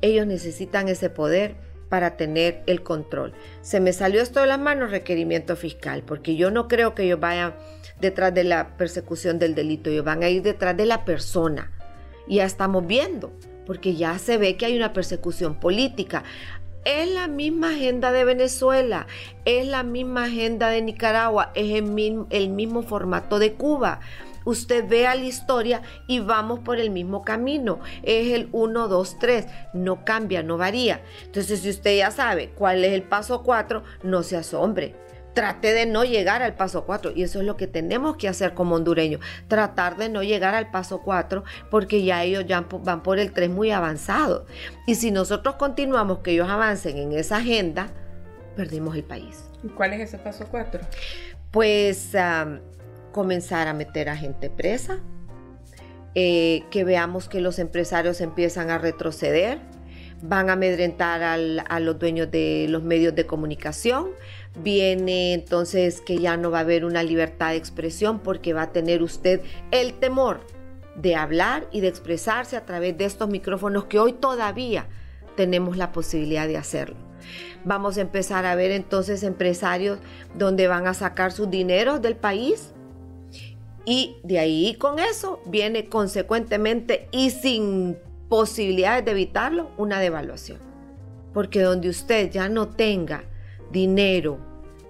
Ellos 0.00 0.26
necesitan 0.26 0.88
ese 0.88 1.10
poder 1.10 1.67
para 1.88 2.16
tener 2.16 2.62
el 2.66 2.82
control. 2.82 3.32
Se 3.62 3.80
me 3.80 3.92
salió 3.92 4.22
esto 4.22 4.40
de 4.40 4.46
las 4.46 4.58
manos, 4.58 4.90
requerimiento 4.90 5.56
fiscal, 5.56 6.02
porque 6.04 6.36
yo 6.36 6.50
no 6.50 6.68
creo 6.68 6.94
que 6.94 7.04
ellos 7.04 7.20
vayan 7.20 7.54
detrás 8.00 8.34
de 8.34 8.44
la 8.44 8.76
persecución 8.76 9.38
del 9.38 9.54
delito, 9.54 9.90
ellos 9.90 10.04
van 10.04 10.22
a 10.22 10.28
ir 10.28 10.42
detrás 10.42 10.76
de 10.76 10.86
la 10.86 11.04
persona. 11.04 11.72
Ya 12.28 12.44
estamos 12.44 12.86
viendo, 12.86 13.32
porque 13.66 13.94
ya 13.94 14.18
se 14.18 14.38
ve 14.38 14.56
que 14.56 14.66
hay 14.66 14.76
una 14.76 14.92
persecución 14.92 15.58
política. 15.58 16.24
Es 16.84 17.08
la 17.10 17.26
misma 17.26 17.70
agenda 17.70 18.12
de 18.12 18.24
Venezuela, 18.24 19.06
es 19.44 19.66
la 19.66 19.82
misma 19.82 20.24
agenda 20.24 20.68
de 20.68 20.80
Nicaragua, 20.80 21.50
es 21.54 21.82
el 22.30 22.50
mismo 22.50 22.82
formato 22.82 23.38
de 23.38 23.54
Cuba 23.54 24.00
usted 24.48 24.88
vea 24.88 25.14
la 25.14 25.24
historia 25.24 25.82
y 26.06 26.20
vamos 26.20 26.60
por 26.60 26.78
el 26.78 26.90
mismo 26.90 27.22
camino. 27.22 27.80
Es 28.02 28.32
el 28.32 28.48
1, 28.52 28.88
2, 28.88 29.18
3. 29.18 29.46
No 29.74 30.04
cambia, 30.04 30.42
no 30.42 30.56
varía. 30.56 31.02
Entonces, 31.24 31.60
si 31.60 31.70
usted 31.70 31.98
ya 31.98 32.10
sabe 32.10 32.50
cuál 32.50 32.82
es 32.84 32.92
el 32.92 33.02
paso 33.02 33.42
4, 33.42 33.82
no 34.02 34.22
se 34.22 34.36
asombre. 34.36 34.94
Trate 35.34 35.72
de 35.72 35.86
no 35.86 36.04
llegar 36.04 36.42
al 36.42 36.54
paso 36.54 36.84
4 36.84 37.12
y 37.14 37.22
eso 37.22 37.40
es 37.40 37.44
lo 37.44 37.56
que 37.56 37.66
tenemos 37.66 38.16
que 38.16 38.28
hacer 38.28 38.54
como 38.54 38.74
hondureños, 38.74 39.20
tratar 39.46 39.96
de 39.96 40.08
no 40.08 40.22
llegar 40.22 40.54
al 40.54 40.70
paso 40.70 41.02
4 41.02 41.44
porque 41.70 42.02
ya 42.02 42.24
ellos 42.24 42.44
ya 42.46 42.62
van 42.62 43.02
por 43.02 43.20
el 43.20 43.32
3 43.32 43.50
muy 43.50 43.70
avanzado. 43.70 44.46
Y 44.86 44.96
si 44.96 45.12
nosotros 45.12 45.54
continuamos 45.56 46.20
que 46.20 46.32
ellos 46.32 46.48
avancen 46.48 46.96
en 46.96 47.12
esa 47.12 47.36
agenda, 47.36 47.88
perdimos 48.56 48.96
el 48.96 49.04
país. 49.04 49.44
¿Y 49.62 49.68
cuál 49.68 49.92
es 49.92 50.00
ese 50.00 50.18
paso 50.18 50.46
4? 50.50 50.80
Pues 51.52 52.14
comenzar 53.12 53.68
a 53.68 53.74
meter 53.74 54.08
a 54.08 54.16
gente 54.16 54.50
presa, 54.50 54.98
eh, 56.14 56.64
que 56.70 56.84
veamos 56.84 57.28
que 57.28 57.40
los 57.40 57.58
empresarios 57.58 58.20
empiezan 58.20 58.70
a 58.70 58.78
retroceder, 58.78 59.60
van 60.22 60.50
a 60.50 60.54
amedrentar 60.54 61.22
a 61.22 61.80
los 61.80 61.98
dueños 61.98 62.30
de 62.30 62.66
los 62.68 62.82
medios 62.82 63.14
de 63.14 63.26
comunicación, 63.26 64.08
viene 64.62 65.34
entonces 65.34 66.00
que 66.00 66.18
ya 66.18 66.36
no 66.36 66.50
va 66.50 66.58
a 66.58 66.62
haber 66.62 66.84
una 66.84 67.02
libertad 67.02 67.50
de 67.50 67.56
expresión 67.56 68.18
porque 68.18 68.52
va 68.52 68.62
a 68.62 68.72
tener 68.72 69.02
usted 69.02 69.42
el 69.70 69.94
temor 69.94 70.40
de 70.96 71.14
hablar 71.14 71.68
y 71.70 71.80
de 71.80 71.88
expresarse 71.88 72.56
a 72.56 72.64
través 72.64 72.98
de 72.98 73.04
estos 73.04 73.28
micrófonos 73.28 73.84
que 73.84 74.00
hoy 74.00 74.12
todavía 74.12 74.86
tenemos 75.36 75.76
la 75.76 75.92
posibilidad 75.92 76.48
de 76.48 76.56
hacerlo. 76.56 76.96
Vamos 77.64 77.96
a 77.98 78.00
empezar 78.00 78.44
a 78.46 78.54
ver 78.56 78.72
entonces 78.72 79.22
empresarios 79.22 79.98
donde 80.34 80.66
van 80.66 80.86
a 80.86 80.94
sacar 80.94 81.30
sus 81.30 81.50
dineros 81.50 82.02
del 82.02 82.16
país 82.16 82.72
y 83.88 84.18
de 84.22 84.38
ahí 84.38 84.74
con 84.74 84.98
eso 84.98 85.40
viene 85.46 85.86
consecuentemente 85.88 87.08
y 87.10 87.30
sin 87.30 87.96
posibilidades 88.28 89.02
de 89.06 89.12
evitarlo 89.12 89.70
una 89.78 89.98
devaluación. 89.98 90.58
Porque 91.32 91.62
donde 91.62 91.88
usted 91.88 92.30
ya 92.30 92.50
no 92.50 92.68
tenga 92.68 93.24
dinero 93.72 94.38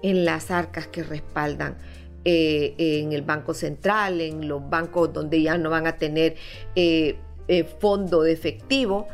en 0.03 0.25
las 0.25 0.51
arcas 0.51 0.87
que 0.87 1.03
respaldan 1.03 1.77
eh, 2.25 2.75
en 2.77 3.13
el 3.13 3.21
Banco 3.21 3.53
Central, 3.53 4.19
en 4.19 4.49
los 4.49 4.69
bancos 4.69 5.13
donde 5.13 5.41
ya 5.41 5.57
no 5.57 5.69
van 5.69 5.87
a 5.87 5.95
tener 5.95 6.35
eh, 6.75 7.15
eh, 7.47 7.63
fondo 7.63 8.23
de 8.23 8.33
efectivo, 8.33 9.07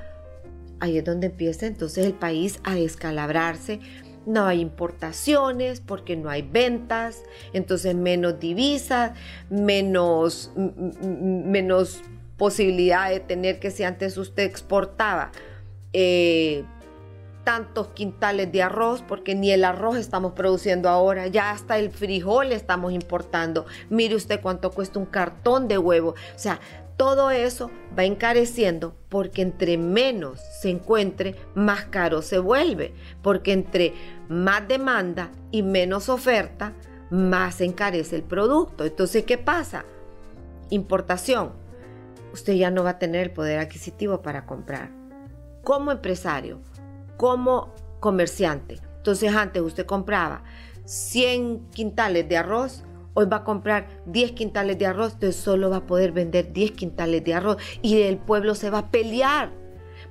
ahí 0.79 0.97
es 0.97 1.05
donde 1.05 1.27
empieza 1.27 1.67
entonces 1.67 2.07
el 2.07 2.13
país 2.13 2.59
a 2.63 2.73
descalabrarse 2.73 3.79
no 4.25 4.45
hay 4.45 4.61
importaciones 4.61 5.81
porque 5.81 6.15
no 6.15 6.29
hay 6.29 6.41
ventas, 6.41 7.23
entonces 7.53 7.95
menos 7.95 8.39
divisas, 8.39 9.11
menos, 9.49 10.51
menos 10.55 12.01
posibilidad 12.37 13.09
de 13.09 13.19
tener 13.19 13.59
que 13.59 13.71
si 13.71 13.83
antes 13.83 14.17
usted 14.17 14.43
exportaba 14.43 15.31
eh, 15.93 16.65
tantos 17.45 17.87
quintales 17.89 18.51
de 18.51 18.63
arroz, 18.63 19.03
porque 19.07 19.35
ni 19.35 19.51
el 19.51 19.63
arroz 19.63 19.97
estamos 19.97 20.33
produciendo 20.33 20.89
ahora, 20.89 21.27
ya 21.27 21.51
hasta 21.51 21.77
el 21.77 21.91
frijol 21.91 22.51
estamos 22.51 22.91
importando. 22.91 23.65
Mire 23.89 24.15
usted 24.15 24.41
cuánto 24.41 24.71
cuesta 24.71 24.99
un 24.99 25.05
cartón 25.05 25.67
de 25.67 25.77
huevo. 25.77 26.09
O 26.09 26.39
sea, 26.39 26.59
todo 26.97 27.31
eso 27.31 27.71
va 27.97 28.05
encareciendo 28.05 28.95
porque 29.09 29.41
entre 29.41 29.77
menos 29.77 30.39
se 30.61 30.69
encuentre, 30.69 31.35
más 31.53 31.85
caro 31.85 32.21
se 32.21 32.39
vuelve, 32.39 32.93
porque 33.21 33.51
entre 33.53 33.93
más 34.29 34.67
demanda 34.67 35.31
y 35.51 35.63
menos 35.63 36.09
oferta, 36.09 36.73
más 37.09 37.55
se 37.55 37.65
encarece 37.65 38.15
el 38.15 38.23
producto. 38.23 38.85
Entonces, 38.85 39.23
¿qué 39.25 39.37
pasa? 39.37 39.85
Importación. 40.69 41.51
Usted 42.33 42.53
ya 42.53 42.71
no 42.71 42.83
va 42.83 42.91
a 42.91 42.99
tener 42.99 43.21
el 43.21 43.31
poder 43.31 43.59
adquisitivo 43.59 44.21
para 44.21 44.45
comprar. 44.45 44.89
Como 45.63 45.91
empresario, 45.91 46.59
como 47.17 47.73
comerciante. 47.99 48.79
Entonces, 48.97 49.33
antes 49.33 49.61
usted 49.61 49.85
compraba 49.85 50.43
100 50.85 51.69
quintales 51.71 52.27
de 52.27 52.37
arroz, 52.37 52.83
hoy 53.15 53.25
va 53.25 53.37
a 53.37 53.43
comprar 53.43 53.87
10 54.05 54.33
quintales 54.33 54.77
de 54.77 54.85
arroz, 54.85 55.13
entonces 55.13 55.41
solo 55.41 55.71
va 55.71 55.77
a 55.77 55.87
poder 55.87 56.11
vender 56.11 56.53
10 56.53 56.71
quintales 56.71 57.23
de 57.23 57.33
arroz 57.33 57.57
y 57.81 58.01
el 58.03 58.17
pueblo 58.17 58.53
se 58.53 58.69
va 58.69 58.79
a 58.79 58.91
pelear 58.91 59.51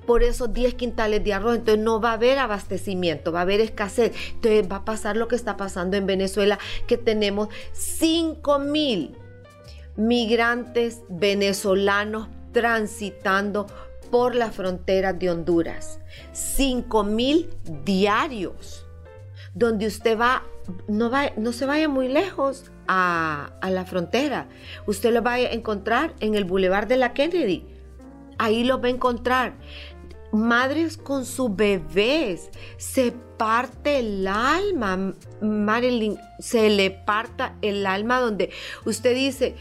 por 0.05 0.23
esos 0.23 0.53
10 0.53 0.73
quintales 0.73 1.23
de 1.23 1.33
arroz, 1.33 1.55
entonces 1.55 1.83
no 1.83 2.01
va 2.01 2.11
a 2.11 2.13
haber 2.13 2.37
abastecimiento, 2.37 3.31
va 3.31 3.39
a 3.39 3.43
haber 3.43 3.61
escasez. 3.61 4.13
Entonces 4.33 4.71
va 4.71 4.77
a 4.77 4.85
pasar 4.85 5.17
lo 5.17 5.27
que 5.27 5.35
está 5.35 5.57
pasando 5.57 5.97
en 5.97 6.05
Venezuela, 6.05 6.59
que 6.87 6.97
tenemos 6.97 7.49
5 7.73 8.59
mil 8.59 9.17
migrantes 9.95 11.01
venezolanos 11.09 12.27
transitando 12.51 13.67
por 14.11 14.35
las 14.35 14.55
fronteras 14.55 15.17
de 15.17 15.31
Honduras. 15.31 15.99
5 16.33 17.03
mil 17.03 17.49
diarios, 17.83 18.85
donde 19.53 19.87
usted 19.87 20.19
va 20.19 20.43
no, 20.87 21.09
va, 21.09 21.31
no 21.37 21.51
se 21.51 21.65
vaya 21.65 21.87
muy 21.87 22.07
lejos 22.07 22.71
a, 22.87 23.51
la 23.69 23.85
frontera. 23.85 24.47
Usted 24.85 25.13
lo 25.13 25.21
va 25.21 25.33
a 25.33 25.39
encontrar 25.39 26.13
en 26.19 26.35
el 26.35 26.45
Boulevard 26.45 26.87
de 26.87 26.97
la 26.97 27.13
Kennedy. 27.13 27.65
Ahí 28.37 28.63
lo 28.63 28.81
va 28.81 28.87
a 28.87 28.91
encontrar. 28.91 29.53
Madres 30.31 30.97
con 30.97 31.25
sus 31.25 31.55
bebés. 31.55 32.49
Se 32.77 33.13
parte 33.37 33.99
el 33.99 34.27
alma, 34.27 35.13
Marilyn. 35.41 36.17
Se 36.39 36.69
le 36.69 36.91
parta 36.91 37.55
el 37.61 37.85
alma 37.85 38.19
donde 38.19 38.51
usted 38.85 39.15
dice, 39.15 39.55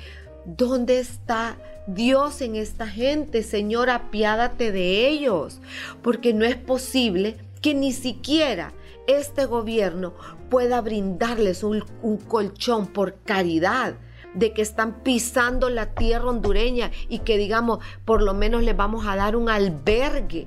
¿dónde 0.45 0.99
está 0.99 1.57
Dios 1.87 2.41
en 2.41 2.57
esta 2.57 2.87
gente? 2.87 3.43
Señor, 3.43 3.91
apiádate 3.91 4.73
de 4.73 5.09
ellos. 5.09 5.61
Porque 6.03 6.33
no 6.35 6.45
es 6.45 6.57
posible 6.57 7.37
que 7.61 7.75
ni 7.75 7.93
siquiera 7.93 8.73
este 9.07 9.47
gobierno 9.47 10.15
pueda 10.51 10.81
brindarles 10.81 11.63
un, 11.63 11.85
colchón 12.29 12.87
por 12.87 13.17
caridad 13.25 13.95
de 14.35 14.53
que 14.53 14.63
están 14.63 15.03
pisando 15.03 15.71
la 15.71 15.95
tierra 15.95 16.31
hondureña 16.31 16.91
y 17.09 17.21
que 17.21 17.39
digamos, 17.39 17.79
por 18.05 18.23
lo 18.23 18.35
menos 18.35 18.63
les 18.63 18.77
vamos 18.77 19.07
a 19.07 19.17
dar 19.17 19.37
un 19.37 19.49
albergue. 19.49 20.47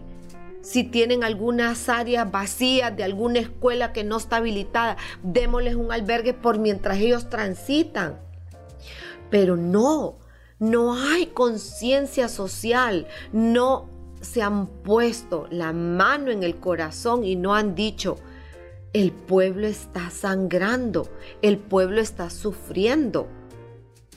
Si 0.62 0.84
tienen 0.84 1.24
algunas 1.24 1.88
áreas 1.88 2.30
vacías 2.30 2.96
de 2.98 3.04
alguna 3.04 3.40
escuela 3.40 3.94
que 3.94 4.04
no 4.04 4.18
está 4.18 4.38
habilitada, 4.38 4.98
démosles 5.24 5.76
un 5.76 5.92
albergue 5.92 6.34
por 6.34 6.60
mientras 6.60 6.98
ellos 6.98 7.30
transitan. 7.30 8.20
Pero 9.30 9.56
no, 9.56 10.18
no 10.60 10.96
hay 10.96 11.28
conciencia 11.28 12.28
social, 12.28 13.08
no 13.32 13.90
se 14.20 14.42
han 14.42 14.68
puesto 14.68 15.48
la 15.50 15.72
mano 15.74 16.32
en 16.32 16.44
el 16.44 16.58
corazón 16.58 17.24
y 17.24 17.36
no 17.36 17.56
han 17.56 17.76
dicho, 17.76 18.18
el 18.98 19.12
pueblo 19.12 19.68
está 19.68 20.10
sangrando, 20.10 21.08
el 21.44 21.60
pueblo 21.60 22.02
está 22.02 22.32
sufriendo. 22.32 23.28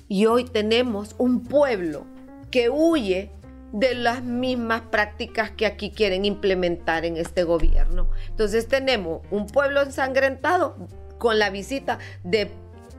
Y 0.09 0.25
hoy 0.25 0.45
tenemos 0.45 1.15
un 1.19 1.45
pueblo 1.45 2.07
que 2.51 2.71
huye 2.71 3.31
de 3.75 3.95
las 3.95 4.25
mismas 4.25 4.81
prácticas 4.91 5.51
que 5.51 5.67
aquí 5.67 5.91
quieren 5.91 6.25
implementar 6.25 7.05
en 7.05 7.19
este 7.19 7.45
gobierno. 7.45 8.09
Entonces 8.31 8.69
tenemos 8.69 9.21
un 9.31 9.47
pueblo 9.47 9.83
ensangrentado 9.83 10.89
con 11.19 11.39
la 11.39 11.51
visita 11.51 11.99
de 12.25 12.51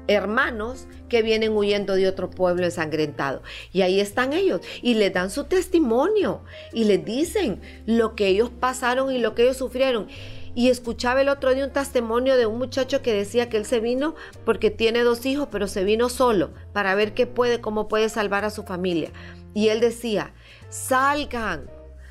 hermanos 0.07 0.87
que 1.09 1.23
vienen 1.23 1.57
huyendo 1.57 1.95
de 1.95 2.07
otro 2.07 2.29
pueblo 2.29 2.63
ensangrentado. 2.63 3.41
Y 3.73 3.81
ahí 3.81 3.99
están 3.99 4.33
ellos 4.33 4.61
y 4.83 4.93
les 4.93 5.11
dan 5.13 5.31
su 5.31 5.45
testimonio 5.45 6.43
y 6.73 6.83
les 6.83 7.03
dicen 7.03 7.59
lo 7.87 8.15
que 8.15 8.27
ellos 8.27 8.51
pasaron 8.51 9.11
y 9.11 9.17
lo 9.17 9.33
que 9.33 9.43
ellos 9.43 9.57
sufrieron. 9.57 10.07
Y 10.53 10.69
escuchaba 10.69 11.21
el 11.21 11.29
otro 11.29 11.53
día 11.53 11.65
un 11.65 11.71
testimonio 11.71 12.35
de 12.35 12.45
un 12.45 12.57
muchacho 12.57 13.01
que 13.01 13.13
decía 13.13 13.49
que 13.49 13.57
él 13.57 13.65
se 13.65 13.79
vino 13.79 14.15
porque 14.45 14.69
tiene 14.69 15.03
dos 15.03 15.25
hijos, 15.25 15.47
pero 15.49 15.67
se 15.67 15.83
vino 15.83 16.09
solo 16.09 16.51
para 16.73 16.93
ver 16.95 17.13
qué 17.13 17.25
puede, 17.25 17.61
cómo 17.61 17.87
puede 17.87 18.09
salvar 18.09 18.43
a 18.43 18.49
su 18.49 18.63
familia. 18.63 19.11
Y 19.53 19.69
él 19.69 19.79
decía, 19.79 20.33
salgan, 20.69 21.69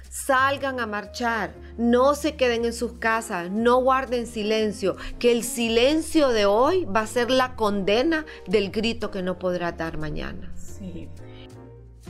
salgan 0.09 0.81
a 0.81 0.87
marchar, 0.87 1.55
no 1.77 2.15
se 2.15 2.37
queden 2.37 2.65
en 2.65 2.73
sus 2.73 2.95
casas, 2.95 3.51
no 3.51 3.83
guarden 3.83 4.27
silencio, 4.27 4.97
que 5.19 5.33
el 5.33 5.45
silencio 5.45 6.29
de 6.29 6.47
hoy 6.47 6.87
va 6.87 7.01
a 7.01 7.07
ser 7.07 7.31
la 7.31 7.57
condena 7.57 8.25
del 8.47 8.71
grito 8.71 9.11
que 9.11 9.23
no 9.23 9.39
podrá 9.39 9.73
dar 9.73 9.99
mañana. 9.99 10.53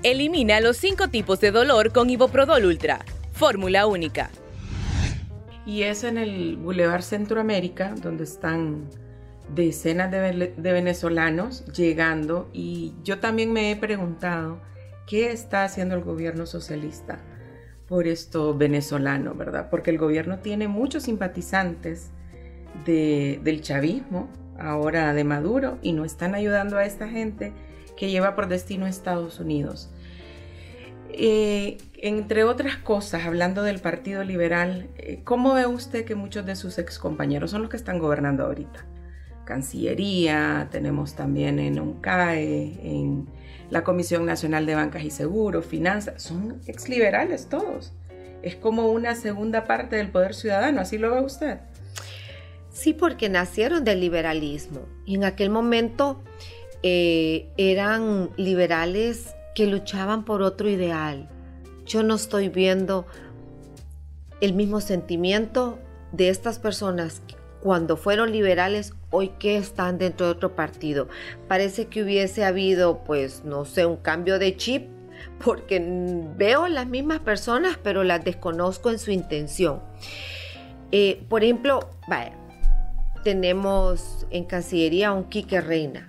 Elimina 0.05 0.61
los 0.61 0.77
cinco 0.77 1.09
tipos 1.09 1.41
de 1.41 1.51
dolor 1.51 1.93
con 1.93 2.09
Iboprodol 2.09 2.65
Ultra, 2.65 3.05
fórmula 3.33 3.87
única 3.87 4.31
y 5.67 5.83
es 5.83 6.05
en 6.05 6.19
el 6.19 6.57
Boulevard 6.57 7.03
Centroamérica, 7.03 7.95
donde 8.01 8.25
están 8.25 8.89
decenas 9.55 10.11
de, 10.11 10.55
venezolanos 10.57 11.65
llegando 11.73 12.49
y 12.53 12.95
yo 13.03 13.19
también 13.19 13.53
me 13.53 13.71
he 13.71 13.77
preguntado 13.77 14.61
qué 15.07 15.33
está 15.33 15.65
haciendo 15.65 15.97
el 15.97 16.03
gobierno 16.03 16.47
socialista 16.47 17.19
por 17.87 18.07
esto 18.07 18.57
venezolano, 18.57 19.35
¿verdad? 19.35 19.69
Porque 19.69 19.91
el 19.91 19.99
gobierno 19.99 20.39
tiene 20.39 20.69
muchos 20.69 21.03
simpatizantes 21.05 22.13
del 22.85 23.61
chavismo, 23.63 24.31
ahora 24.59 25.13
de 25.13 25.25
Maduro, 25.25 25.79
y 25.83 25.93
no 25.93 26.05
están 26.05 26.37
ayudando 26.37 26.79
a 26.79 26.85
esta 26.85 27.09
gente 27.09 27.53
que 27.97 28.11
lleva 28.11 28.37
por 28.37 28.47
destino 28.47 28.87
Estados 28.87 29.41
Unidos. 29.41 29.91
Eh, 31.13 31.79
entre 32.03 32.45
otras 32.45 32.77
cosas, 32.77 33.27
hablando 33.27 33.63
del 33.63 33.79
Partido 33.79 34.25
Liberal, 34.25 34.89
eh, 34.97 35.21
¿cómo 35.23 35.55
ve 35.55 35.67
usted 35.67 36.05
que 36.05 36.15
muchos 36.15 36.47
de 36.47 36.57
sus 36.57 36.79
excompañeros 36.79 37.51
son 37.51 37.61
los 37.61 37.71
que 37.71 37.77
están 37.77 37.99
gobernando 37.99 38.45
ahorita? 38.45 38.87
Cancillería, 39.45 40.69
tenemos 40.71 41.15
también 41.15 41.59
en 41.59 41.79
UNCAE, 41.79 42.81
en 42.83 43.29
la 43.69 43.85
Comisión 43.85 44.25
Nacional 44.25 44.65
de 44.65 44.77
Bancas 44.77 45.05
y 45.05 45.11
Seguros, 45.11 45.67
Finanzas, 45.67 46.23
son 46.23 46.61
exliberales 46.67 47.49
todos. 47.49 47.93
Es 48.43 48.57
como 48.57 48.91
una 48.91 49.15
segunda 49.15 49.65
parte 49.65 49.97
del 49.97 50.11
poder 50.11 50.35
ciudadano, 50.35 50.81
¿así 50.81 50.97
lo 50.97 51.15
ve 51.15 51.21
usted? 51.21 51.59
Sí, 52.73 52.95
porque 52.95 53.29
nacieron 53.29 53.85
del 53.85 54.01
liberalismo 54.01 54.87
y 55.05 55.17
en 55.17 55.25
aquel 55.25 55.51
momento 55.51 56.23
eh, 56.83 57.49
eran 57.59 58.31
liberales 58.37 59.35
que 59.55 59.67
luchaban 59.67 60.25
por 60.25 60.41
otro 60.41 60.71
ideal. 60.71 61.29
Yo 61.91 62.05
no 62.05 62.15
estoy 62.15 62.49
viendo 62.49 63.05
el 64.41 64.53
mismo 64.53 64.81
sentimiento 64.81 65.81
de 66.13 66.29
estas 66.29 66.61
personas 66.61 67.21
cuando 67.61 67.97
fueron 67.97 68.31
liberales 68.31 68.95
hoy 69.11 69.31
que 69.41 69.57
están 69.57 69.99
dentro 69.99 70.27
de 70.27 70.33
otro 70.33 70.55
partido. 70.55 71.09
Parece 71.49 71.89
que 71.89 72.05
hubiese 72.05 72.45
habido, 72.45 73.03
pues, 73.03 73.45
no 73.45 73.65
sé, 73.65 73.87
un 73.87 73.97
cambio 73.97 74.39
de 74.39 74.57
chip, 74.57 74.87
porque 75.45 75.85
veo 76.37 76.69
las 76.69 76.87
mismas 76.87 77.19
personas, 77.19 77.77
pero 77.83 78.05
las 78.05 78.25
desconozco 78.25 78.91
en 78.91 79.01
su 79.01 79.11
intención. 79.11 79.81
Eh, 80.93 81.25
por 81.29 81.43
ejemplo, 81.43 81.91
tenemos 83.25 84.29
en 84.31 84.45
Cancillería 84.45 85.11
un 85.13 85.25
Quique 85.25 85.61
Reina. 85.61 86.07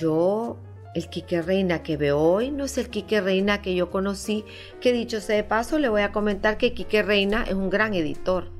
Yo 0.00 0.56
el 0.94 1.08
Quique 1.08 1.40
Reina 1.42 1.82
que 1.82 1.96
veo 1.96 2.18
hoy 2.18 2.50
no 2.50 2.64
es 2.64 2.76
el 2.78 2.90
Quique 2.90 3.20
Reina 3.20 3.62
que 3.62 3.74
yo 3.74 3.90
conocí, 3.90 4.44
que 4.80 4.92
dicho 4.92 5.20
sea 5.20 5.36
de 5.36 5.44
paso, 5.44 5.78
le 5.78 5.88
voy 5.88 6.02
a 6.02 6.12
comentar 6.12 6.58
que 6.58 6.74
Quique 6.74 7.02
Reina 7.02 7.44
es 7.44 7.54
un 7.54 7.70
gran 7.70 7.94
editor. 7.94 8.50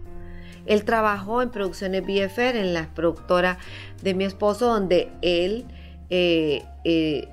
Él 0.66 0.84
trabajó 0.84 1.42
en 1.42 1.50
Producciones 1.50 2.02
BFR, 2.02 2.56
en 2.56 2.72
la 2.72 2.88
productora 2.94 3.58
de 4.02 4.14
mi 4.14 4.24
esposo, 4.24 4.66
donde 4.66 5.10
él 5.20 5.66
eh, 6.08 6.62
eh, 6.84 7.28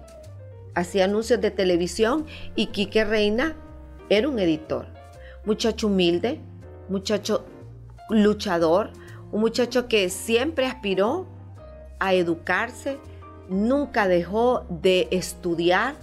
hacía 0.73 1.05
anuncios 1.05 1.39
de 1.39 1.51
televisión 1.51 2.25
y 2.55 2.67
Quique 2.67 3.05
Reina 3.05 3.55
era 4.09 4.27
un 4.27 4.39
editor. 4.39 4.87
Muchacho 5.45 5.87
humilde, 5.87 6.39
muchacho 6.89 7.45
luchador, 8.09 8.91
un 9.31 9.41
muchacho 9.41 9.87
que 9.87 10.09
siempre 10.09 10.65
aspiró 10.65 11.27
a 11.99 12.13
educarse, 12.13 12.97
nunca 13.49 14.07
dejó 14.07 14.65
de 14.69 15.07
estudiar 15.11 15.95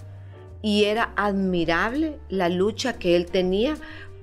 y 0.61 0.85
era 0.85 1.13
admirable 1.15 2.19
la 2.29 2.49
lucha 2.49 2.93
que 2.99 3.15
él 3.15 3.25
tenía 3.27 3.77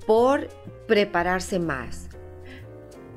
por 0.05 0.47
prepararse 0.87 1.59
más. 1.59 2.09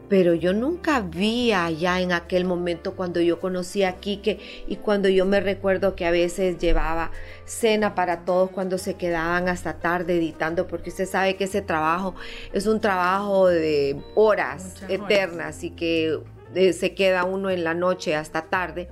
Pero 0.08 0.32
yo 0.32 0.54
nunca 0.54 1.00
vi 1.00 1.52
allá 1.52 2.00
en 2.00 2.12
aquel 2.12 2.46
momento 2.46 2.96
cuando 2.96 3.20
yo 3.20 3.38
conocí 3.40 3.82
a 3.82 3.96
Quique 3.96 4.38
y 4.66 4.76
cuando 4.76 5.10
yo 5.10 5.26
me 5.26 5.38
recuerdo 5.38 5.94
que 5.94 6.06
a 6.06 6.10
veces 6.10 6.58
llevaba 6.58 7.10
cena 7.44 7.94
para 7.94 8.24
todos 8.24 8.48
cuando 8.50 8.78
se 8.78 8.94
quedaban 8.94 9.50
hasta 9.50 9.74
tarde 9.80 10.16
editando, 10.16 10.66
porque 10.66 10.88
usted 10.88 11.06
sabe 11.06 11.36
que 11.36 11.44
ese 11.44 11.60
trabajo 11.60 12.14
es 12.54 12.66
un 12.66 12.80
trabajo 12.80 13.48
de 13.48 14.00
horas 14.14 14.76
eternas 14.88 15.62
y 15.62 15.72
que 15.72 16.18
eh, 16.54 16.72
se 16.72 16.94
queda 16.94 17.24
uno 17.24 17.50
en 17.50 17.62
la 17.62 17.74
noche 17.74 18.16
hasta 18.16 18.42
tarde 18.42 18.88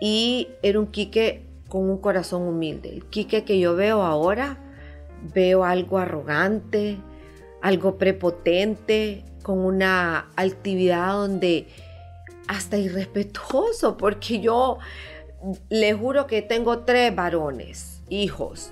y 0.00 0.48
era 0.62 0.78
un 0.78 0.86
Quique 0.86 1.42
con 1.68 1.88
un 1.88 1.98
corazón 1.98 2.42
humilde. 2.42 2.90
El 2.90 3.04
Quique 3.06 3.44
que 3.44 3.58
yo 3.58 3.76
veo 3.76 4.02
ahora, 4.02 4.58
veo 5.34 5.64
algo 5.64 5.98
arrogante, 5.98 6.98
algo 7.62 7.98
prepotente, 7.98 9.24
con 9.42 9.58
una 9.58 10.30
altividad 10.36 11.12
donde 11.12 11.68
hasta 12.48 12.78
irrespetuoso, 12.78 13.96
porque 13.96 14.40
yo 14.40 14.78
le 15.68 15.94
juro 15.94 16.26
que 16.26 16.42
tengo 16.42 16.80
tres 16.80 17.14
varones, 17.14 18.02
hijos, 18.08 18.70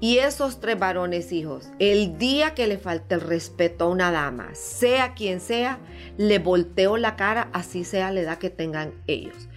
y 0.00 0.18
esos 0.18 0.60
tres 0.60 0.78
varones 0.78 1.32
hijos, 1.32 1.68
el 1.80 2.18
día 2.18 2.54
que 2.54 2.68
le 2.68 2.78
falte 2.78 3.16
el 3.16 3.20
respeto 3.20 3.84
a 3.84 3.88
una 3.88 4.12
dama, 4.12 4.54
sea 4.54 5.14
quien 5.14 5.40
sea, 5.40 5.80
le 6.16 6.38
volteo 6.38 6.96
la 6.96 7.16
cara, 7.16 7.48
así 7.52 7.82
sea 7.82 8.12
la 8.12 8.20
edad 8.20 8.38
que 8.38 8.50
tengan 8.50 8.92
ellos. 9.08 9.48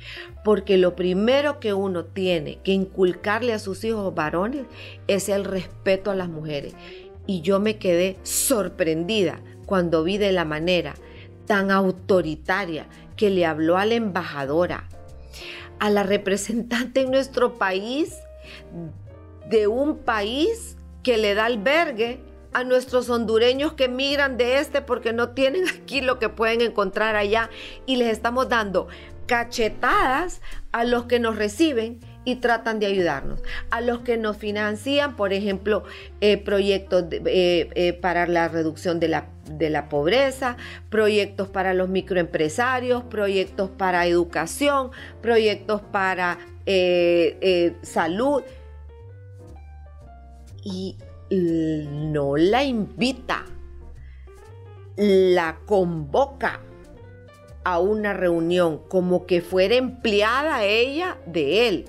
Porque 0.44 0.78
lo 0.78 0.96
primero 0.96 1.60
que 1.60 1.74
uno 1.74 2.06
tiene 2.06 2.58
que 2.64 2.72
inculcarle 2.72 3.54
a 3.54 3.60
sus 3.60 3.84
hijos 3.84 4.16
varones 4.16 4.66
es 5.08 5.30
el 5.30 5.46
respeto 5.46 6.10
a 6.10 6.16
las 6.16 6.30
mujeres. 6.30 6.74
Y 7.28 7.42
yo 7.42 7.60
me 7.60 7.78
quedé 7.78 8.18
sorprendida 8.24 9.42
cuando 9.68 10.04
vi 10.04 10.18
de 10.18 10.32
la 10.32 10.44
manera 10.44 10.96
tan 11.46 11.70
autoritaria 11.70 12.88
que 13.16 13.30
le 13.30 13.46
habló 13.46 13.78
a 13.78 13.86
la 13.86 13.94
embajadora, 13.94 14.90
a 15.78 15.92
la 15.92 16.02
representante 16.02 17.02
en 17.02 17.12
nuestro 17.12 17.60
país 17.60 18.16
de 19.52 19.68
un 19.68 20.00
país 20.00 20.78
que 21.04 21.18
le 21.18 21.36
da 21.36 21.46
albergue 21.46 22.20
a 22.54 22.64
nuestros 22.64 23.10
hondureños 23.10 23.74
que 23.74 23.88
migran 23.88 24.38
de 24.38 24.60
este 24.60 24.82
porque 24.82 25.14
no 25.14 25.30
tienen 25.30 25.68
aquí 25.82 26.02
lo 26.02 26.20
que 26.20 26.30
pueden 26.30 26.62
encontrar 26.62 27.16
allá 27.16 27.50
y 27.86 27.98
les 27.98 28.10
estamos 28.10 28.50
dando 28.50 28.88
cachetadas 29.28 30.42
a 30.72 30.84
los 30.84 31.06
que 31.06 31.20
nos 31.20 31.38
reciben 31.38 32.00
y 32.26 32.36
tratan 32.36 32.80
de 32.80 32.86
ayudarnos. 32.86 33.42
A 33.70 33.82
los 33.82 34.00
que 34.02 34.18
nos 34.18 34.38
financian, 34.38 35.16
por 35.16 35.34
ejemplo, 35.34 35.84
eh, 36.20 36.38
proyectos 36.38 37.06
eh, 37.12 37.70
eh, 37.74 37.94
para 37.94 38.28
la 38.28 38.48
reducción 38.48 39.00
de 39.00 39.08
la, 39.08 39.26
de 39.50 39.70
la 39.70 39.90
pobreza, 39.90 40.58
proyectos 40.90 41.48
para 41.48 41.74
los 41.74 41.90
microempresarios, 41.90 43.04
proyectos 43.04 43.70
para 43.70 44.06
educación, 44.06 44.92
proyectos 45.22 45.82
para 45.82 46.38
salud. 47.82 48.44
Y 50.64 50.98
no 51.32 52.36
la 52.36 52.64
invita, 52.64 53.46
la 54.98 55.60
convoca 55.66 56.62
a 57.64 57.80
una 57.80 58.14
reunión 58.14 58.82
como 58.90 59.26
que 59.26 59.42
fuera 59.42 59.76
empleada 59.76 60.66
ella 60.66 61.18
de 61.26 61.68
él. 61.68 61.86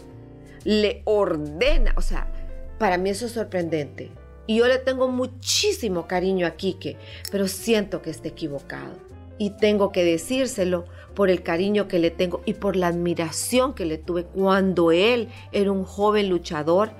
Le 0.64 1.02
ordena, 1.04 1.92
o 1.96 2.02
sea, 2.02 2.32
para 2.78 2.98
mí 2.98 3.10
eso 3.10 3.26
es 3.26 3.32
sorprendente. 3.32 4.12
Y 4.46 4.58
yo 4.58 4.66
le 4.66 4.78
tengo 4.78 5.08
muchísimo 5.08 6.06
cariño 6.06 6.46
a 6.46 6.52
Quique, 6.52 6.96
pero 7.30 7.48
siento 7.48 8.02
que 8.02 8.10
está 8.10 8.28
equivocado. 8.28 8.92
Y 9.38 9.50
tengo 9.50 9.90
que 9.92 10.04
decírselo 10.04 10.84
por 11.14 11.30
el 11.30 11.42
cariño 11.42 11.88
que 11.88 11.98
le 11.98 12.10
tengo 12.10 12.42
y 12.44 12.54
por 12.54 12.76
la 12.76 12.88
admiración 12.88 13.74
que 13.74 13.86
le 13.86 13.98
tuve 13.98 14.24
cuando 14.24 14.92
él 14.92 15.28
era 15.52 15.72
un 15.72 15.84
joven 15.84 16.28
luchador, 16.28 16.92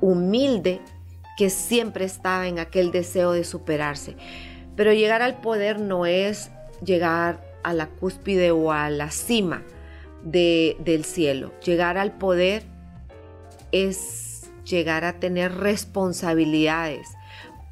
humilde, 0.00 0.80
que 1.40 1.48
siempre 1.48 2.04
estaba 2.04 2.48
en 2.48 2.58
aquel 2.58 2.92
deseo 2.92 3.32
de 3.32 3.44
superarse. 3.44 4.14
Pero 4.76 4.92
llegar 4.92 5.22
al 5.22 5.40
poder 5.40 5.80
no 5.80 6.04
es 6.04 6.50
llegar 6.84 7.40
a 7.62 7.72
la 7.72 7.86
cúspide 7.86 8.50
o 8.50 8.72
a 8.72 8.90
la 8.90 9.10
cima 9.10 9.62
del 10.22 11.04
cielo. 11.06 11.50
Llegar 11.64 11.96
al 11.96 12.12
poder 12.18 12.64
es 13.72 14.50
llegar 14.66 15.06
a 15.06 15.18
tener 15.18 15.54
responsabilidades, 15.54 17.08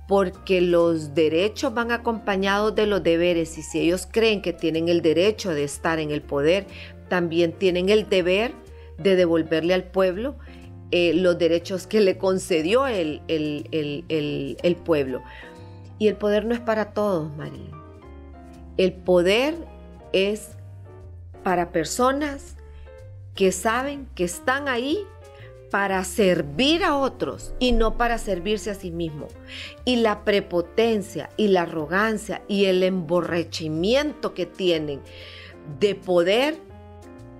porque 0.06 0.62
los 0.62 1.14
derechos 1.14 1.74
van 1.74 1.92
acompañados 1.92 2.74
de 2.74 2.86
los 2.86 3.02
deberes 3.02 3.58
y 3.58 3.62
si 3.62 3.80
ellos 3.80 4.08
creen 4.10 4.40
que 4.40 4.54
tienen 4.54 4.88
el 4.88 5.02
derecho 5.02 5.50
de 5.50 5.64
estar 5.64 5.98
en 5.98 6.10
el 6.10 6.22
poder, 6.22 6.66
también 7.10 7.52
tienen 7.52 7.90
el 7.90 8.08
deber 8.08 8.54
de 8.96 9.14
devolverle 9.14 9.74
al 9.74 9.84
pueblo 9.84 10.38
eh, 10.90 11.12
los 11.14 11.38
derechos 11.38 11.86
que 11.86 12.00
le 12.00 12.16
concedió 12.16 12.86
el, 12.86 13.22
el, 13.28 14.76
pueblo. 14.84 15.22
Y 15.98 16.08
el 16.08 16.16
poder 16.16 16.44
no 16.44 16.54
es 16.54 16.60
para 16.60 16.92
todos, 16.92 17.34
María. 17.36 17.70
El 18.76 18.92
poder 18.92 19.54
es 20.12 20.50
para 21.42 21.72
personas 21.72 22.56
que 23.34 23.52
saben 23.52 24.08
que 24.14 24.24
están 24.24 24.68
ahí 24.68 25.06
para 25.70 26.02
servir 26.04 26.82
a 26.82 26.96
otros 26.96 27.52
y 27.58 27.72
no 27.72 27.98
para 27.98 28.16
servirse 28.16 28.70
a 28.70 28.74
sí 28.74 28.90
mismo. 28.90 29.28
Y 29.84 29.96
la 29.96 30.24
prepotencia 30.24 31.28
y 31.36 31.48
la 31.48 31.62
arrogancia 31.62 32.42
y 32.48 32.64
el 32.64 32.82
emborrechimiento 32.82 34.32
que 34.32 34.46
tienen 34.46 35.00
de 35.78 35.94
poder 35.94 36.56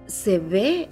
se 0.07 0.39
ve, 0.39 0.89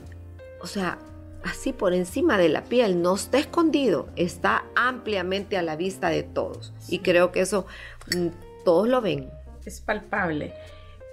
o 0.62 0.66
sea, 0.66 0.98
así 1.46 1.72
por 1.72 1.94
encima 1.94 2.38
de 2.38 2.48
la 2.48 2.64
piel, 2.64 3.00
no 3.02 3.14
está 3.14 3.38
escondido, 3.38 4.08
está 4.16 4.64
ampliamente 4.74 5.56
a 5.56 5.62
la 5.62 5.76
vista 5.76 6.08
de 6.08 6.24
todos. 6.24 6.72
Y 6.88 6.98
creo 6.98 7.30
que 7.30 7.40
eso 7.40 7.66
mm, 8.14 8.28
todos 8.64 8.88
lo 8.88 9.00
ven. 9.00 9.30
Es 9.64 9.80
palpable. 9.80 10.54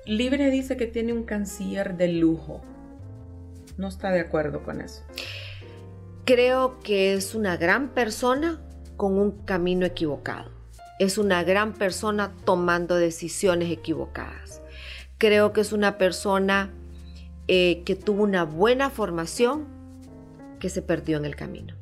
Libre 0.06 0.50
dice 0.50 0.76
que 0.76 0.88
tiene 0.88 1.14
un 1.14 1.24
canciller 1.24 1.96
de 1.98 2.10
lujo. 2.10 2.62
No 3.78 3.88
está 3.88 4.12
de 4.12 4.22
acuerdo 4.22 4.64
con 4.64 4.82
eso. 4.82 5.04
Creo 6.26 6.80
que 6.80 7.14
es 7.14 7.36
una 7.36 7.58
gran 7.58 7.90
persona 7.90 8.60
con 8.98 9.18
un 9.18 9.32
camino 9.46 9.86
equivocado. 9.86 10.52
Es 11.00 11.18
una 11.18 11.44
gran 11.44 11.74
persona 11.74 12.34
tomando 12.44 12.96
decisiones 12.96 13.72
equivocadas. 13.72 14.62
Creo 15.18 15.54
que 15.54 15.62
es 15.62 15.74
una 15.74 15.98
persona 15.98 16.72
eh, 17.48 17.84
que 17.86 17.96
tuvo 17.96 18.24
una 18.24 18.46
buena 18.46 18.90
formación 18.90 19.73
que 20.64 20.70
se 20.70 20.82
perdió 20.82 21.18
en 21.18 21.26
el 21.26 21.36
camino. 21.36 21.76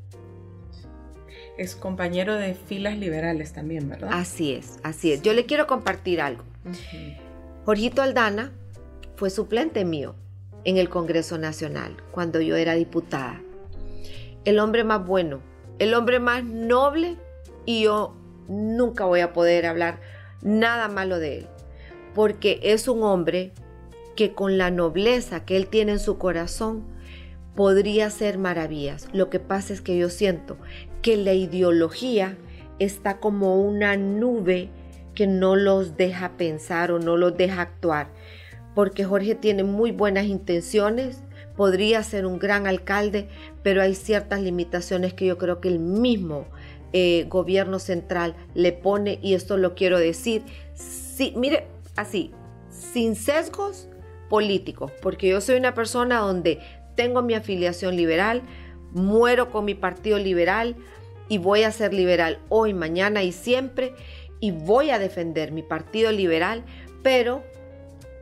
Es 1.56 1.76
compañero 1.76 2.34
de 2.34 2.56
filas 2.56 2.98
liberales 2.98 3.54
también, 3.54 3.88
¿verdad? 3.88 4.10
Así 4.12 4.54
es, 4.54 4.80
así 4.82 5.12
es. 5.12 5.22
Yo 5.22 5.34
le 5.34 5.46
quiero 5.46 5.68
compartir 5.68 6.20
algo. 6.20 6.44
Jorgito 7.64 8.02
Aldana 8.02 8.52
fue 9.18 9.30
suplente 9.30 9.86
mío 9.86 10.16
en 10.64 10.78
el 10.78 10.90
Congreso 10.90 11.38
Nacional 11.38 11.96
cuando 12.10 12.42
yo 12.42 12.56
era 12.56 12.74
diputada. 12.74 13.40
El 14.46 14.58
hombre 14.58 14.84
más 14.84 15.06
bueno, 15.06 15.42
el 15.78 15.94
hombre 15.94 16.20
más 16.20 16.44
noble 16.44 17.18
y 17.68 17.84
yo 17.84 18.16
nunca 18.48 19.06
voy 19.06 19.20
a 19.20 19.32
poder 19.32 19.68
hablar 19.68 20.02
nada 20.42 20.88
malo 20.88 21.20
de 21.20 21.38
él, 21.38 21.48
porque 22.16 22.60
es 22.64 22.88
un 22.88 23.04
hombre 23.04 23.54
que 24.16 24.34
con 24.34 24.58
la 24.58 24.72
nobleza 24.72 25.46
que 25.46 25.56
él 25.56 25.68
tiene 25.68 25.92
en 25.92 26.00
su 26.00 26.18
corazón 26.18 26.84
podría 27.56 28.10
ser 28.10 28.38
maravillas. 28.38 29.08
Lo 29.14 29.30
que 29.30 29.40
pasa 29.40 29.74
es 29.74 29.82
que 29.82 29.98
yo 29.98 30.10
siento 30.10 30.58
que 31.02 31.18
la 31.18 31.34
ideología 31.34 32.38
está 32.80 33.20
como 33.20 33.62
una 33.62 33.98
nube 33.98 34.70
que 35.16 35.28
no 35.28 35.56
los 35.56 35.98
deja 35.98 36.38
pensar 36.38 36.92
o 36.92 37.00
no 37.00 37.18
los 37.18 37.36
deja 37.38 37.62
actuar. 37.62 38.10
Porque 38.74 39.04
Jorge 39.04 39.36
tiene 39.36 39.64
muy 39.64 39.92
buenas 39.92 40.26
intenciones, 40.26 41.24
podría 41.58 42.02
ser 42.04 42.26
un 42.26 42.40
gran 42.40 42.68
alcalde, 42.68 43.28
pero 43.64 43.82
hay 43.82 43.96
ciertas 43.96 44.42
limitaciones 44.42 45.14
que 45.14 45.26
yo 45.26 45.38
creo 45.38 45.60
que 45.60 45.68
el 45.68 45.80
mismo 45.80 46.46
eh, 46.94 47.26
gobierno 47.30 47.80
central 47.80 48.36
le 48.54 48.72
pone, 48.72 49.20
y 49.22 49.34
esto 49.34 49.58
lo 49.58 49.76
quiero 49.76 50.00
decir, 50.00 50.44
sí, 50.74 51.34
mire, 51.36 51.68
así, 51.96 52.32
sin 52.70 53.16
sesgos 53.16 53.90
políticos, 54.30 54.92
porque 55.02 55.28
yo 55.28 55.42
soy 55.42 55.58
una 55.58 55.74
persona 55.74 56.20
donde 56.20 56.60
tengo 56.96 57.22
mi 57.22 57.34
afiliación 57.34 57.96
liberal, 57.96 58.42
muero 58.92 59.50
con 59.50 59.66
mi 59.66 59.74
partido 59.74 60.18
liberal 60.18 60.76
y 61.30 61.38
voy 61.38 61.64
a 61.64 61.72
ser 61.72 61.94
liberal 61.94 62.40
hoy, 62.50 62.74
mañana 62.74 63.24
y 63.24 63.32
siempre 63.32 63.94
y 64.40 64.52
voy 64.52 64.90
a 64.90 65.00
defender 65.00 65.52
mi 65.52 65.64
partido 65.64 66.12
liberal, 66.12 66.64
pero 67.04 67.44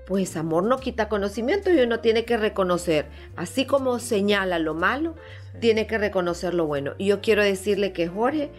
pues 0.06 0.36
amor 0.38 0.64
no 0.64 0.80
quita 0.80 1.08
conocimiento 1.08 1.72
y 1.72 1.80
uno 1.80 2.00
tiene 2.00 2.26
que 2.26 2.38
reconocer, 2.38 3.06
así 3.36 3.66
como 3.66 4.00
señala 4.00 4.60
lo 4.60 4.74
malo, 4.74 5.16
tiene 5.60 5.88
que 5.88 5.98
reconocer 5.98 6.54
lo 6.54 6.66
bueno. 6.66 6.94
Y 6.98 7.08
yo 7.08 7.22
quiero 7.22 7.44
decirle 7.44 7.94
que 7.94 8.08
Jorge 8.08 8.50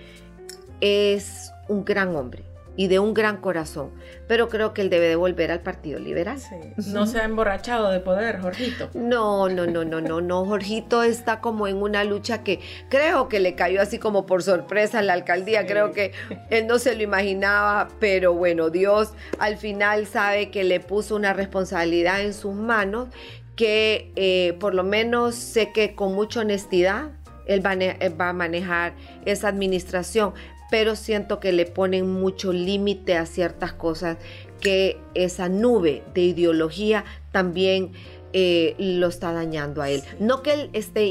es 0.81 1.53
un 1.69 1.85
gran 1.85 2.15
hombre 2.15 2.50
y 2.81 2.89
de 2.89 2.99
un 2.99 3.13
gran 3.13 3.37
corazón, 3.37 3.91
pero 4.27 4.49
creo 4.49 4.73
que 4.73 4.81
él 4.81 4.89
debe 4.89 5.07
de 5.07 5.15
volver 5.15 5.53
al 5.53 5.61
Partido 5.61 5.99
Liberal. 5.99 6.39
No 6.87 7.07
se 7.07 7.21
ha 7.21 7.25
emborrachado 7.25 7.91
de 7.91 8.01
poder, 8.01 8.41
Jorgito. 8.41 8.89
No, 8.95 9.51
no, 9.51 9.67
no, 9.67 9.85
no, 9.85 10.01
no, 10.01 10.23
no, 10.23 10.47
Jorgito 10.47 11.03
está 11.03 11.43
como 11.43 11.69
en 11.69 11.77
una 11.77 12.05
lucha 12.05 12.43
que 12.43 12.61
creo 12.89 13.29
que 13.29 13.39
le 13.39 13.55
cayó 13.55 13.83
así 13.83 13.99
como 13.99 14.25
por 14.25 14.43
sorpresa 14.43 14.99
en 14.99 15.09
la 15.09 15.13
alcaldía, 15.13 15.67
creo 15.67 15.93
que 15.93 16.13
él 16.49 16.67
no 16.67 16.79
se 16.79 16.97
lo 16.97 17.03
imaginaba, 17.03 17.89
pero 18.01 18.33
bueno, 18.33 18.71
Dios 18.71 19.13
al 19.39 19.59
final 19.59 20.07
sabe 20.07 20.51
que 20.51 20.65
le 20.65 20.81
puso 20.81 21.17
una 21.17 21.35
responsabilidad 21.35 22.23
en 22.23 22.33
sus 22.33 22.55
manos 22.55 23.09
que 23.57 24.11
eh, 24.17 24.57
por 24.59 24.73
lo 24.73 24.85
menos 24.85 25.35
sé 25.35 25.71
que 25.71 25.95
con 25.95 26.15
mucha 26.15 26.41
honestidad 26.41 27.11
él 27.47 27.63
va, 27.67 28.29
a 28.29 28.33
manejar 28.33 28.95
esa 29.25 29.49
administración, 29.49 30.33
pero 30.71 30.97
siento 30.97 31.41
que 31.41 31.53
le 31.53 31.67
ponen 31.67 32.09
mucho 32.11 32.53
límite 32.53 33.17
a 33.17 33.27
ciertas 33.27 33.73
cosas 33.73 34.17
que 34.61 34.99
esa 35.15 35.49
nube 35.49 36.03
de 36.15 36.23
ideología 36.23 37.05
también 37.33 37.93
eh, 38.33 38.77
lo 38.79 39.09
está 39.09 39.33
dañando 39.33 39.83
a 39.83 39.91
él. 39.91 40.03
No 40.21 40.43
que 40.43 40.53
él 40.53 40.71
esté 40.73 41.05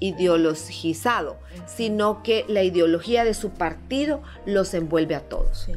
ideologizado, 0.00 1.38
sino 1.66 2.22
que 2.22 2.46
la 2.48 2.62
ideología 2.62 3.24
de 3.24 3.34
su 3.34 3.50
partido 3.50 4.22
los 4.46 4.72
envuelve 4.72 5.14
a 5.14 5.20
todos. 5.20 5.68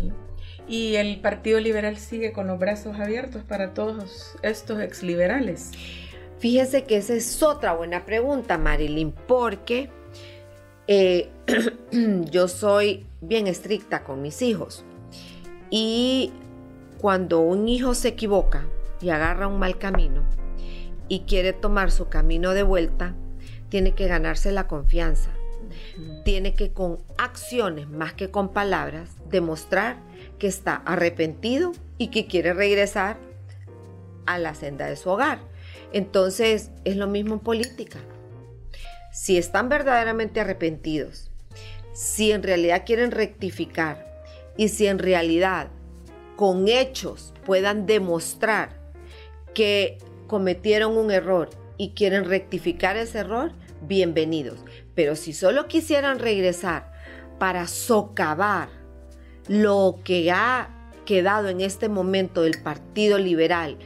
Y 0.68 0.96
el 0.96 1.20
Partido 1.20 1.60
Liberal 1.60 1.98
sigue 1.98 2.32
con 2.32 2.48
los 2.48 2.58
brazos 2.58 2.98
abiertos 2.98 3.44
para 3.44 3.74
todos 3.74 4.38
estos 4.42 4.80
exliberales. 4.80 5.72
Fíjese 6.40 6.86
que 6.86 6.98
esa 6.98 7.14
es 7.14 7.44
otra 7.44 7.74
buena 7.74 8.06
pregunta, 8.06 8.58
Marilyn, 8.58 9.12
porque 9.28 9.90
eh, 10.88 11.30
yo 12.32 12.48
soy 12.48 13.06
bien 13.22 13.48
estricta 13.48 14.04
con 14.04 14.22
mis 14.22 14.42
hijos. 14.42 14.84
Y 15.70 16.32
cuando 17.00 17.40
un 17.40 17.68
hijo 17.68 17.94
se 17.94 18.10
equivoca 18.10 18.66
y 19.02 19.10
agarra 19.10 19.48
un 19.48 19.60
mal 19.60 19.78
camino 19.78 20.24
y 21.08 21.22
quiere 21.22 21.54
tomar 21.54 21.92
su 21.92 22.08
camino 22.10 22.54
de 22.54 22.64
vuelta, 22.64 23.16
tiene 23.70 23.94
que 23.94 24.08
ganarse 24.08 24.52
la 24.52 24.68
confianza. 24.68 25.32
Tiene 26.24 26.54
que 26.54 26.72
con 26.72 27.00
acciones 27.18 27.90
más 27.90 28.14
que 28.14 28.30
con 28.30 28.50
palabras 28.50 29.10
demostrar 29.30 29.98
que 30.38 30.48
está 30.48 30.76
arrepentido 30.86 31.72
y 31.98 32.08
que 32.08 32.28
quiere 32.28 32.54
regresar 32.54 33.18
a 34.26 34.38
la 34.38 34.54
senda 34.56 34.86
de 34.86 34.96
su 34.96 35.10
hogar. 35.10 35.40
Entonces 35.92 36.72
es 36.86 36.96
lo 36.96 37.08
mismo 37.08 37.36
en 37.36 37.40
política. 37.40 38.00
Si 39.14 39.38
están 39.38 39.70
verdaderamente 39.70 40.42
arrepentidos, 40.42 41.30
si 41.94 42.32
en 42.32 42.42
realidad 42.42 42.82
quieren 42.84 43.12
rectificar 43.12 44.24
y 44.58 44.70
si 44.70 44.88
en 44.88 44.98
realidad 44.98 45.68
con 46.36 46.68
hechos 46.68 47.32
puedan 47.46 47.86
demostrar 47.86 48.82
que 49.54 50.00
cometieron 50.26 50.98
un 50.98 51.12
error 51.12 51.52
y 51.78 51.92
quieren 51.92 52.26
rectificar 52.26 52.98
ese 52.98 53.20
error, 53.20 53.52
bienvenidos. 53.84 54.66
Pero 54.96 55.16
si 55.16 55.34
solo 55.34 55.68
quisieran 55.68 56.18
regresar 56.18 56.92
para 57.38 57.68
socavar 57.68 58.70
lo 59.48 60.00
que 60.04 60.32
ha 60.32 60.90
quedado 61.06 61.50
en 61.50 61.62
este 61.62 61.88
momento 61.88 62.42
del 62.42 62.64
Partido 62.64 63.20
Liberal, 63.20 63.78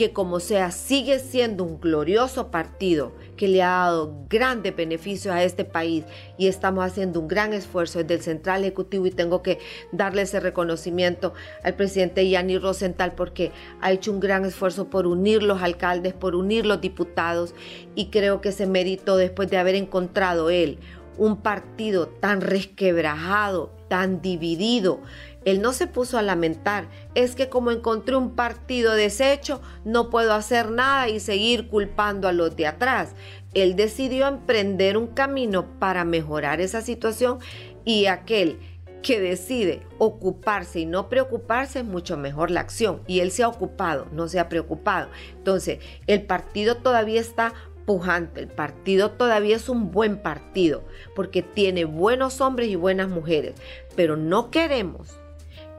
que 0.00 0.14
como 0.14 0.40
sea 0.40 0.70
sigue 0.70 1.18
siendo 1.18 1.62
un 1.62 1.78
glorioso 1.78 2.50
partido 2.50 3.12
que 3.36 3.48
le 3.48 3.62
ha 3.62 3.68
dado 3.68 4.24
grandes 4.30 4.74
beneficios 4.74 5.34
a 5.34 5.44
este 5.44 5.66
país 5.66 6.06
y 6.38 6.46
estamos 6.46 6.86
haciendo 6.86 7.20
un 7.20 7.28
gran 7.28 7.52
esfuerzo 7.52 7.98
desde 7.98 8.14
el 8.14 8.22
Central 8.22 8.62
Ejecutivo 8.62 9.04
y 9.04 9.10
tengo 9.10 9.42
que 9.42 9.58
darle 9.92 10.22
ese 10.22 10.40
reconocimiento 10.40 11.34
al 11.62 11.74
presidente 11.74 12.26
Yanni 12.26 12.56
Rosenthal 12.56 13.12
porque 13.12 13.52
ha 13.82 13.92
hecho 13.92 14.10
un 14.10 14.20
gran 14.20 14.46
esfuerzo 14.46 14.88
por 14.88 15.06
unir 15.06 15.42
los 15.42 15.60
alcaldes, 15.60 16.14
por 16.14 16.34
unir 16.34 16.64
los 16.64 16.80
diputados 16.80 17.54
y 17.94 18.06
creo 18.06 18.40
que 18.40 18.48
ese 18.48 18.66
mérito 18.66 19.18
después 19.18 19.50
de 19.50 19.58
haber 19.58 19.74
encontrado 19.74 20.48
él 20.48 20.78
un 21.18 21.36
partido 21.36 22.08
tan 22.08 22.40
resquebrajado, 22.40 23.70
tan 23.88 24.22
dividido, 24.22 25.02
él 25.44 25.62
no 25.62 25.72
se 25.72 25.86
puso 25.86 26.18
a 26.18 26.22
lamentar, 26.22 26.88
es 27.14 27.34
que 27.34 27.48
como 27.48 27.70
encontré 27.70 28.16
un 28.16 28.34
partido 28.34 28.92
deshecho, 28.94 29.62
no 29.84 30.10
puedo 30.10 30.34
hacer 30.34 30.70
nada 30.70 31.08
y 31.08 31.20
seguir 31.20 31.68
culpando 31.68 32.28
a 32.28 32.32
los 32.32 32.56
de 32.56 32.66
atrás. 32.66 33.14
Él 33.54 33.74
decidió 33.74 34.28
emprender 34.28 34.96
un 34.96 35.08
camino 35.08 35.78
para 35.78 36.04
mejorar 36.04 36.60
esa 36.60 36.82
situación 36.82 37.38
y 37.84 38.06
aquel 38.06 38.58
que 39.02 39.18
decide 39.18 39.82
ocuparse 39.96 40.80
y 40.80 40.86
no 40.86 41.08
preocuparse 41.08 41.78
es 41.78 41.84
mucho 41.86 42.18
mejor 42.18 42.50
la 42.50 42.60
acción. 42.60 43.00
Y 43.06 43.20
él 43.20 43.30
se 43.30 43.42
ha 43.42 43.48
ocupado, 43.48 44.06
no 44.12 44.28
se 44.28 44.38
ha 44.38 44.50
preocupado. 44.50 45.08
Entonces, 45.38 45.78
el 46.06 46.22
partido 46.22 46.76
todavía 46.76 47.20
está 47.20 47.54
pujante, 47.86 48.40
el 48.40 48.48
partido 48.48 49.12
todavía 49.12 49.56
es 49.56 49.68
un 49.68 49.90
buen 49.90 50.18
partido 50.18 50.84
porque 51.16 51.42
tiene 51.42 51.86
buenos 51.86 52.40
hombres 52.42 52.68
y 52.68 52.76
buenas 52.76 53.08
mujeres, 53.08 53.54
pero 53.96 54.16
no 54.16 54.50
queremos 54.50 55.19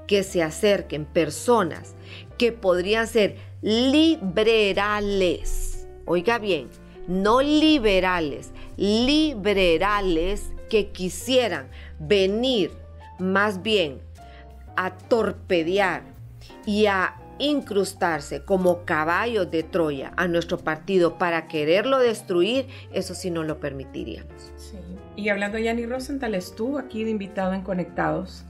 que 0.07 0.23
se 0.23 0.43
acerquen 0.43 1.05
personas 1.05 1.95
que 2.37 2.51
podrían 2.51 3.07
ser 3.07 3.37
liberales. 3.61 4.57
Oiga 6.05 6.39
bien, 6.39 6.67
no 7.07 7.41
liberales, 7.41 8.51
liberales 8.77 10.51
que 10.69 10.89
quisieran 10.89 11.67
venir 11.99 12.71
más 13.19 13.61
bien 13.61 14.01
a 14.75 14.97
torpedear 14.97 16.03
y 16.65 16.85
a 16.87 17.15
incrustarse 17.39 18.43
como 18.43 18.85
caballos 18.85 19.49
de 19.49 19.63
Troya 19.63 20.13
a 20.15 20.27
nuestro 20.27 20.59
partido 20.59 21.17
para 21.17 21.47
quererlo 21.47 21.97
destruir, 21.99 22.67
eso 22.93 23.15
sí 23.15 23.31
no 23.31 23.43
lo 23.43 23.59
permitiríamos. 23.59 24.51
Y 25.15 25.29
hablando 25.29 25.57
de 25.57 25.63
Yanni 25.63 25.85
Rosenthal, 25.85 26.35
estuvo 26.35 26.77
aquí 26.77 27.03
de 27.03 27.09
invitado 27.09 27.53
en 27.53 27.61
Conectados 27.61 28.45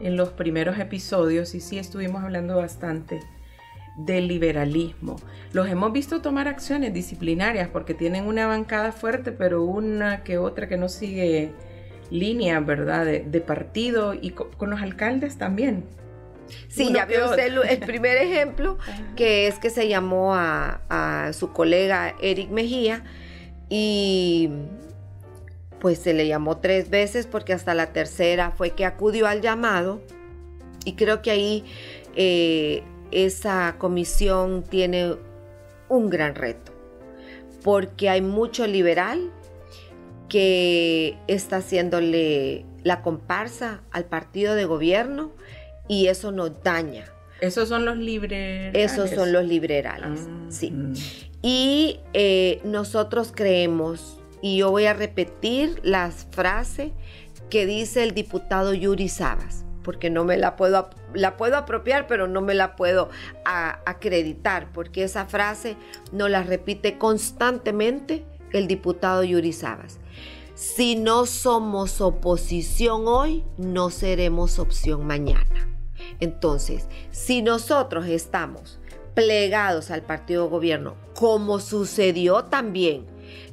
en 0.00 0.16
los 0.16 0.30
primeros 0.30 0.78
episodios 0.78 1.54
y 1.54 1.60
sí 1.60 1.78
estuvimos 1.78 2.22
hablando 2.22 2.56
bastante 2.56 3.20
del 3.96 4.28
liberalismo. 4.28 5.16
Los 5.52 5.68
hemos 5.68 5.92
visto 5.92 6.22
tomar 6.22 6.48
acciones 6.48 6.94
disciplinarias 6.94 7.68
porque 7.68 7.94
tienen 7.94 8.26
una 8.26 8.46
bancada 8.46 8.92
fuerte, 8.92 9.32
pero 9.32 9.64
una 9.64 10.22
que 10.22 10.38
otra 10.38 10.68
que 10.68 10.76
no 10.76 10.88
sigue 10.88 11.52
línea, 12.10 12.60
¿verdad? 12.60 13.04
De, 13.06 13.40
partido 13.40 14.14
y 14.14 14.30
con, 14.30 14.70
los 14.70 14.80
alcaldes 14.80 15.36
también. 15.36 15.84
Sí, 16.68 16.92
ya 16.92 17.04
vio 17.04 17.30
usted 17.30 17.52
el, 17.68 17.78
primer 17.80 18.16
ejemplo, 18.16 18.78
que 19.16 19.46
es 19.46 19.58
que 19.58 19.70
se 19.70 19.88
llamó 19.88 20.34
a, 20.34 20.80
a 20.88 21.32
su 21.32 21.52
colega 21.52 22.16
Eric 22.20 22.50
Mejía 22.50 23.04
y 23.68 24.50
pues 25.80 25.98
se 25.98 26.14
le 26.14 26.28
llamó 26.28 26.58
tres 26.58 26.90
veces 26.90 27.26
porque 27.26 27.52
hasta 27.52 27.74
la 27.74 27.92
tercera 27.92 28.52
fue 28.52 28.70
que 28.70 28.84
acudió 28.84 29.26
al 29.26 29.40
llamado 29.40 30.00
y 30.84 30.94
creo 30.94 31.22
que 31.22 31.30
ahí 31.30 31.64
eh, 32.14 32.82
esa 33.10 33.76
comisión 33.78 34.62
tiene 34.62 35.16
un 35.88 36.10
gran 36.10 36.34
reto 36.34 36.72
porque 37.62 38.08
hay 38.08 38.22
mucho 38.22 38.66
liberal 38.66 39.30
que 40.28 41.18
está 41.26 41.56
haciéndole 41.56 42.64
la 42.84 43.02
comparsa 43.02 43.82
al 43.90 44.04
partido 44.04 44.54
de 44.54 44.64
gobierno 44.64 45.32
y 45.88 46.06
eso 46.06 46.30
nos 46.30 46.62
daña. 46.62 47.06
Esos 47.40 47.68
son 47.68 47.84
los 47.84 47.96
liberales. 47.96 48.92
Esos 48.92 49.10
son 49.10 49.32
los 49.32 49.44
liberales, 49.44 50.28
ah, 50.28 50.46
sí. 50.50 50.72
Y 51.42 52.00
eh, 52.12 52.60
nosotros 52.64 53.32
creemos 53.34 54.19
y 54.42 54.58
yo 54.58 54.70
voy 54.70 54.86
a 54.86 54.94
repetir 54.94 55.80
la 55.82 56.10
frase 56.10 56.92
que 57.50 57.66
dice 57.66 58.02
el 58.02 58.14
diputado 58.14 58.72
Yuri 58.74 59.08
Sabas, 59.08 59.64
porque 59.82 60.10
no 60.10 60.24
me 60.24 60.36
la 60.36 60.56
puedo, 60.56 60.90
la 61.14 61.36
puedo 61.36 61.56
apropiar, 61.56 62.06
pero 62.06 62.28
no 62.28 62.40
me 62.40 62.54
la 62.54 62.76
puedo 62.76 63.10
acreditar, 63.44 64.72
porque 64.72 65.04
esa 65.04 65.26
frase 65.26 65.76
no 66.12 66.28
la 66.28 66.42
repite 66.42 66.96
constantemente 66.98 68.24
el 68.52 68.66
diputado 68.66 69.22
Yuri 69.24 69.52
Sabas. 69.52 69.98
Si 70.54 70.94
no 70.94 71.26
somos 71.26 72.00
oposición 72.00 73.08
hoy, 73.08 73.44
no 73.56 73.90
seremos 73.90 74.58
opción 74.58 75.06
mañana. 75.06 75.68
Entonces, 76.20 76.86
si 77.10 77.40
nosotros 77.40 78.06
estamos 78.06 78.78
plegados 79.14 79.90
al 79.90 80.02
partido 80.02 80.48
gobierno, 80.48 80.96
como 81.14 81.60
sucedió 81.60 82.44
también 82.44 83.06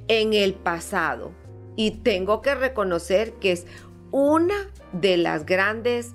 en 0.08 0.34
el 0.34 0.54
pasado. 0.54 1.32
Y 1.76 1.92
tengo 1.92 2.42
que 2.42 2.56
reconocer 2.56 3.34
que 3.34 3.52
es 3.52 3.66
una 4.12 4.56
de 4.94 5.18
las 5.18 5.46
grandes 5.46 6.14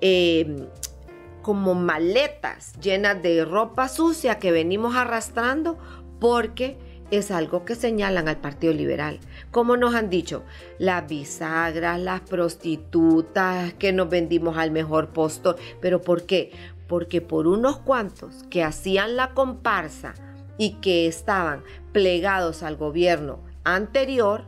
em, 0.00 0.66
como 1.42 1.74
maletas 1.74 2.72
llenas 2.80 3.22
de 3.22 3.44
ropa 3.44 3.88
sucia 3.88 4.38
que 4.38 4.50
venimos 4.50 4.96
arrastrando 4.96 5.78
porque 6.18 6.78
es 7.10 7.30
algo 7.30 7.64
que 7.64 7.74
señalan 7.74 8.28
al 8.28 8.38
Partido 8.38 8.72
Liberal. 8.72 9.20
Como 9.50 9.76
nos 9.76 9.94
han 9.94 10.10
dicho, 10.10 10.42
las 10.78 11.06
bisagras, 11.06 12.00
las 12.00 12.22
prostitutas, 12.22 13.74
que 13.74 13.92
nos 13.92 14.08
vendimos 14.08 14.56
al 14.56 14.70
mejor 14.70 15.10
postor. 15.10 15.56
¿Pero 15.80 16.00
por 16.00 16.24
qué? 16.24 16.50
Porque 16.88 17.20
por 17.20 17.46
unos 17.46 17.78
cuantos 17.78 18.44
que 18.50 18.64
hacían 18.64 19.16
la 19.16 19.32
comparsa 19.32 20.14
y 20.58 20.74
que 20.74 21.06
estaban 21.06 21.62
plegados 21.92 22.62
al 22.62 22.76
gobierno 22.76 23.40
anterior, 23.64 24.44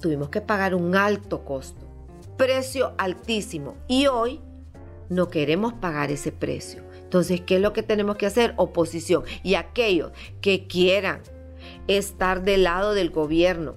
tuvimos 0.00 0.28
que 0.28 0.40
pagar 0.40 0.74
un 0.74 0.96
alto 0.96 1.44
costo, 1.44 1.86
precio 2.36 2.92
altísimo. 2.98 3.76
Y 3.88 4.06
hoy 4.06 4.40
no 5.08 5.28
queremos 5.28 5.72
pagar 5.74 6.10
ese 6.10 6.32
precio. 6.32 6.82
Entonces, 7.02 7.40
¿qué 7.42 7.56
es 7.56 7.60
lo 7.60 7.72
que 7.72 7.82
tenemos 7.82 8.16
que 8.16 8.26
hacer? 8.26 8.54
Oposición. 8.56 9.24
Y 9.42 9.54
aquellos 9.54 10.12
que 10.40 10.66
quieran 10.66 11.20
estar 11.86 12.42
del 12.42 12.64
lado 12.64 12.94
del 12.94 13.10
gobierno, 13.10 13.76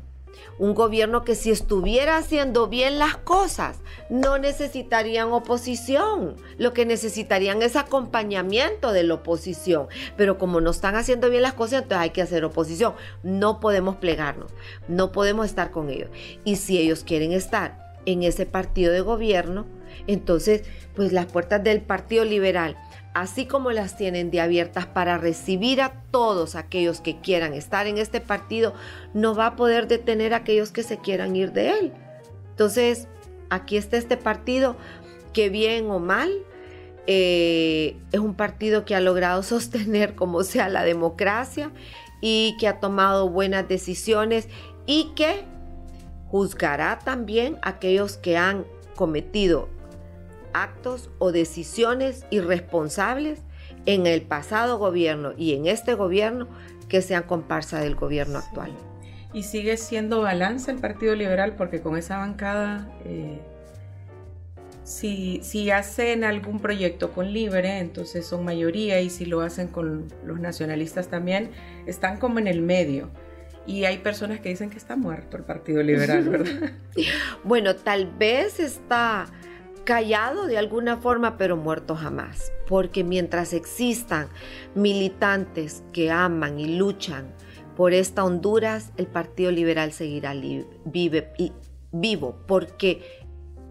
un 0.60 0.74
gobierno 0.74 1.24
que 1.24 1.36
si 1.36 1.51
estuviera 1.51 2.18
haciendo 2.18 2.68
bien 2.68 2.99
las 2.99 3.18
cosas, 3.18 3.80
no 4.10 4.38
necesitarían 4.38 5.32
oposición. 5.32 6.36
Lo 6.58 6.74
que 6.74 6.86
necesitarían 6.86 7.62
es 7.62 7.76
acompañamiento 7.76 8.91
de 8.91 9.03
la 9.03 9.16
oposición. 9.16 9.88
Pero 10.16 10.38
como 10.38 10.62
no 10.62 10.72
están 10.72 10.95
haciendo 10.95 11.30
bien 11.30 11.43
las 11.43 11.53
cosas, 11.53 11.84
entonces 11.84 11.99
hay 11.99 12.10
que 12.12 12.22
hacer 12.22 12.43
oposición. 12.45 12.93
No 13.24 13.60
podemos 13.60 13.97
plegarnos, 13.97 14.51
no 14.88 15.12
podemos 15.12 15.45
estar 15.45 15.72
con 15.72 15.89
ellos. 15.89 16.10
Y 16.43 16.58
si 16.58 16.78
ellos 16.78 17.03
quieren 17.03 17.32
estar 17.32 17.86
en 18.08 18.24
ese 18.24 18.47
partido 18.47 18.91
de 18.91 19.01
gobierno, 19.01 19.68
entonces, 20.08 20.64
pues 20.95 21.14
las 21.14 21.28
puertas 21.28 21.64
del 21.64 21.82
Partido 21.82 22.26
Liberal 22.26 22.76
así 23.18 23.47
como 23.47 23.72
las 23.72 23.97
tienen 23.97 24.30
de 24.30 24.41
abiertas 24.41 24.86
para 24.86 25.18
recibir 25.18 25.82
a 25.82 26.03
todos 26.12 26.53
aquellos 26.53 27.01
que 27.01 27.20
quieran 27.20 27.55
estar 27.55 27.88
en 27.88 27.97
este 27.97 28.22
partido, 28.22 28.76
no 29.16 29.34
va 29.34 29.47
a 29.47 29.55
poder 29.55 29.88
detener 29.88 30.36
a 30.36 30.38
aquellos 30.38 30.72
que 30.72 30.84
se 30.84 30.99
quieran 30.99 31.36
ir 31.36 31.51
de 31.51 31.72
él. 31.72 31.93
Entonces, 32.51 33.08
aquí 33.49 33.76
está 33.76 33.97
este 33.97 34.18
partido 34.18 34.76
que 35.34 35.49
bien 35.49 35.89
o 35.89 35.97
mal 35.97 36.32
eh, 37.08 37.97
es 38.12 38.20
un 38.20 38.36
partido 38.36 38.86
que 38.86 38.93
ha 38.93 38.99
logrado 38.99 39.41
sostener 39.43 40.14
como 40.14 40.43
sea 40.43 40.70
la 40.70 40.84
democracia 40.84 41.72
y 42.22 42.55
que 42.60 42.68
ha 42.68 42.80
tomado 42.80 43.30
buenas 43.30 43.68
decisiones 43.68 44.47
y 44.86 45.14
que 45.16 45.43
juzgará 46.30 46.99
también 46.99 47.57
a 47.61 47.69
aquellos 47.69 48.17
que 48.17 48.38
han 48.38 48.65
cometido 48.95 49.69
actos 50.53 51.09
o 51.19 51.32
decisiones 51.32 52.25
irresponsables 52.30 53.41
en 53.86 54.07
el 54.07 54.21
pasado 54.21 54.78
gobierno 54.78 55.34
y 55.38 55.53
en 55.53 55.67
este 55.67 55.93
gobierno 55.93 56.47
que 56.89 57.01
sean 57.01 57.23
comparsa 57.23 57.80
del 57.80 57.95
gobierno 57.95 58.39
actual. 58.39 58.71
Y 59.34 59.43
sigue 59.43 59.78
siendo 59.78 60.21
balance 60.21 60.71
el 60.71 60.78
Partido 60.78 61.15
Liberal 61.15 61.55
porque 61.55 61.82
con 61.82 61.97
esa 61.97 62.17
bancada, 62.17 62.89
eh, 63.05 63.39
si, 64.84 65.41
si, 65.43 65.69
hacen 65.69 66.23
algún 66.23 66.59
proyecto 66.59 67.11
con 67.11 67.34
Libre, 67.34 67.80
entonces 67.80 68.25
son 68.25 68.45
mayoría 68.45 69.01
y 69.01 69.09
si 69.09 69.25
lo 69.25 69.41
hacen 69.41 69.67
con 69.67 70.07
los 70.25 70.39
nacionalistas 70.39 71.09
también, 71.09 71.51
están 71.86 72.17
como 72.17 72.39
en 72.39 72.47
el 72.47 72.61
medio. 72.61 73.09
Y 73.68 73.84
hay 73.84 73.97
personas 73.99 74.39
que 74.39 74.49
dicen 74.49 74.70
que 74.70 74.78
está 74.78 74.95
muerto 74.95 75.38
el 75.38 75.43
Partido 75.43 75.84
Liberal, 75.84 76.24
¿verdad? 76.30 76.72
bueno, 77.43 77.76
tal 77.76 78.07
vez 78.18 78.59
está 78.59 79.28
callado 79.84 80.47
de 80.47 80.57
alguna 80.57 80.97
forma, 80.97 81.38
pero 81.38 81.57
muerto 81.57 81.95
jamás. 81.95 82.51
Porque 82.68 83.03
mientras 83.03 83.53
existan 83.53 84.30
militantes 84.74 85.84
que 85.93 86.09
aman 86.11 86.59
y 86.59 86.78
luchan 86.78 87.34
por 87.76 87.93
esta 87.93 88.24
Honduras, 88.24 88.91
el 88.97 89.07
Partido 89.07 89.51
Liberal 89.51 89.91
seguirá 89.91 90.34
vive, 90.86 91.32
vivo, 91.91 92.43
porque 92.47 93.01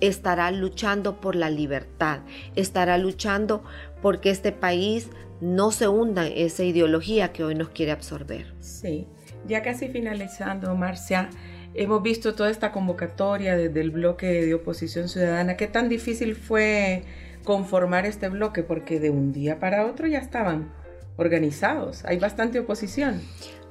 estará 0.01 0.51
luchando 0.51 1.20
por 1.20 1.34
la 1.34 1.51
libertad, 1.51 2.20
estará 2.55 2.99
luchando 2.99 3.64
porque 4.03 4.30
este 4.30 4.53
país 4.53 5.09
no 5.40 5.70
se 5.70 5.88
hunda 5.88 6.26
en 6.26 6.32
esa 6.36 6.64
ideología 6.64 7.32
que 7.32 7.44
hoy 7.44 7.55
nos 7.55 7.70
quiere 7.70 7.92
absorber. 7.92 8.55
Sí, 8.61 9.07
ya 9.47 9.62
casi 9.62 9.88
finalizando, 9.88 10.74
Marcia, 10.74 11.30
hemos 11.74 12.03
visto 12.03 12.34
toda 12.34 12.51
esta 12.51 12.72
convocatoria 12.72 13.57
desde 13.57 13.80
el 13.80 13.90
bloque 13.90 14.26
de 14.26 14.55
oposición 14.55 15.09
ciudadana. 15.09 15.57
¿Qué 15.57 15.66
tan 15.66 15.88
difícil 15.88 16.34
fue 16.34 17.05
conformar 17.44 18.07
este 18.07 18.28
bloque? 18.28 18.62
Porque 18.62 19.01
de 19.01 19.11
un 19.11 19.32
día 19.32 19.59
para 19.59 19.86
otro 19.86 20.07
ya 20.07 20.18
estaban 20.18 20.72
organizados. 21.16 22.05
Hay 22.05 22.18
bastante 22.18 22.61
oposición. 22.61 23.20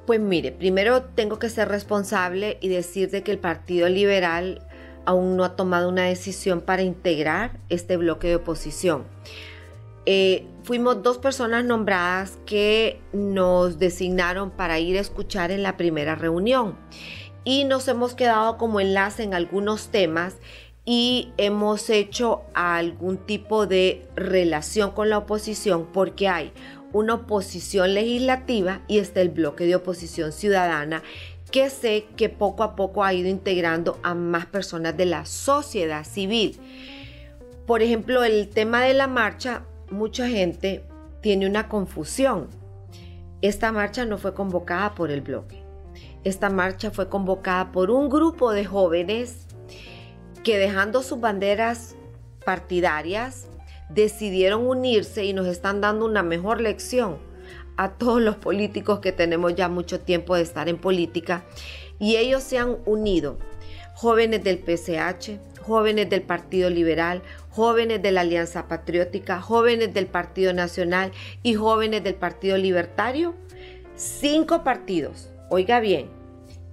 Pues 0.06 0.20
mire, 0.20 0.52
primero 0.52 1.04
tengo 1.04 1.40
que 1.40 1.50
ser 1.50 1.68
responsable 1.68 2.58
y 2.62 2.70
decir 2.70 3.10
de 3.10 3.24
que 3.24 3.32
el 3.32 3.40
Partido 3.40 3.90
Liberal 3.90 4.62
aún 5.06 5.36
no 5.38 5.44
ha 5.44 5.56
tomado 5.56 5.90
una 5.90 6.04
decisión 6.04 6.62
para 6.62 6.84
integrar 6.84 7.60
este 7.70 7.98
bloque 7.98 8.28
de 8.28 8.36
oposición. 8.36 9.04
Eh, 10.06 10.46
fuimos 10.66 11.04
dos 11.04 11.20
personas 11.20 11.64
nombradas 11.64 12.40
que 12.48 13.00
nos 13.14 13.78
designaron 13.78 14.50
para 14.50 14.80
ir 14.80 14.98
a 14.98 15.02
escuchar 15.02 15.52
en 15.52 15.62
la 15.62 15.78
primera 15.78 16.16
reunión 16.16 16.76
y 17.44 17.66
nos 17.66 17.88
hemos 17.88 18.16
quedado 18.16 18.58
como 18.58 18.80
enlace 18.80 19.22
en 19.22 19.36
algunos 19.36 19.90
temas 19.90 20.38
y 20.84 21.32
hemos 21.38 21.92
hecho 21.92 22.42
algún 22.56 23.18
tipo 23.18 23.68
de 23.68 24.08
relación 24.16 24.90
con 24.90 25.12
la 25.12 25.20
oposición 25.20 25.88
porque 25.94 26.28
hay 26.28 26.52
una 26.94 27.14
oposición 27.14 27.94
legislativa 27.94 28.82
y 28.88 28.98
está 28.98 29.22
el 29.22 29.30
bloque 29.30 29.66
de 29.66 29.76
oposición 29.76 30.32
ciudadana 30.32 31.04
que 31.52 31.70
sé 31.70 32.08
que 32.18 32.30
poco 32.30 32.64
a 32.64 32.76
poco 32.76 33.04
ha 33.04 33.14
ido 33.14 33.30
integrando 33.30 34.00
a 34.02 34.16
más 34.16 34.48
personas 34.48 34.98
de 34.98 35.06
la 35.06 35.26
sociedad 35.26 36.04
civil. 36.04 36.60
Por 37.68 37.84
ejemplo, 37.84 38.24
el 38.24 38.50
tema 38.50 38.82
de 38.84 38.96
la 38.96 39.06
marcha 39.08 39.64
mucha 39.92 40.28
gente 40.28 40.84
tiene 41.22 41.48
una 41.48 41.68
confusión. 41.68 42.50
Esta 43.42 43.72
marcha 43.72 44.06
no 44.06 44.18
fue 44.18 44.34
convocada 44.34 44.96
por 44.96 45.12
el 45.12 45.22
bloque. 45.22 45.64
Esta 46.24 46.50
marcha 46.50 46.92
fue 46.92 47.10
convocada 47.10 47.72
por 47.72 47.92
un 47.92 48.10
grupo 48.10 48.52
de 48.52 48.66
jóvenes 48.66 49.48
que 50.44 50.58
dejando 50.58 51.04
sus 51.04 51.20
banderas 51.20 51.96
partidarias 52.46 53.48
decidieron 53.90 54.68
unirse 54.68 55.26
y 55.26 55.34
nos 55.34 55.48
están 55.48 55.82
dando 55.82 56.06
una 56.06 56.24
mejor 56.24 56.62
lección 56.62 57.18
a 57.78 57.92
todos 57.92 58.22
los 58.22 58.36
políticos 58.38 59.00
que 59.00 59.12
tenemos 59.12 59.56
ya 59.56 59.70
mucho 59.70 60.00
tiempo 60.00 60.36
de 60.36 60.44
estar 60.44 60.70
en 60.70 60.78
política 60.78 61.44
y 62.00 62.16
ellos 62.16 62.44
se 62.44 62.58
han 62.58 62.78
unido. 62.86 63.38
Jóvenes 63.94 64.44
del 64.44 64.60
PCH, 64.60 65.40
jóvenes 65.62 66.10
del 66.10 66.22
Partido 66.22 66.70
Liberal, 66.70 67.22
jóvenes 67.56 68.02
de 68.02 68.12
la 68.12 68.22
Alianza 68.22 68.68
Patriótica, 68.68 69.40
jóvenes 69.40 69.94
del 69.94 70.08
Partido 70.08 70.52
Nacional 70.52 71.14
y 71.42 71.54
jóvenes 71.54 72.04
del 72.04 72.16
Partido 72.16 72.58
Libertario. 72.58 73.34
Cinco 73.96 74.66
partidos, 74.66 75.30
oiga 75.50 75.80
bien, 75.80 76.10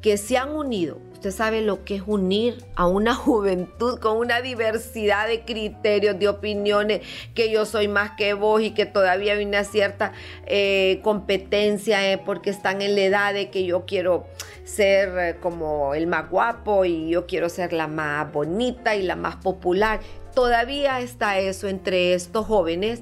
que 0.01 0.17
se 0.17 0.37
han 0.37 0.51
unido. 0.51 0.99
Usted 1.13 1.31
sabe 1.31 1.63
lo 1.63 1.85
que 1.85 1.95
es 1.95 2.03
unir 2.05 2.65
a 2.75 2.89
una 2.89 3.15
juventud 3.15 4.01
con 4.01 4.17
una 4.17 4.41
diversidad 4.41 5.29
de 5.29 5.45
criterios, 5.45 6.19
de 6.19 6.29
opiniones, 6.29 7.03
que 7.33 7.49
yo 7.49 7.65
soy 7.65 7.87
más 7.87 8.17
que 8.17 8.35
vos 8.35 8.61
y 8.61 8.73
que 8.73 8.85
todavía 8.85 9.35
hay 9.35 9.45
una 9.45 9.63
cierta 9.63 10.13
eh, 10.47 10.99
competencia 11.05 12.11
eh, 12.11 12.19
porque 12.19 12.51
están 12.51 12.83
en 12.83 12.97
la 12.97 13.03
edad 13.03 13.35
de 13.35 13.51
que 13.51 13.65
yo 13.65 13.87
quiero 13.87 14.27
ser 14.65 15.17
eh, 15.17 15.37
como 15.39 15.95
el 15.95 16.09
más 16.09 16.29
guapo 16.29 16.85
y 16.85 17.11
yo 17.11 17.27
quiero 17.29 17.49
ser 17.49 17.73
la 17.73 17.87
más 17.87 18.33
bonita 18.33 18.97
y 18.97 19.03
la 19.03 19.15
más 19.15 19.37
popular. 19.37 20.01
Todavía 20.35 21.01
está 21.01 21.39
eso 21.39 21.69
entre 21.69 22.15
estos 22.15 22.47
jóvenes, 22.47 23.01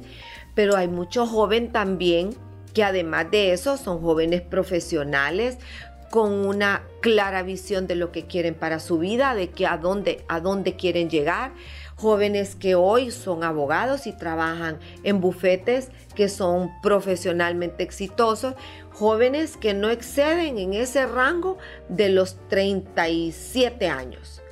pero 0.54 0.76
hay 0.76 0.88
muchos 0.88 1.28
jóvenes 1.28 1.72
también 1.72 2.34
que 2.74 2.84
además 2.84 3.30
de 3.30 3.52
eso 3.52 3.76
son 3.76 4.00
jóvenes 4.00 4.42
profesionales 4.42 5.58
con 6.10 6.32
una 6.44 6.82
clara 7.00 7.42
visión 7.42 7.86
de 7.86 7.94
lo 7.94 8.10
que 8.10 8.26
quieren 8.26 8.54
para 8.54 8.80
su 8.80 8.98
vida, 8.98 9.34
de 9.34 9.50
que 9.50 9.66
a 9.66 9.76
dónde, 9.76 10.24
a 10.28 10.40
dónde 10.40 10.74
quieren 10.74 11.08
llegar. 11.08 11.52
Jóvenes 11.94 12.56
que 12.56 12.74
hoy 12.74 13.12
son 13.12 13.44
abogados 13.44 14.06
y 14.06 14.12
trabajan 14.12 14.80
en 15.04 15.20
bufetes 15.20 15.90
que 16.16 16.28
son 16.28 16.70
profesionalmente 16.82 17.84
exitosos 17.84 18.54
jóvenes 18.92 19.56
que 19.56 19.72
no 19.72 19.88
exceden 19.88 20.58
en 20.58 20.74
ese 20.74 21.06
rango 21.06 21.58
de 21.88 22.08
los 22.08 22.36
37 22.48 23.88
años. 23.88 24.42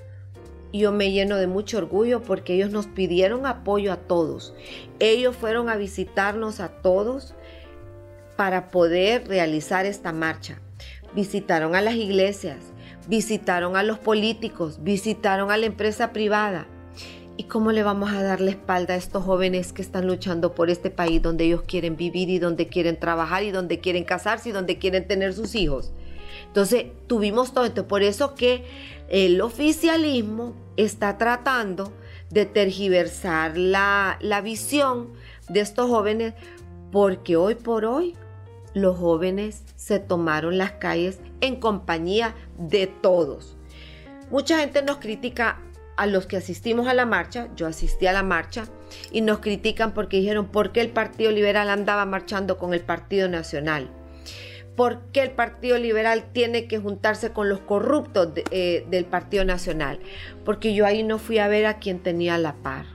Yo 0.73 0.93
me 0.93 1.13
lleno 1.13 1.37
de 1.37 1.47
mucho 1.47 1.79
orgullo 1.79 2.23
porque 2.23 2.55
ellos 2.55 2.71
nos 2.71 2.87
pidieron 2.87 3.47
apoyo 3.47 3.93
a 3.93 3.97
todos. 3.97 4.55
Ellos 4.99 5.37
fueron 5.37 5.69
a 5.69 5.77
visitarnos 5.77 6.61
a 6.61 6.69
todos 6.69 7.35
para 8.37 8.69
poder 8.69 9.27
realizar 9.27 9.87
esta 9.87 10.13
marcha. 10.13 10.61
Visitaron 11.15 11.75
a 11.75 11.81
las 11.81 11.95
iglesias, 11.95 12.59
visitaron 13.09 13.77
a 13.77 13.83
los 13.83 13.99
políticos, 13.99 14.83
visitaron 14.83 15.51
a 15.51 15.57
la 15.57 15.67
empresa 15.67 16.13
privada 16.13 16.67
¿Y 17.41 17.45
cómo 17.45 17.71
le 17.71 17.85
vamos 17.85 18.11
a 18.11 18.21
dar 18.21 18.41
la 18.41 18.51
espalda 18.51 18.95
a 18.95 18.97
estos 18.97 19.23
jóvenes 19.23 19.73
que 19.73 19.81
están 19.81 20.09
luchando 20.09 20.57
por 20.57 20.71
este 20.71 20.91
país 20.91 21.23
donde 21.23 21.45
ellos 21.45 21.63
quieren 21.63 21.97
vivir 21.97 22.29
y 22.31 22.41
donde 22.41 22.67
quieren 22.67 22.99
trabajar 22.99 23.45
y 23.45 23.53
donde 23.53 23.79
quieren 23.79 24.03
casarse 24.03 24.49
y 24.49 24.53
donde 24.53 24.79
quieren 24.79 25.07
tener 25.07 25.33
sus 25.33 25.55
hijos? 25.55 25.93
Entonces, 26.49 26.87
tuvimos 27.07 27.55
todo 27.55 27.65
esto. 27.65 27.87
Por 27.87 28.03
eso 28.03 28.35
que 28.35 28.65
el 29.09 29.41
oficialismo 29.41 30.55
está 30.77 31.17
tratando 31.19 31.93
de 32.31 32.45
tergiversar 32.45 33.57
la, 33.57 34.19
la 34.21 34.41
visión 34.41 35.13
de 35.49 35.61
estos 35.61 35.89
jóvenes 35.89 36.35
porque 36.91 37.37
hoy 37.37 37.55
por 37.55 37.85
hoy 37.85 38.15
los 38.75 38.97
jóvenes 38.97 39.63
se 39.77 39.99
tomaron 39.99 40.59
las 40.59 40.73
calles 40.73 41.21
en 41.41 41.57
compañía 41.57 42.35
de 42.59 42.87
todos. 42.87 43.57
Mucha 44.31 44.59
gente 44.59 44.83
nos 44.83 44.99
critica 44.99 45.61
a 45.97 46.07
los 46.07 46.27
que 46.27 46.37
asistimos 46.37 46.87
a 46.87 46.95
la 46.95 47.07
marcha, 47.07 47.49
yo 47.57 47.67
asistí 47.67 48.07
a 48.07 48.13
la 48.13 48.23
marcha, 48.23 48.67
y 49.11 49.21
nos 49.21 49.39
critican 49.39 49.93
porque 49.95 50.19
dijeron 50.19 50.47
por 50.47 50.71
qué 50.71 50.81
el 50.81 50.91
Partido 50.91 51.33
Liberal 51.33 51.69
andaba 51.71 52.07
marchando 52.07 52.57
con 52.57 52.73
el 52.73 52.81
Partido 52.81 53.29
Nacional. 53.29 53.91
¿Por 54.79 55.01
qué 55.13 55.21
el 55.21 55.33
Partido 55.33 55.77
Liberal 55.77 56.33
tiene 56.33 56.69
que 56.69 56.79
juntarse 56.79 57.33
con 57.33 57.51
los 57.51 57.61
corruptos 57.61 58.31
eh, 58.51 58.87
del 58.89 59.05
Partido 59.05 59.45
Nacional? 59.45 59.99
Porque 60.45 60.73
yo 60.73 60.87
ahí 60.87 61.03
no 61.03 61.19
fui 61.19 61.39
a 61.39 61.49
ver 61.49 61.67
a 61.67 61.79
quién 61.79 61.99
tenía 61.99 62.39
la 62.39 62.55
par. 62.55 62.87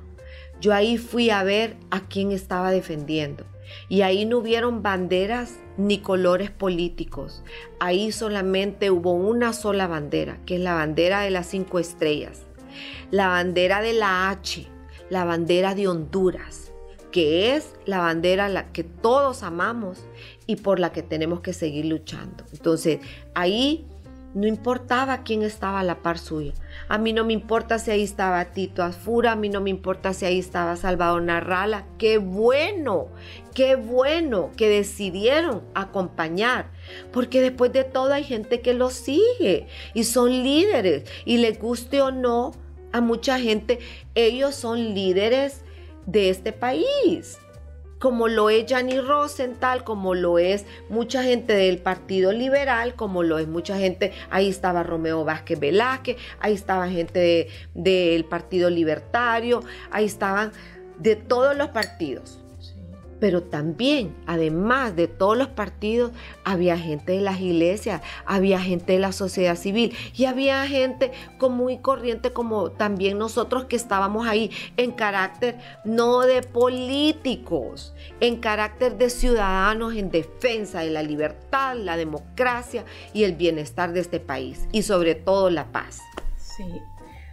Yo 0.60 0.74
ahí 0.74 0.98
fui 0.98 1.30
a 1.30 1.44
ver 1.44 1.76
a 1.92 2.08
quién 2.08 2.32
estaba 2.32 2.72
defendiendo. 2.72 3.46
Y 3.90 4.02
ahí 4.02 4.26
no 4.26 4.40
hubieron 4.40 4.82
banderas 4.82 5.60
ni 5.78 6.00
colores 6.00 6.50
políticos. 6.50 7.44
Ahí 7.80 8.12
solamente 8.12 8.90
hubo 8.90 9.14
una 9.14 9.54
sola 9.54 9.86
bandera, 9.86 10.40
que 10.46 10.56
es 10.56 10.62
la 10.62 10.74
bandera 10.74 11.22
de 11.22 11.30
las 11.30 11.48
cinco 11.48 11.80
estrellas 11.80 12.48
la 13.12 13.28
bandera 13.28 13.82
de 13.82 13.94
la 13.94 14.30
H, 14.30 14.68
la 15.10 15.24
bandera 15.24 15.76
de 15.76 15.88
Honduras, 15.88 16.72
que 17.12 17.56
es 17.56 17.76
la 17.86 18.00
bandera 18.00 18.50
la 18.50 18.72
que 18.72 18.84
todos 18.84 19.44
amamos 19.44 20.04
y 20.48 20.58
por 20.58 20.80
la 20.80 20.91
que 20.91 21.04
tenemos 21.04 21.41
que 21.41 21.54
seguir 21.54 21.86
luchando. 21.86 22.44
Entonces, 22.52 23.00
ahí 23.34 23.86
no 24.34 24.48
importaba 24.48 25.24
quién 25.24 25.44
estaba 25.44 25.80
a 25.80 25.84
la 25.84 26.02
par 26.02 26.18
suya. 26.18 26.54
A 26.88 26.98
mí 26.98 27.14
no 27.14 27.24
me 27.24 27.34
importa 27.34 27.78
si 27.78 27.91
ahí 27.91 28.04
estaba 28.04 28.46
Tito 28.46 28.84
Azfura, 28.84 29.34
a 29.34 29.36
mí 29.36 29.50
no 29.50 29.62
me 29.62 29.70
importa 29.70 30.14
si 30.14 30.26
ahí 30.26 30.39
estaba 30.39 30.76
Salvador 30.76 31.22
Narrala. 31.22 31.86
Qué 31.98 32.18
bueno, 32.18 33.10
qué 33.54 33.76
bueno 33.76 34.52
que 34.58 34.70
decidieron 34.70 35.62
acompañar, 35.76 36.72
porque 37.12 37.41
después 37.41 37.72
de 37.74 37.84
todo 37.84 38.14
hay 38.14 38.24
gente 38.24 38.62
que 38.62 38.74
los 38.74 38.94
sigue 38.94 39.68
y 39.94 40.04
son 40.04 40.32
líderes 40.32 41.04
y 41.26 41.38
les 41.38 41.60
guste 41.60 42.02
o 42.02 42.12
no, 42.12 42.54
a 42.91 43.02
mucha 43.02 43.39
gente, 43.39 43.80
ellos 44.16 44.56
son 44.56 44.94
líderes 44.94 45.62
de 46.06 46.30
este 46.30 46.54
país. 46.54 47.39
Como 48.04 48.28
lo 48.28 48.49
es 48.49 48.66
Gianni 48.66 48.99
Rosenthal, 48.99 49.86
como 49.86 50.14
lo 50.14 50.38
es 50.38 50.66
mucha 50.89 51.24
gente 51.24 51.54
del 51.54 51.78
Partido 51.78 52.34
Liberal, 52.34 52.95
como 52.95 53.24
lo 53.24 53.39
es 53.39 53.47
mucha 53.47 53.78
gente, 53.78 54.12
ahí 54.30 54.49
estaba 54.49 54.84
Romeo 54.84 55.24
Vázquez 55.24 55.58
Velázquez, 55.58 56.18
ahí 56.41 56.54
estaba 56.54 56.89
gente 56.89 57.47
del 57.74 58.26
Partido 58.26 58.70
Libertario, 58.70 59.64
ahí 59.89 60.04
estaban 60.04 60.51
de 60.99 61.16
todos 61.16 61.56
los 61.56 61.70
partidos 61.70 62.43
pero 63.24 63.41
también, 63.41 64.13
además 64.28 64.97
de 64.97 65.07
todos 65.07 65.38
los 65.38 65.47
partidos, 65.47 66.11
había 66.43 66.78
gente 66.78 67.13
de 67.13 67.21
las 67.21 67.39
iglesias, 67.39 68.01
había 68.26 68.59
gente 68.59 68.91
de 68.91 68.99
la 68.99 69.13
sociedad 69.13 69.55
civil 69.55 69.95
y 70.13 70.26
había 70.26 70.67
gente 70.67 71.13
común 71.38 71.71
y 71.71 71.78
corriente 71.78 72.34
como 72.34 72.71
también 72.71 73.17
nosotros 73.17 73.63
que 73.63 73.78
estábamos 73.78 74.28
ahí 74.28 74.51
en 74.76 74.91
carácter 74.91 75.57
no 75.86 76.19
de 76.24 76.41
políticos, 76.41 77.93
en 78.19 78.41
carácter 78.41 78.97
de 78.97 79.09
ciudadanos 79.09 79.95
en 79.95 80.11
defensa 80.11 80.82
de 80.82 80.89
la 80.89 81.01
libertad, 81.01 81.78
la 81.78 81.95
democracia 81.95 82.84
y 83.13 83.24
el 83.24 83.36
bienestar 83.36 83.93
de 83.93 84.01
este 84.01 84.19
país 84.19 84.67
y 84.74 84.82
sobre 84.82 85.15
todo 85.15 85.49
la 85.49 85.71
paz. 85.71 86.01
Sí. 86.36 86.65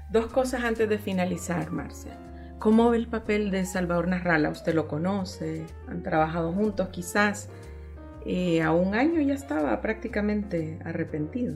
Dos 0.09 0.29
cosas 0.29 0.63
antes 0.63 0.89
de 0.89 0.99
finalizar, 0.99 1.73
Marcia. 1.73 2.30
¿Cómo 2.61 2.91
ve 2.91 2.99
el 2.99 3.07
papel 3.07 3.51
de 3.51 3.65
Salvador 3.65 4.09
Narrala? 4.09 4.51
Usted 4.51 4.75
lo 4.75 4.87
conoce, 4.87 5.65
han 5.89 6.03
trabajado 6.03 6.53
juntos 6.53 6.89
quizás. 6.89 7.49
Eh, 8.27 8.61
a 8.61 8.71
un 8.71 8.95
año 8.95 9.19
ya 9.23 9.33
estaba 9.33 9.81
prácticamente 9.81 10.79
arrepentido. 10.85 11.55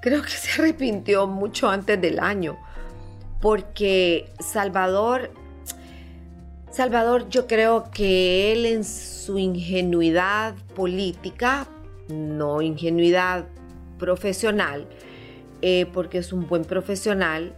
Creo 0.00 0.22
que 0.22 0.28
se 0.28 0.62
arrepintió 0.62 1.26
mucho 1.26 1.68
antes 1.68 2.00
del 2.00 2.20
año, 2.20 2.56
porque 3.40 4.30
Salvador, 4.38 5.32
Salvador 6.70 7.28
yo 7.28 7.48
creo 7.48 7.90
que 7.90 8.52
él 8.52 8.66
en 8.66 8.84
su 8.84 9.36
ingenuidad 9.36 10.54
política, 10.76 11.66
no 12.08 12.62
ingenuidad 12.62 13.46
profesional, 13.98 14.86
eh, 15.60 15.86
porque 15.92 16.18
es 16.18 16.32
un 16.32 16.46
buen 16.46 16.62
profesional, 16.62 17.56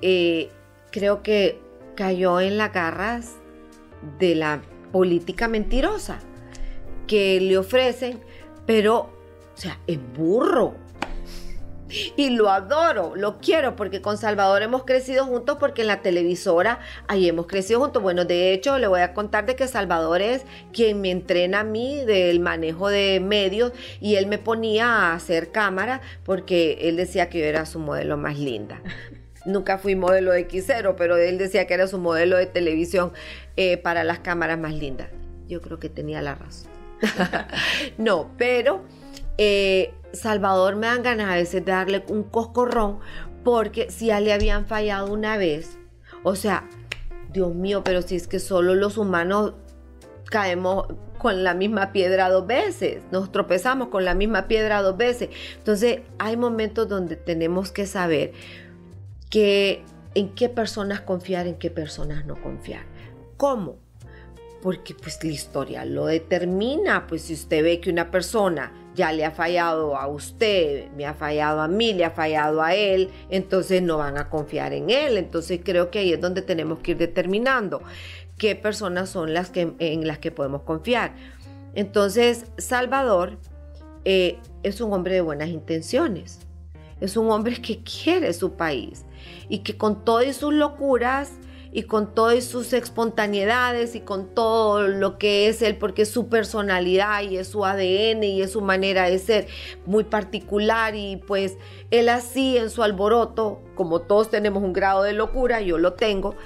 eh, 0.00 0.48
creo 0.92 1.24
que 1.24 1.61
cayó 1.94 2.40
en 2.40 2.58
las 2.58 2.72
garras 2.72 3.36
de 4.18 4.34
la 4.34 4.62
política 4.92 5.48
mentirosa 5.48 6.18
que 7.06 7.40
le 7.40 7.58
ofrecen, 7.58 8.20
pero, 8.66 8.98
o 8.98 9.56
sea, 9.56 9.78
es 9.86 9.98
burro. 10.14 10.74
Y 12.16 12.30
lo 12.30 12.48
adoro, 12.48 13.14
lo 13.16 13.38
quiero, 13.38 13.76
porque 13.76 14.00
con 14.00 14.16
Salvador 14.16 14.62
hemos 14.62 14.84
crecido 14.84 15.26
juntos, 15.26 15.58
porque 15.60 15.82
en 15.82 15.88
la 15.88 16.00
televisora 16.00 16.80
ahí 17.06 17.28
hemos 17.28 17.46
crecido 17.46 17.80
juntos. 17.80 18.02
Bueno, 18.02 18.24
de 18.24 18.54
hecho, 18.54 18.78
le 18.78 18.86
voy 18.86 19.02
a 19.02 19.12
contar 19.12 19.44
de 19.44 19.56
que 19.56 19.68
Salvador 19.68 20.22
es 20.22 20.46
quien 20.72 21.02
me 21.02 21.10
entrena 21.10 21.60
a 21.60 21.64
mí 21.64 22.02
del 22.06 22.40
manejo 22.40 22.88
de 22.88 23.20
medios 23.20 23.72
y 24.00 24.14
él 24.14 24.26
me 24.26 24.38
ponía 24.38 24.86
a 24.86 25.14
hacer 25.14 25.52
cámara 25.52 26.00
porque 26.24 26.78
él 26.80 26.96
decía 26.96 27.28
que 27.28 27.40
yo 27.40 27.44
era 27.44 27.66
su 27.66 27.78
modelo 27.78 28.16
más 28.16 28.38
linda. 28.38 28.80
Nunca 29.44 29.78
fui 29.78 29.96
modelo 29.96 30.32
de 30.32 30.46
X0, 30.48 30.94
pero 30.96 31.16
él 31.16 31.38
decía 31.38 31.66
que 31.66 31.74
era 31.74 31.86
su 31.86 31.98
modelo 31.98 32.36
de 32.36 32.46
televisión 32.46 33.12
eh, 33.56 33.76
para 33.76 34.04
las 34.04 34.20
cámaras 34.20 34.58
más 34.58 34.74
lindas. 34.74 35.08
Yo 35.48 35.60
creo 35.60 35.78
que 35.78 35.88
tenía 35.88 36.22
la 36.22 36.34
razón. 36.34 36.70
no, 37.98 38.30
pero 38.38 38.82
eh, 39.38 39.92
Salvador 40.12 40.76
me 40.76 40.86
dan 40.86 41.02
ganas 41.02 41.30
a 41.30 41.34
veces 41.34 41.64
de 41.64 41.72
darle 41.72 42.04
un 42.08 42.22
coscorrón 42.22 43.00
porque 43.44 43.90
si 43.90 44.06
ya 44.06 44.20
le 44.20 44.32
habían 44.32 44.66
fallado 44.66 45.12
una 45.12 45.36
vez, 45.36 45.78
o 46.22 46.36
sea, 46.36 46.68
Dios 47.32 47.54
mío, 47.54 47.82
pero 47.82 48.02
si 48.02 48.16
es 48.16 48.28
que 48.28 48.38
solo 48.38 48.74
los 48.74 48.98
humanos 48.98 49.54
caemos 50.26 50.86
con 51.18 51.44
la 51.44 51.54
misma 51.54 51.92
piedra 51.92 52.28
dos 52.28 52.46
veces, 52.46 53.02
nos 53.10 53.32
tropezamos 53.32 53.88
con 53.88 54.04
la 54.04 54.14
misma 54.14 54.48
piedra 54.48 54.82
dos 54.82 54.96
veces. 54.96 55.30
Entonces 55.56 56.00
hay 56.18 56.36
momentos 56.36 56.88
donde 56.88 57.16
tenemos 57.16 57.72
que 57.72 57.86
saber 57.86 58.32
que 59.32 59.82
en 60.14 60.28
qué 60.34 60.50
personas 60.50 61.00
confiar, 61.00 61.46
en 61.46 61.54
qué 61.54 61.70
personas 61.70 62.26
no 62.26 62.40
confiar. 62.40 62.84
¿Cómo? 63.38 63.76
Porque 64.60 64.94
pues 64.94 65.24
la 65.24 65.30
historia 65.30 65.84
lo 65.86 66.04
determina, 66.04 67.06
pues 67.06 67.22
si 67.22 67.32
usted 67.32 67.64
ve 67.64 67.80
que 67.80 67.88
una 67.88 68.10
persona 68.10 68.72
ya 68.94 69.10
le 69.10 69.24
ha 69.24 69.30
fallado 69.30 69.96
a 69.96 70.06
usted, 70.06 70.90
me 70.92 71.06
ha 71.06 71.14
fallado 71.14 71.62
a 71.62 71.66
mí, 71.66 71.94
le 71.94 72.04
ha 72.04 72.10
fallado 72.10 72.62
a 72.62 72.74
él, 72.74 73.08
entonces 73.30 73.80
no 73.80 73.96
van 73.96 74.18
a 74.18 74.28
confiar 74.28 74.74
en 74.74 74.90
él. 74.90 75.16
Entonces 75.16 75.60
creo 75.64 75.90
que 75.90 76.00
ahí 76.00 76.12
es 76.12 76.20
donde 76.20 76.42
tenemos 76.42 76.80
que 76.80 76.90
ir 76.90 76.98
determinando 76.98 77.82
qué 78.36 78.54
personas 78.54 79.08
son 79.08 79.32
las 79.32 79.48
que, 79.48 79.72
en 79.78 80.06
las 80.06 80.18
que 80.18 80.30
podemos 80.30 80.62
confiar. 80.62 81.16
Entonces 81.74 82.44
Salvador 82.58 83.38
eh, 84.04 84.38
es 84.62 84.82
un 84.82 84.92
hombre 84.92 85.14
de 85.14 85.22
buenas 85.22 85.48
intenciones, 85.48 86.40
es 87.02 87.16
un 87.16 87.30
hombre 87.30 87.60
que 87.60 87.82
quiere 87.82 88.32
su 88.32 88.52
país 88.52 89.04
y 89.48 89.58
que 89.58 89.76
con 89.76 90.04
todas 90.04 90.36
sus 90.36 90.54
locuras 90.54 91.32
y 91.72 91.84
con 91.84 92.14
todas 92.14 92.44
sus 92.44 92.72
espontaneidades 92.74 93.94
y 93.94 94.00
con 94.00 94.28
todo 94.34 94.86
lo 94.86 95.18
que 95.18 95.48
es 95.48 95.62
él, 95.62 95.76
porque 95.76 96.02
es 96.02 96.10
su 96.10 96.28
personalidad 96.28 97.22
y 97.22 97.38
es 97.38 97.48
su 97.48 97.64
ADN 97.64 98.22
y 98.22 98.42
es 98.42 98.52
su 98.52 98.60
manera 98.60 99.08
de 99.08 99.18
ser 99.18 99.48
muy 99.86 100.04
particular 100.04 100.94
y 100.94 101.16
pues 101.16 101.56
él 101.90 102.08
así 102.08 102.58
en 102.58 102.70
su 102.70 102.82
alboroto, 102.82 103.62
como 103.74 104.00
todos 104.02 104.30
tenemos 104.30 104.62
un 104.62 104.72
grado 104.72 105.02
de 105.02 105.14
locura, 105.14 105.60
yo 105.62 105.78
lo 105.78 105.94
tengo, 105.94 106.36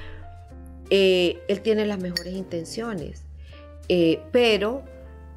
eh, 0.91 1.43
él 1.49 1.61
tiene 1.61 1.85
las 1.87 1.99
mejores 1.99 2.33
intenciones, 2.33 3.25
eh, 3.89 4.23
pero 4.31 4.85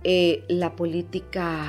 eh, 0.03 0.43
la 0.47 0.75
política 0.75 1.65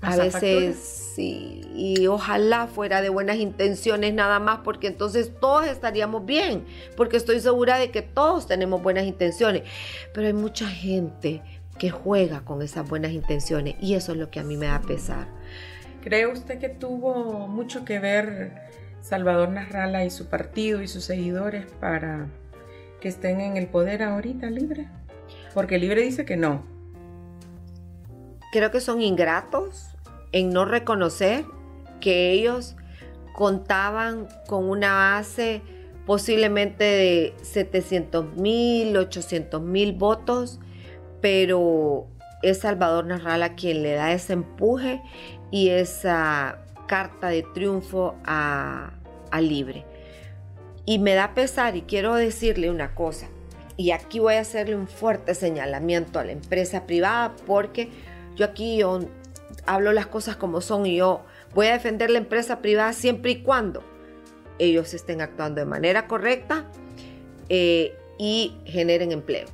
a 0.00 0.16
veces 0.16 1.05
y 1.18 2.06
ojalá 2.06 2.66
fuera 2.66 3.00
de 3.02 3.08
buenas 3.08 3.36
intenciones 3.36 4.12
nada 4.14 4.38
más, 4.38 4.60
porque 4.64 4.86
entonces 4.86 5.30
todos 5.40 5.66
estaríamos 5.66 6.26
bien, 6.26 6.64
porque 6.96 7.16
estoy 7.16 7.40
segura 7.40 7.78
de 7.78 7.90
que 7.90 8.02
todos 8.02 8.46
tenemos 8.46 8.82
buenas 8.82 9.04
intenciones, 9.04 9.62
pero 10.12 10.26
hay 10.26 10.32
mucha 10.32 10.68
gente 10.68 11.42
que 11.78 11.90
juega 11.90 12.40
con 12.40 12.62
esas 12.62 12.88
buenas 12.88 13.12
intenciones 13.12 13.76
y 13.80 13.94
eso 13.94 14.12
es 14.12 14.18
lo 14.18 14.30
que 14.30 14.40
a 14.40 14.44
mí 14.44 14.56
me 14.56 14.66
da 14.66 14.80
pesar. 14.80 15.28
¿Cree 16.02 16.26
usted 16.26 16.58
que 16.58 16.68
tuvo 16.68 17.48
mucho 17.48 17.84
que 17.84 17.98
ver 17.98 18.52
Salvador 19.00 19.48
Narrala 19.48 20.04
y 20.04 20.10
su 20.10 20.26
partido 20.26 20.82
y 20.82 20.88
sus 20.88 21.04
seguidores 21.04 21.66
para 21.80 22.28
que 23.00 23.08
estén 23.08 23.40
en 23.40 23.56
el 23.56 23.66
poder 23.66 24.02
ahorita 24.02 24.48
libre? 24.50 24.88
Porque 25.52 25.78
libre 25.78 26.02
dice 26.02 26.24
que 26.24 26.36
no. 26.36 26.64
Creo 28.52 28.70
que 28.70 28.80
son 28.80 29.02
ingratos, 29.02 29.95
en 30.32 30.50
no 30.50 30.64
reconocer 30.64 31.44
que 32.00 32.32
ellos 32.32 32.76
contaban 33.34 34.28
con 34.46 34.68
una 34.68 34.94
base 34.94 35.62
posiblemente 36.06 36.84
de 36.84 37.34
700 37.42 38.36
mil, 38.36 38.96
800 38.96 39.60
mil 39.60 39.92
votos, 39.92 40.60
pero 41.20 42.06
es 42.42 42.60
Salvador 42.60 43.06
Narrala 43.06 43.54
quien 43.54 43.82
le 43.82 43.94
da 43.94 44.12
ese 44.12 44.34
empuje 44.34 45.02
y 45.50 45.70
esa 45.70 46.64
carta 46.86 47.28
de 47.28 47.42
triunfo 47.42 48.14
a, 48.24 48.92
Libre. 49.38 49.84
Y 50.86 50.98
me 50.98 51.12
da 51.12 51.34
pesar 51.34 51.76
y 51.76 51.82
quiero 51.82 52.14
decirle 52.14 52.70
una 52.70 52.94
cosa, 52.94 53.28
y 53.76 53.90
aquí 53.90 54.18
voy 54.18 54.36
a 54.36 54.40
hacerle 54.40 54.76
un 54.76 54.88
fuerte 54.88 55.34
señalamiento 55.34 56.18
a 56.18 56.24
la 56.24 56.32
empresa 56.32 56.86
privada 56.86 57.36
porque 57.46 57.90
yo 58.34 58.46
aquí 58.46 58.78
yo 58.78 59.00
hablo 59.66 59.92
las 59.92 60.06
cosas 60.06 60.36
como 60.36 60.60
son 60.60 60.86
y 60.86 60.96
yo 60.96 61.24
voy 61.54 61.66
a 61.66 61.72
defender 61.72 62.10
la 62.10 62.18
empresa 62.18 62.60
privada 62.60 62.92
siempre 62.92 63.32
y 63.32 63.42
cuando 63.42 63.82
ellos 64.58 64.94
estén 64.94 65.20
actuando 65.20 65.60
de 65.60 65.66
manera 65.66 66.06
correcta 66.06 66.64
eh, 67.48 67.96
y 68.18 68.56
generen 68.64 69.12
empleo. 69.12 69.46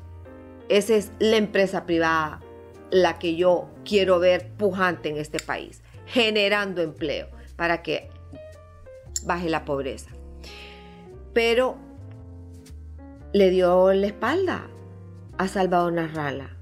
Esa 0.68 0.94
es 0.94 1.10
la 1.18 1.36
empresa 1.36 1.84
privada 1.86 2.40
la 2.90 3.18
que 3.18 3.36
yo 3.36 3.68
quiero 3.84 4.18
ver 4.20 4.48
pujante 4.56 5.08
en 5.08 5.16
este 5.16 5.40
país, 5.40 5.82
generando 6.06 6.82
empleo 6.82 7.28
para 7.56 7.82
que 7.82 8.10
baje 9.24 9.48
la 9.48 9.64
pobreza. 9.64 10.10
Pero 11.32 11.76
le 13.32 13.50
dio 13.50 13.92
la 13.92 14.06
espalda 14.06 14.66
a 15.38 15.48
Salvador 15.48 15.94
Narrala 15.94 16.56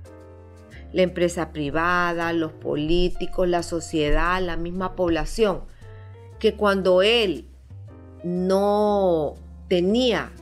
la 0.92 1.02
empresa 1.02 1.52
privada, 1.52 2.32
los 2.32 2.52
políticos, 2.52 3.48
la 3.48 3.62
sociedad, 3.62 4.42
la 4.42 4.56
misma 4.56 4.96
población, 4.96 5.62
que 6.38 6.54
cuando 6.54 7.02
él 7.02 7.46
no 8.24 9.34
tenía 9.68 10.32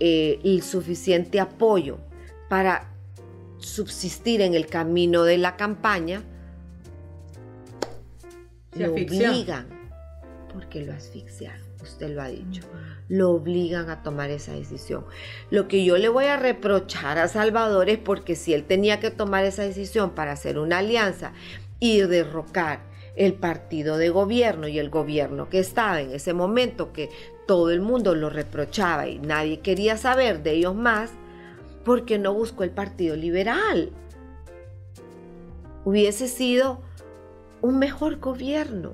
eh, 0.00 0.40
el 0.44 0.62
suficiente 0.62 1.40
apoyo 1.40 1.98
para 2.48 2.92
subsistir 3.58 4.40
en 4.40 4.54
el 4.54 4.66
camino 4.66 5.24
de 5.24 5.38
la 5.38 5.56
campaña, 5.56 6.22
lo 8.76 8.92
obligan, 8.92 9.66
porque 10.52 10.84
lo 10.84 10.92
asfixiaron, 10.92 11.66
usted 11.82 12.14
lo 12.14 12.22
ha 12.22 12.28
dicho. 12.28 12.62
Lo 13.08 13.30
obligan 13.30 13.88
a 13.90 14.02
tomar 14.02 14.30
esa 14.30 14.52
decisión. 14.52 15.04
Lo 15.50 15.68
que 15.68 15.84
yo 15.84 15.96
le 15.96 16.08
voy 16.08 16.24
a 16.26 16.36
reprochar 16.36 17.18
a 17.18 17.28
Salvador 17.28 17.88
es 17.88 17.98
porque 17.98 18.34
si 18.34 18.52
él 18.52 18.64
tenía 18.64 18.98
que 19.00 19.10
tomar 19.10 19.44
esa 19.44 19.62
decisión 19.62 20.10
para 20.10 20.32
hacer 20.32 20.58
una 20.58 20.78
alianza 20.78 21.32
y 21.78 22.00
derrocar 22.00 22.80
el 23.16 23.34
partido 23.34 23.96
de 23.96 24.10
gobierno 24.10 24.68
y 24.68 24.78
el 24.78 24.90
gobierno 24.90 25.48
que 25.48 25.58
estaba 25.58 26.00
en 26.00 26.12
ese 26.12 26.34
momento, 26.34 26.92
que 26.92 27.10
todo 27.46 27.70
el 27.70 27.80
mundo 27.80 28.14
lo 28.14 28.28
reprochaba 28.28 29.08
y 29.08 29.18
nadie 29.18 29.60
quería 29.60 29.96
saber 29.96 30.42
de 30.42 30.52
ellos 30.52 30.74
más, 30.74 31.10
porque 31.84 32.18
no 32.18 32.34
buscó 32.34 32.64
el 32.64 32.70
Partido 32.70 33.16
Liberal. 33.16 33.90
Hubiese 35.84 36.26
sido 36.26 36.80
un 37.62 37.78
mejor 37.78 38.18
gobierno. 38.18 38.92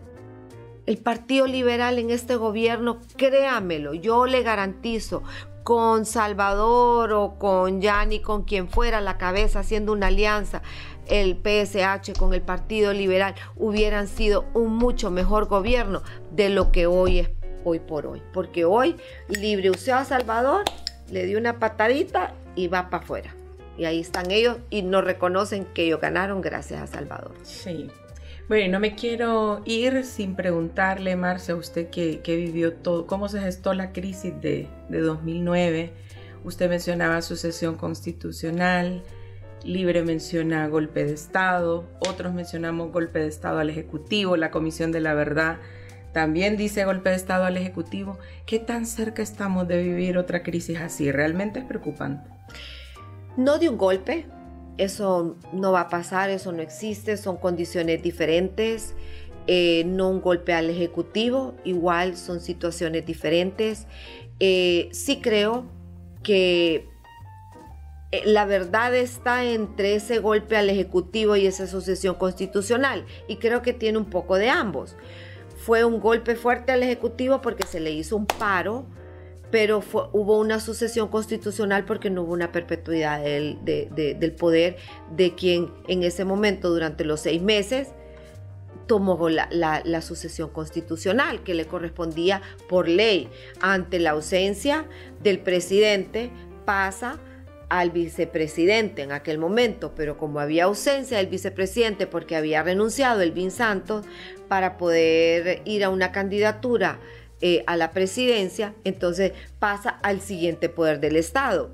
El 0.87 0.99
Partido 0.99 1.47
Liberal 1.47 1.99
en 1.99 2.11
este 2.11 2.37
gobierno, 2.37 3.01
créamelo, 3.17 3.95
yo 3.95 4.27
le 4.27 4.43
garantizo, 4.43 5.23
con 5.63 6.07
Salvador 6.07 7.13
o 7.13 7.39
con 7.39 7.81
Yanni, 7.81 8.21
con 8.21 8.43
quien 8.43 8.69
fuera 8.69 9.01
la 9.01 9.19
cabeza 9.19 9.61
haciendo 9.61 9.93
una 9.93 10.09
alianza, 10.09 10.63
el 11.07 11.37
PSH 11.37 12.19
con 12.19 12.35
el 12.35 12.43
Partido 12.43 12.93
Liberal 12.93 13.35
hubieran 13.57 14.09
sido 14.09 14.45
un 14.55 14.77
mucho 14.77 15.11
mejor 15.11 15.47
gobierno 15.47 16.03
de 16.31 16.49
lo 16.49 16.73
que 16.73 16.87
hoy 16.87 17.21
es 17.21 17.31
hoy 17.65 17.79
por 17.79 18.07
hoy. 18.07 18.23
Porque 18.33 18.65
hoy 18.65 18.97
libre 19.29 19.71
usó 19.71 19.95
a 19.95 20.05
Salvador, 20.05 20.65
le 21.11 21.27
dio 21.27 21.39
una 21.39 21.59
patadita 21.59 22.35
y 22.57 22.69
va 22.69 22.91
para 22.91 23.05
afuera. 23.05 23.35
Y 23.79 23.85
ahí 23.85 24.01
están 24.01 24.31
ellos 24.31 24.59
y 24.71 24.83
no 24.83 25.01
reconocen 25.01 25.65
que 25.65 25.85
ellos 25.85 26.01
ganaron 26.01 26.41
gracias 26.41 26.81
a 26.81 26.87
Salvador. 26.87 27.33
Sí. 27.43 27.89
Bueno, 28.49 28.73
no 28.73 28.81
me 28.81 28.95
quiero 28.95 29.63
ir 29.65 30.05
sin 30.05 30.35
preguntarle, 30.35 31.17
Marcia, 31.17 31.55
usted 31.55 31.89
que, 31.89 32.21
vivió 32.27 32.75
todo, 32.75 33.07
cómo 33.07 33.29
se 33.29 33.41
gestó 33.41 33.73
la 33.73 33.93
crisis 33.93 34.33
de, 34.41 34.69
de 34.89 35.01
2009. 35.01 35.93
Usted 36.45 36.69
mencionaba 36.69 37.23
sucesión 37.23 37.77
constitucional, 37.77 39.03
Libre 39.65 40.03
menciona 40.03 40.67
golpe 40.67 41.05
de 41.05 41.13
Estado, 41.13 41.89
otros 42.01 42.35
mencionamos 42.35 42.91
golpe 42.91 43.21
de 43.21 43.29
Estado 43.29 43.61
al 43.61 43.71
Ejecutivo, 43.71 44.37
la 44.37 44.51
Comisión 44.51 44.91
de 44.91 45.01
la 45.01 45.15
Verdad 45.15 45.59
también 46.13 46.59
dice 46.59 46.85
golpe 46.85 47.11
de 47.11 47.17
Estado 47.17 47.45
al 47.45 47.57
Ejecutivo. 47.57 48.19
¿Qué 48.47 48.59
tan 48.59 48.87
cerca 48.87 49.23
estamos 49.23 49.67
de 49.67 49.83
vivir 49.83 50.19
otra 50.19 50.43
crisis 50.43 50.79
así? 50.79 51.11
Realmente 51.11 51.61
es 51.61 51.65
preocupante. 51.65 52.29
No 53.37 53.59
de 53.59 53.71
un 53.71 53.79
golpe, 53.79 54.27
eso 54.79 55.37
no 55.53 55.73
va 55.73 55.83
a 55.83 55.89
pasar, 55.89 56.31
eso 56.31 56.53
no 56.53 56.63
existe, 56.63 57.17
son 57.17 57.37
condiciones 57.37 58.03
diferentes. 58.03 58.95
Eh, 59.49 59.83
no 59.87 60.09
un 60.09 60.21
golpe 60.21 60.53
al 60.53 60.71
Ejecutivo, 60.71 61.55
igual 61.65 62.17
son 62.17 62.41
situaciones 62.41 63.05
diferentes. 63.05 63.87
Eh, 64.39 64.89
sí 64.93 65.21
creo 65.21 65.67
que 66.23 66.89
eh, 68.13 68.23
la 68.25 68.45
verdad 68.45 68.95
está 68.95 69.45
entre 69.45 69.97
ese 69.97 70.19
golpe 70.19 70.57
al 70.57 70.71
Ejecutivo 70.71 71.35
y 71.35 71.47
esa 71.47 71.67
sucesión 71.67 72.15
constitucional 72.15 73.05
y 73.27 73.37
creo 73.37 73.63
que 73.63 73.73
tiene 73.73 73.99
un 73.99 74.11
poco 74.11 74.37
de 74.37 74.49
ambos. 74.49 74.97
Fue 75.57 75.85
un 75.85 75.99
golpe 75.99 76.37
fuerte 76.37 76.73
al 76.73 76.83
Ejecutivo 76.83 77.41
porque 77.41 77.67
se 77.67 77.81
le 77.81 77.91
hizo 77.91 78.17
un 78.17 78.27
paro, 78.27 78.87
pero 79.53 79.85
hubo 80.13 80.39
una 80.41 80.59
sucesión 80.61 81.09
constitucional 81.09 81.85
porque 81.85 82.09
no 82.09 82.23
hubo 82.23 82.33
una 82.33 82.51
perpetuidad 82.51 83.23
del, 83.23 84.35
poder 84.39 84.79
de 85.15 85.35
quien 85.35 85.71
en 85.89 86.03
ese 86.03 86.25
momento, 86.25 86.71
durante 86.71 87.05
los 87.05 87.21
seis 87.21 87.43
meses, 87.43 87.89
tomó 88.87 89.29
la, 89.29 89.49
la, 89.53 90.01
sucesión 90.01 90.49
constitucional 90.49 91.43
que 91.43 91.53
le 91.53 91.67
correspondía 91.67 92.41
por 92.67 92.89
ley. 92.89 93.29
Ante 93.61 94.01
la 94.01 94.13
ausencia 94.13 94.87
del 95.23 95.39
presidente, 95.39 96.31
pasa 96.65 97.19
al 97.69 97.91
vicepresidente 97.91 99.03
en 99.03 99.13
aquel 99.13 99.37
momento, 99.39 99.95
pero 99.95 100.17
como 100.17 100.41
había 100.41 100.65
ausencia 100.65 101.19
del 101.19 101.27
vicepresidente 101.27 102.07
porque 102.07 102.37
había 102.37 102.63
renunciado 102.63 103.21
Elvin 103.21 103.51
Santos 103.51 104.07
para 104.49 104.79
poder 104.79 105.61
ir 105.67 105.85
a 105.85 105.91
una 105.91 106.11
candidatura 106.11 107.01
eh, 107.43 107.65
a 107.67 107.77
la 107.77 107.91
presidencia, 107.91 108.75
entonces 108.85 109.33
pasa 109.59 109.91
al 109.91 110.21
siguiente 110.21 110.69
poder 110.69 111.01
del 111.01 111.17
Estado. 111.17 111.73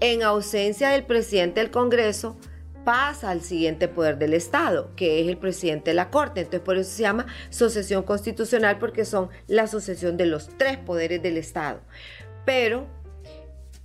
En 0.00 0.22
ausencia 0.22 0.88
del 0.88 1.04
presidente 1.04 1.60
del 1.60 1.70
Congreso, 1.70 2.38
pasa 2.84 3.30
al 3.30 3.42
siguiente 3.42 3.86
poder 3.86 4.18
del 4.18 4.32
Estado, 4.32 4.90
que 4.96 5.20
es 5.20 5.28
el 5.28 5.36
presidente 5.36 5.90
de 5.90 5.94
la 5.94 6.10
Corte. 6.10 6.40
Entonces, 6.40 6.62
por 6.62 6.78
eso 6.78 6.90
se 6.90 7.02
llama 7.02 7.26
sucesión 7.50 8.02
constitucional, 8.02 8.78
porque 8.78 9.04
son 9.04 9.28
la 9.46 9.66
sucesión 9.66 10.16
de 10.16 10.24
los 10.26 10.48
tres 10.56 10.78
poderes 10.78 11.22
del 11.22 11.36
Estado. 11.36 11.80
Pero 12.46 12.86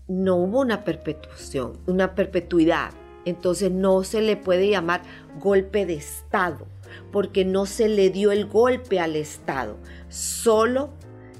no 0.07 0.37
hubo 0.37 0.61
una 0.61 0.83
perpetuación, 0.83 1.73
una 1.85 2.15
perpetuidad. 2.15 2.91
Entonces 3.25 3.71
no 3.71 4.03
se 4.03 4.21
le 4.21 4.37
puede 4.37 4.69
llamar 4.69 5.01
golpe 5.39 5.85
de 5.85 5.95
Estado, 5.95 6.67
porque 7.11 7.43
no 7.43 7.65
se 7.65 7.89
le 7.89 8.09
dio 8.09 8.31
el 8.31 8.45
golpe 8.45 8.99
al 8.99 9.15
Estado. 9.15 9.77
Solo 10.07 10.93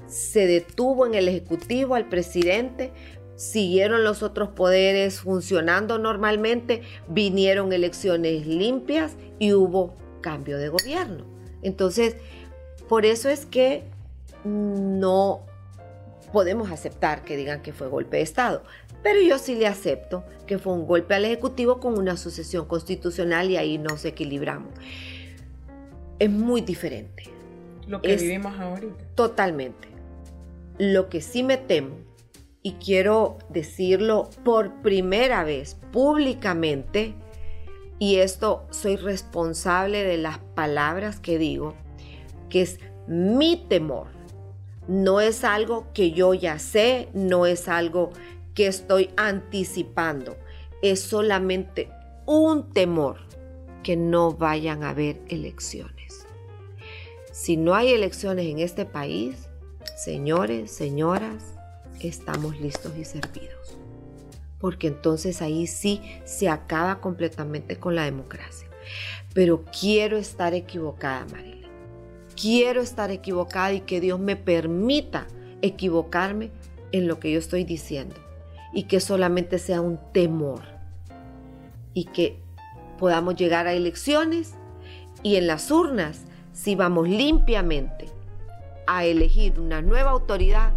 se 0.06 0.46
detuvo 0.46 1.06
en 1.06 1.14
el 1.14 1.28
Ejecutivo 1.28 1.94
al 1.94 2.08
presidente, 2.08 2.92
siguieron 3.36 4.04
los 4.04 4.22
otros 4.22 4.48
poderes 4.50 5.20
funcionando 5.20 5.98
normalmente, 5.98 6.82
vinieron 7.08 7.72
elecciones 7.72 8.46
limpias 8.46 9.16
y 9.38 9.52
hubo 9.52 9.94
cambio 10.20 10.58
de 10.58 10.68
gobierno. 10.68 11.24
Entonces, 11.62 12.16
por 12.88 13.04
eso 13.04 13.28
es 13.28 13.46
que 13.46 13.84
no 14.44 15.40
podemos 16.32 16.70
aceptar 16.70 17.24
que 17.24 17.36
digan 17.36 17.62
que 17.62 17.72
fue 17.72 17.88
golpe 17.88 18.18
de 18.18 18.22
Estado, 18.22 18.62
pero 19.02 19.20
yo 19.20 19.38
sí 19.38 19.54
le 19.54 19.66
acepto 19.66 20.24
que 20.46 20.58
fue 20.58 20.72
un 20.72 20.86
golpe 20.86 21.14
al 21.14 21.24
Ejecutivo 21.24 21.80
con 21.80 21.98
una 21.98 22.16
sucesión 22.16 22.66
constitucional 22.66 23.50
y 23.50 23.56
ahí 23.56 23.78
nos 23.78 24.04
equilibramos. 24.04 24.72
Es 26.18 26.30
muy 26.30 26.60
diferente. 26.60 27.24
Lo 27.86 28.00
que 28.00 28.16
vivimos 28.16 28.58
ahorita. 28.58 29.04
Totalmente. 29.14 29.95
Lo 30.78 31.08
que 31.08 31.20
sí 31.20 31.42
me 31.42 31.56
temo, 31.56 31.96
y 32.62 32.72
quiero 32.74 33.38
decirlo 33.48 34.30
por 34.44 34.82
primera 34.82 35.44
vez 35.44 35.76
públicamente, 35.92 37.14
y 37.98 38.16
esto 38.16 38.66
soy 38.70 38.96
responsable 38.96 40.04
de 40.04 40.18
las 40.18 40.38
palabras 40.38 41.20
que 41.20 41.38
digo, 41.38 41.74
que 42.50 42.62
es 42.62 42.78
mi 43.06 43.56
temor 43.56 44.16
no 44.88 45.20
es 45.20 45.42
algo 45.44 45.86
que 45.92 46.12
yo 46.12 46.34
ya 46.34 46.58
sé, 46.58 47.08
no 47.12 47.46
es 47.46 47.68
algo 47.68 48.10
que 48.54 48.66
estoy 48.66 49.10
anticipando, 49.16 50.36
es 50.82 51.00
solamente 51.00 51.90
un 52.24 52.72
temor 52.72 53.18
que 53.82 53.96
no 53.96 54.32
vayan 54.32 54.84
a 54.84 54.90
haber 54.90 55.20
elecciones. 55.28 56.26
Si 57.32 57.56
no 57.56 57.74
hay 57.74 57.92
elecciones 57.92 58.46
en 58.46 58.60
este 58.60 58.86
país, 58.86 59.45
señores, 59.96 60.70
señoras, 60.70 61.54
estamos 62.00 62.60
listos 62.60 62.92
y 62.96 63.04
servidos. 63.04 63.76
Porque 64.60 64.86
entonces 64.86 65.42
ahí 65.42 65.66
sí 65.66 66.00
se 66.24 66.48
acaba 66.48 67.00
completamente 67.00 67.76
con 67.76 67.96
la 67.96 68.04
democracia. 68.04 68.68
Pero 69.34 69.64
quiero 69.64 70.16
estar 70.16 70.54
equivocada, 70.54 71.26
María 71.32 71.56
quiero 72.40 72.82
estar 72.82 73.10
equivocada 73.10 73.72
y 73.72 73.80
que 73.80 74.00
Dios 74.00 74.20
me 74.20 74.36
permita 74.36 75.26
equivocarme 75.62 76.50
en 76.92 77.08
lo 77.08 77.18
que 77.18 77.32
yo 77.32 77.38
estoy 77.38 77.64
diciendo 77.64 78.14
y 78.72 78.84
que 78.84 79.00
solamente 79.00 79.58
sea 79.58 79.80
un 79.80 79.98
temor 80.12 80.62
y 81.94 82.04
que 82.04 82.38
podamos 82.98 83.34
llegar 83.36 83.66
a 83.66 83.72
elecciones 83.72 84.54
y 85.22 85.36
en 85.36 85.46
las 85.46 85.70
urnas, 85.70 86.22
si 86.52 86.74
vamos 86.74 87.08
limpiamente 87.08 88.06
a 88.86 89.04
elegir 89.04 89.60
una 89.60 89.82
nueva 89.82 90.10
autoridad, 90.10 90.72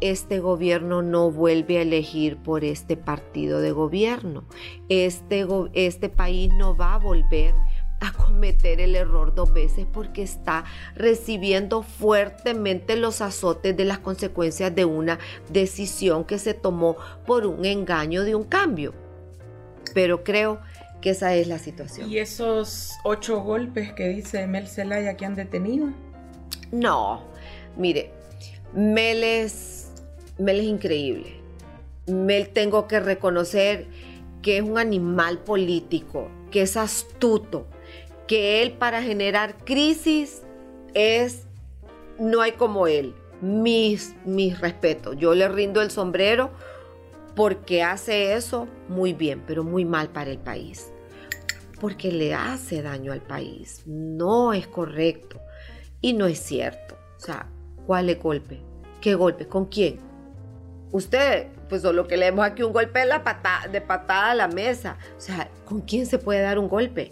este 0.00 0.40
gobierno 0.40 1.02
no 1.02 1.30
vuelve 1.30 1.78
a 1.78 1.82
elegir 1.82 2.36
por 2.38 2.64
este 2.64 2.96
partido 2.96 3.60
de 3.60 3.72
gobierno. 3.72 4.44
Este, 4.88 5.46
este 5.74 6.08
país 6.08 6.52
no 6.54 6.74
va 6.76 6.94
a 6.94 6.98
volver 6.98 7.54
a 8.00 8.12
cometer 8.12 8.80
el 8.80 8.96
error 8.96 9.34
dos 9.34 9.52
veces 9.52 9.86
porque 9.92 10.22
está 10.22 10.64
recibiendo 10.94 11.82
fuertemente 11.82 12.96
los 12.96 13.20
azotes 13.20 13.76
de 13.76 13.84
las 13.84 13.98
consecuencias 13.98 14.74
de 14.74 14.86
una 14.86 15.18
decisión 15.50 16.24
que 16.24 16.38
se 16.38 16.54
tomó 16.54 16.96
por 17.26 17.46
un 17.46 17.64
engaño 17.64 18.24
de 18.24 18.34
un 18.34 18.44
cambio. 18.44 18.94
Pero 19.92 20.24
creo 20.24 20.60
que 21.02 21.10
esa 21.10 21.34
es 21.34 21.46
la 21.46 21.58
situación. 21.58 22.10
¿Y 22.10 22.18
esos 22.18 22.92
ocho 23.04 23.40
golpes 23.40 23.92
que 23.92 24.08
dice 24.08 24.46
Mel 24.46 24.66
Zelaya 24.66 25.16
que 25.16 25.26
han 25.26 25.34
detenido? 25.34 25.88
No, 26.72 27.24
mire, 27.76 28.10
Mel 28.74 29.24
es, 29.24 29.90
es 30.38 30.62
increíble. 30.62 31.40
Mel 32.06 32.48
tengo 32.50 32.86
que 32.86 33.00
reconocer 33.00 33.86
que 34.42 34.58
es 34.58 34.62
un 34.62 34.78
animal 34.78 35.38
político, 35.38 36.30
que 36.50 36.62
es 36.62 36.76
astuto, 36.76 37.66
que 38.26 38.62
él 38.62 38.72
para 38.72 39.02
generar 39.02 39.56
crisis 39.64 40.42
es 40.94 41.46
no 42.18 42.42
hay 42.42 42.52
como 42.52 42.86
él. 42.86 43.14
Mis, 43.40 44.14
mis 44.26 44.60
respetos. 44.60 45.16
Yo 45.16 45.34
le 45.34 45.48
rindo 45.48 45.80
el 45.80 45.90
sombrero 45.90 46.50
porque 47.34 47.82
hace 47.82 48.34
eso 48.34 48.68
muy 48.88 49.14
bien, 49.14 49.42
pero 49.46 49.64
muy 49.64 49.86
mal 49.86 50.10
para 50.10 50.30
el 50.30 50.38
país. 50.38 50.92
Porque 51.80 52.12
le 52.12 52.34
hace 52.34 52.82
daño 52.82 53.12
al 53.12 53.22
país. 53.22 53.82
No 53.86 54.52
es 54.52 54.66
correcto. 54.66 55.40
Y 56.02 56.12
no 56.12 56.26
es 56.26 56.38
cierto. 56.38 56.98
O 57.16 57.20
sea, 57.20 57.50
¿cuál 57.90 58.08
es 58.08 58.22
golpe? 58.22 58.60
¿Qué 59.00 59.16
golpe? 59.16 59.48
¿Con 59.48 59.64
quién? 59.64 59.98
Usted, 60.92 61.48
pues 61.68 61.82
solo 61.82 62.06
que 62.06 62.16
leemos 62.16 62.46
aquí 62.46 62.62
un 62.62 62.72
golpe 62.72 63.00
de, 63.00 63.06
la 63.06 63.24
patada, 63.24 63.66
de 63.66 63.80
patada 63.80 64.30
a 64.30 64.34
la 64.36 64.46
mesa. 64.46 64.96
O 65.18 65.20
sea, 65.20 65.50
¿con 65.64 65.80
quién 65.80 66.06
se 66.06 66.18
puede 66.18 66.40
dar 66.40 66.60
un 66.60 66.68
golpe? 66.68 67.10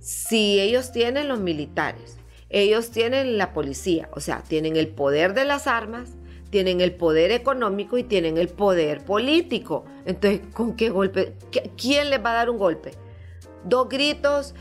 Si 0.00 0.58
ellos 0.58 0.90
tienen 0.90 1.28
los 1.28 1.38
militares, 1.38 2.16
ellos 2.50 2.90
tienen 2.90 3.38
la 3.38 3.52
policía, 3.52 4.08
o 4.12 4.18
sea, 4.18 4.42
tienen 4.42 4.74
el 4.74 4.88
poder 4.88 5.34
de 5.34 5.44
las 5.44 5.68
armas, 5.68 6.16
tienen 6.50 6.80
el 6.80 6.96
poder 6.96 7.30
económico 7.30 7.96
y 7.96 8.02
tienen 8.02 8.38
el 8.38 8.48
poder 8.48 9.04
político. 9.04 9.84
Entonces, 10.04 10.40
¿con 10.52 10.74
qué 10.74 10.90
golpe? 10.90 11.34
¿Quién 11.76 12.10
les 12.10 12.18
va 12.18 12.32
a 12.32 12.34
dar 12.34 12.50
un 12.50 12.58
golpe? 12.58 12.90
Dos 13.62 13.88
gritos. 13.88 14.52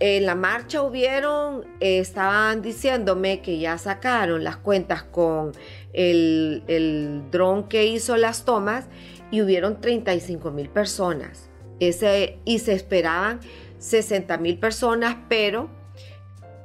En 0.00 0.24
la 0.24 0.34
marcha 0.34 0.82
hubieron, 0.82 1.66
estaban 1.78 2.62
diciéndome 2.62 3.42
que 3.42 3.58
ya 3.58 3.76
sacaron 3.76 4.42
las 4.44 4.56
cuentas 4.56 5.02
con 5.02 5.52
el, 5.92 6.62
el 6.68 7.22
dron 7.30 7.68
que 7.68 7.86
hizo 7.86 8.16
las 8.16 8.46
tomas 8.46 8.86
y 9.30 9.42
hubieron 9.42 9.80
35 9.80 10.50
mil 10.50 10.70
personas. 10.70 11.50
Ese, 11.80 12.38
y 12.44 12.60
se 12.60 12.72
esperaban 12.72 13.40
60 13.78 14.38
mil 14.38 14.58
personas, 14.58 15.16
pero 15.28 15.70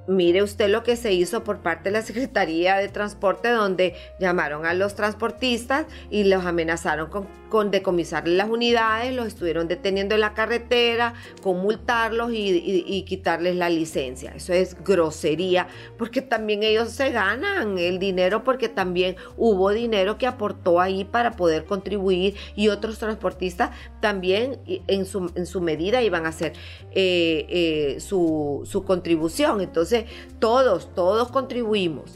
Mire 0.07 0.43
usted 0.43 0.69
lo 0.69 0.83
que 0.83 0.95
se 0.95 1.13
hizo 1.13 1.43
por 1.43 1.59
parte 1.59 1.89
de 1.89 1.91
la 1.91 2.01
Secretaría 2.01 2.75
de 2.75 2.89
Transporte, 2.89 3.49
donde 3.49 3.95
llamaron 4.19 4.65
a 4.65 4.73
los 4.73 4.95
transportistas 4.95 5.85
y 6.11 6.25
los 6.25 6.45
amenazaron 6.45 7.09
con, 7.09 7.27
con 7.55 7.71
decomisarles 7.71 8.35
las 8.35 8.49
unidades, 8.49 9.15
los 9.15 9.27
estuvieron 9.27 9.69
deteniendo 9.69 10.13
en 10.13 10.19
la 10.19 10.33
carretera, 10.33 11.13
con 11.41 11.61
multarlos 11.61 12.31
y, 12.33 13.05
quitarles 13.07 13.55
la 13.55 13.69
licencia. 13.69 14.33
Eso 14.35 14.51
es 14.51 14.75
grosería, 14.83 15.67
porque 15.97 16.21
también 16.21 16.63
ellos 16.63 16.89
se 16.89 17.11
ganan 17.11 17.77
el 17.77 17.97
dinero, 17.97 18.43
porque 18.43 18.67
también 18.67 19.15
hubo 19.37 19.69
dinero 19.69 20.17
que 20.17 20.27
aportó 20.27 20.81
ahí 20.81 21.05
para 21.05 21.37
poder 21.37 21.63
contribuir 21.63 22.35
y 22.57 22.67
otros 22.67 22.99
transportistas 22.99 23.69
también 24.01 24.59
en 24.65 25.05
su, 25.05 25.31
en 25.35 25.45
su 25.45 25.61
medida 25.61 26.01
iban 26.01 26.25
a 26.25 26.29
hacer 26.29 26.51
eh, 26.91 27.45
eh, 27.47 27.99
su, 28.01 28.63
su 28.65 28.83
contribución. 28.83 29.61
Entonces, 29.61 29.94
todos, 30.39 30.93
todos 30.93 31.29
contribuimos. 31.29 32.13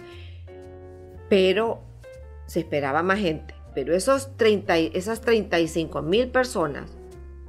Pero 1.29 1.81
se 2.45 2.59
esperaba 2.59 3.03
más 3.03 3.19
gente. 3.19 3.53
Pero 3.75 3.95
esos 3.95 4.35
30, 4.35 4.77
esas 4.77 5.21
35 5.21 6.01
mil 6.01 6.29
personas, 6.29 6.89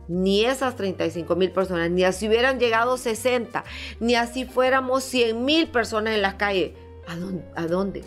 ni 0.08 0.44
esas 0.44 0.76
35 0.76 1.36
mil 1.36 1.50
personas, 1.50 1.90
ni 1.90 2.04
así 2.04 2.28
hubieran 2.28 2.58
llegado 2.58 2.96
60, 2.96 3.64
ni 4.00 4.14
así 4.16 4.44
fuéramos 4.44 5.04
100 5.04 5.44
mil 5.44 5.68
personas 5.68 6.14
en 6.14 6.22
las 6.22 6.34
calles. 6.34 6.72
¿A 7.06 7.16
dónde? 7.16 7.44
¿A 7.56 7.66
dónde? 7.66 8.04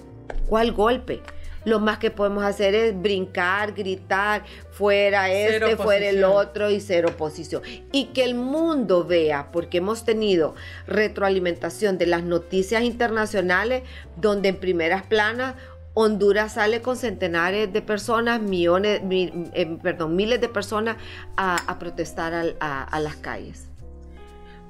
¿Cuál 0.47 0.71
golpe? 0.73 1.21
Lo 1.65 1.79
más 1.79 1.97
que 1.97 2.11
podemos 2.11 2.43
hacer 2.43 2.75
es 2.75 2.99
brincar, 2.99 3.73
gritar, 3.73 4.43
fuera 4.71 5.31
este, 5.31 5.77
fuera 5.77 6.07
el 6.07 6.23
otro 6.23 6.69
y 6.69 6.79
ser 6.79 7.05
oposición. 7.05 7.61
Y 7.91 8.05
que 8.07 8.23
el 8.23 8.35
mundo 8.35 9.05
vea, 9.05 9.51
porque 9.51 9.77
hemos 9.77 10.05
tenido 10.05 10.55
retroalimentación 10.87 11.97
de 11.97 12.07
las 12.07 12.23
noticias 12.23 12.83
internacionales, 12.83 13.83
donde 14.17 14.49
en 14.49 14.57
primeras 14.57 15.03
planas 15.03 15.55
Honduras 15.95 16.53
sale 16.53 16.81
con 16.81 16.97
centenares 16.97 17.71
de 17.71 17.81
personas, 17.83 18.41
millones, 18.41 19.01
eh, 19.11 19.77
perdón, 19.81 20.15
miles 20.15 20.41
de 20.41 20.49
personas 20.49 20.97
a, 21.37 21.77
protestar 21.77 22.55
a, 22.59 22.99
las 22.99 23.15
calles. 23.17 23.69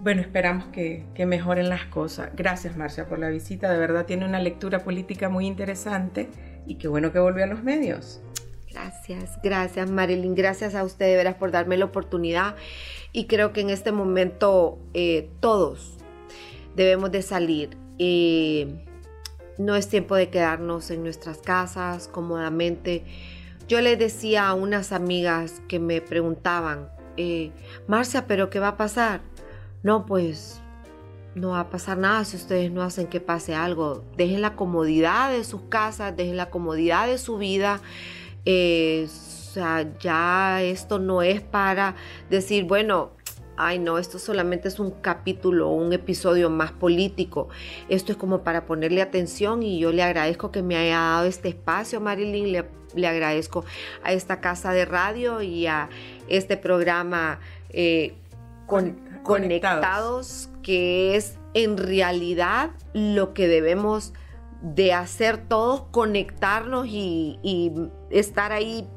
Bueno, 0.02 0.20
esperamos 0.20 0.66
que, 0.66 1.06
que, 1.16 1.26
mejoren 1.26 1.70
las 1.70 1.86
cosas. 1.86 2.32
Gracias, 2.36 2.76
Marcia, 2.76 3.08
por 3.08 3.20
la 3.20 3.30
visita. 3.30 3.72
De 3.72 3.80
verdad 3.80 4.06
tiene 4.06 4.26
una 4.26 4.42
lectura 4.42 4.80
política 4.80 5.30
muy 5.30 5.48
interesante 5.48 6.30
y 6.66 6.76
qué 6.76 6.88
bueno 6.88 7.12
que 7.12 7.20
volvió 7.20 7.44
a 7.44 7.48
los 7.48 7.64
medios. 7.64 8.22
Gracias, 8.72 9.40
gracias 9.44 9.92
Marilyn, 9.92 10.34
gracias 10.34 10.74
a 10.74 10.84
usted 10.84 11.06
de 11.06 11.16
veras 11.16 11.36
por 11.36 11.52
darme 11.52 11.78
la 11.78 11.86
oportunidad 11.86 12.56
y 13.12 13.28
creo 13.28 13.54
que 13.54 13.62
en 13.62 13.70
este 13.70 13.92
momento 13.92 14.80
eh, 14.96 15.30
todos 15.40 15.98
debemos 16.76 17.12
de 17.12 17.22
salir. 17.22 17.78
no 19.60 19.76
es 19.76 19.88
tiempo 19.88 20.16
de 20.16 20.30
quedarnos 20.30 20.90
en 20.90 21.04
nuestras 21.04 21.38
casas 21.38 22.08
cómodamente. 22.08 23.04
Yo 23.68 23.80
le 23.82 23.96
decía 23.96 24.48
a 24.48 24.56
unas 24.56 24.92
amigas 24.92 25.62
que 25.68 25.80
me 25.80 26.02
preguntaban, 26.02 26.90
eh, 27.16 27.52
Marcia, 27.88 28.26
¿pero 28.26 28.50
qué 28.50 28.58
va 28.58 28.70
a 28.70 28.78
pasar? 28.78 29.22
No, 29.84 30.08
pues 30.08 30.63
no 31.36 31.50
va 31.50 31.62
a 31.62 31.70
pasar 31.70 31.98
nada 31.98 32.24
si 32.26 32.38
ustedes 32.38 32.72
no 32.72 32.82
hacen 32.84 33.08
que 33.08 33.20
pase 33.20 33.56
algo. 33.56 34.04
Dejen 34.18 34.42
la 34.42 34.56
comodidad 34.56 35.32
de 35.32 35.44
sus 35.44 35.62
casas, 35.64 36.16
dejen 36.16 36.38
la 36.38 36.50
comodidad 36.50 37.08
de 37.08 37.18
su 37.18 37.38
vida. 37.38 37.82
Eh, 38.46 39.08
o 39.08 39.54
sea, 39.54 39.88
ya 40.00 40.62
esto 40.62 41.00
no 41.00 41.22
es 41.22 41.42
para 41.42 41.96
decir, 42.30 42.66
bueno, 42.66 43.12
ay 43.58 43.80
no, 43.80 43.98
esto 43.98 44.20
solamente 44.20 44.68
es 44.68 44.80
un 44.80 44.92
capítulo, 44.92 45.70
un 45.70 45.94
episodio 45.94 46.50
más 46.50 46.72
político. 46.72 47.50
Esto 47.90 48.12
es 48.12 48.18
como 48.18 48.44
para 48.44 48.66
ponerle 48.66 49.02
atención 49.02 49.64
y 49.64 49.80
yo 49.80 49.92
le 49.92 50.04
agradezco 50.04 50.52
que 50.52 50.62
me 50.62 50.76
haya 50.76 51.00
dado 51.00 51.26
este 51.26 51.50
espacio, 51.50 52.00
Marilyn. 52.00 52.52
Le, 52.52 53.08
agradezco 53.08 53.66
a 54.04 54.14
esta 54.14 54.40
casa 54.40 54.72
de 54.72 54.86
radio 54.86 55.42
y 55.42 55.66
a 55.66 55.90
este 56.28 56.58
programa 56.58 57.40
eh, 57.72 58.14
conectados 59.24 60.50
que 60.64 61.16
es 61.16 61.38
en 61.54 61.78
realidad 61.78 62.72
lo 62.94 63.34
que 63.34 63.48
debemos 63.48 64.14
de 64.62 64.94
hacer 64.94 65.38
todos, 65.38 65.84
conectarnos 65.92 66.88
y, 66.88 67.72
estar 68.10 68.52
ahí 68.52 68.88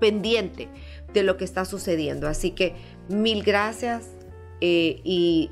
pendiente 0.00 0.68
de 1.12 1.22
lo 1.22 1.36
que 1.36 1.44
está 1.44 1.64
sucediendo. 1.64 2.26
Así 2.26 2.52
que 2.52 2.74
mil 3.08 3.42
gracias 3.44 4.08
eh, 4.60 5.00
y 5.04 5.50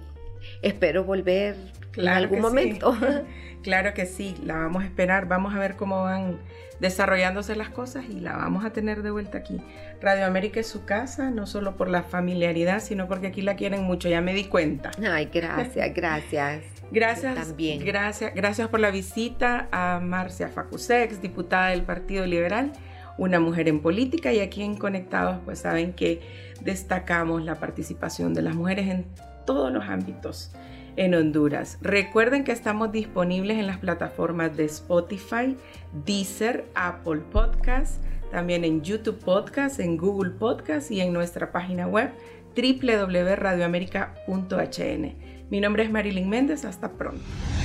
espero 0.63 1.05
volver 1.05 1.57
en 1.97 2.09
algún 2.09 2.41
momento. 2.41 2.97
claro 3.63 3.95
que 3.95 4.07
sí, 4.07 4.35
la 4.45 4.57
vamos 4.57 4.83
a 4.83 4.87
esperar, 4.87 5.29
vamos 5.29 5.55
a 5.55 5.59
ver 5.59 5.77
cómo 5.77 6.03
van 6.03 6.39
desarrollándose 6.81 7.55
las 7.57 7.69
cosas 7.69 8.05
y 8.09 8.21
la 8.21 8.37
vamos 8.37 8.65
a 8.65 8.71
tener 8.71 9.03
de 9.03 9.11
vuelta 9.11 9.39
aquí. 9.39 9.61
Radio 10.01 10.27
América 10.27 10.61
es 10.61 10.67
su 10.67 10.85
casa, 10.85 11.31
no 11.31 11.47
solo 11.47 11.77
por 11.77 11.89
la 11.89 12.03
familiaridad, 12.03 12.81
sino 12.81 13.07
porque 13.07 13.29
aquí 13.29 13.43
la 13.43 13.57
quieren 13.57 13.83
mucho, 13.85 14.09
ya 14.09 14.21
me 14.21 14.33
di 14.35 14.45
cuenta. 14.45 14.91
Ay, 15.11 15.31
gracias, 15.33 15.93
gracias. 15.95 16.63
Gracias, 16.91 17.35
También. 17.37 17.85
gracias, 17.85 18.35
gracias 18.35 18.69
por 18.69 18.81
la 18.81 18.91
visita 18.91 19.69
a 19.71 20.01
Marcia 20.01 20.49
Facusex, 20.49 21.23
diputada 21.23 21.69
del 21.69 21.83
Partido 21.83 22.27
Liberal, 22.27 22.73
una 23.17 23.39
mujer 23.39 23.69
en 23.69 23.81
política 23.81 24.33
y 24.33 24.41
aquí 24.41 24.63
en 24.63 24.77
Conectados 24.77 25.39
pues 25.45 25.61
saben 25.61 25.93
que 25.93 26.21
destacamos 26.63 27.45
la 27.45 27.57
participación 27.57 28.35
de 28.35 28.43
las 28.43 28.57
mujeres 28.57 28.89
en 28.89 29.07
todos 29.47 29.71
los 29.73 29.85
ámbitos 29.85 30.53
en 30.97 31.15
Honduras. 31.15 31.79
Recuerden 31.81 32.45
que 32.45 32.53
estamos 32.53 32.93
disponibles 32.93 33.59
en 33.59 33.67
las 33.67 33.79
plataformas 33.79 34.57
de 34.57 34.67
Spotify, 34.67 35.57
Deezer, 36.05 36.67
Apple 36.75 37.23
Podcasts, 37.33 38.01
también 38.31 38.65
en 38.65 38.83
YouTube 38.83 39.19
Podcast, 39.19 39.81
en 39.81 39.97
Google 39.97 40.31
Podcast 40.31 40.91
y 40.91 41.01
en 41.01 41.13
nuestra 41.13 41.53
página 41.53 41.87
web 41.87 42.11
www.radioamerica.hn. 42.57 45.15
Mi 45.51 45.61
nombre 45.61 45.83
es 45.83 45.91
Marilyn 45.91 46.29
Méndez, 46.29 46.65
hasta 46.65 46.93
pronto. 46.93 47.21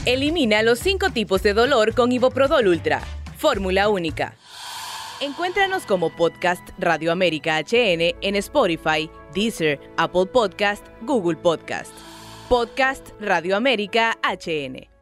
Elimina 0.05 0.63
los 0.63 0.79
cinco 0.79 1.11
tipos 1.11 1.43
de 1.43 1.53
dolor 1.53 1.93
con 1.93 2.11
Iboprodol 2.11 2.67
Ultra, 2.67 3.01
fórmula 3.37 3.89
única. 3.89 4.35
Encuéntranos 5.21 5.85
como 5.85 6.09
podcast 6.09 6.67
Radio 6.77 7.11
América 7.11 7.59
HN 7.59 8.15
en 8.21 8.35
Spotify, 8.35 9.09
Deezer, 9.33 9.79
Apple 9.97 10.25
Podcast, 10.25 10.85
Google 11.03 11.37
Podcast. 11.37 11.93
Podcast 12.47 13.09
Radio 13.19 13.55
América 13.55 14.19
HN. 14.21 14.94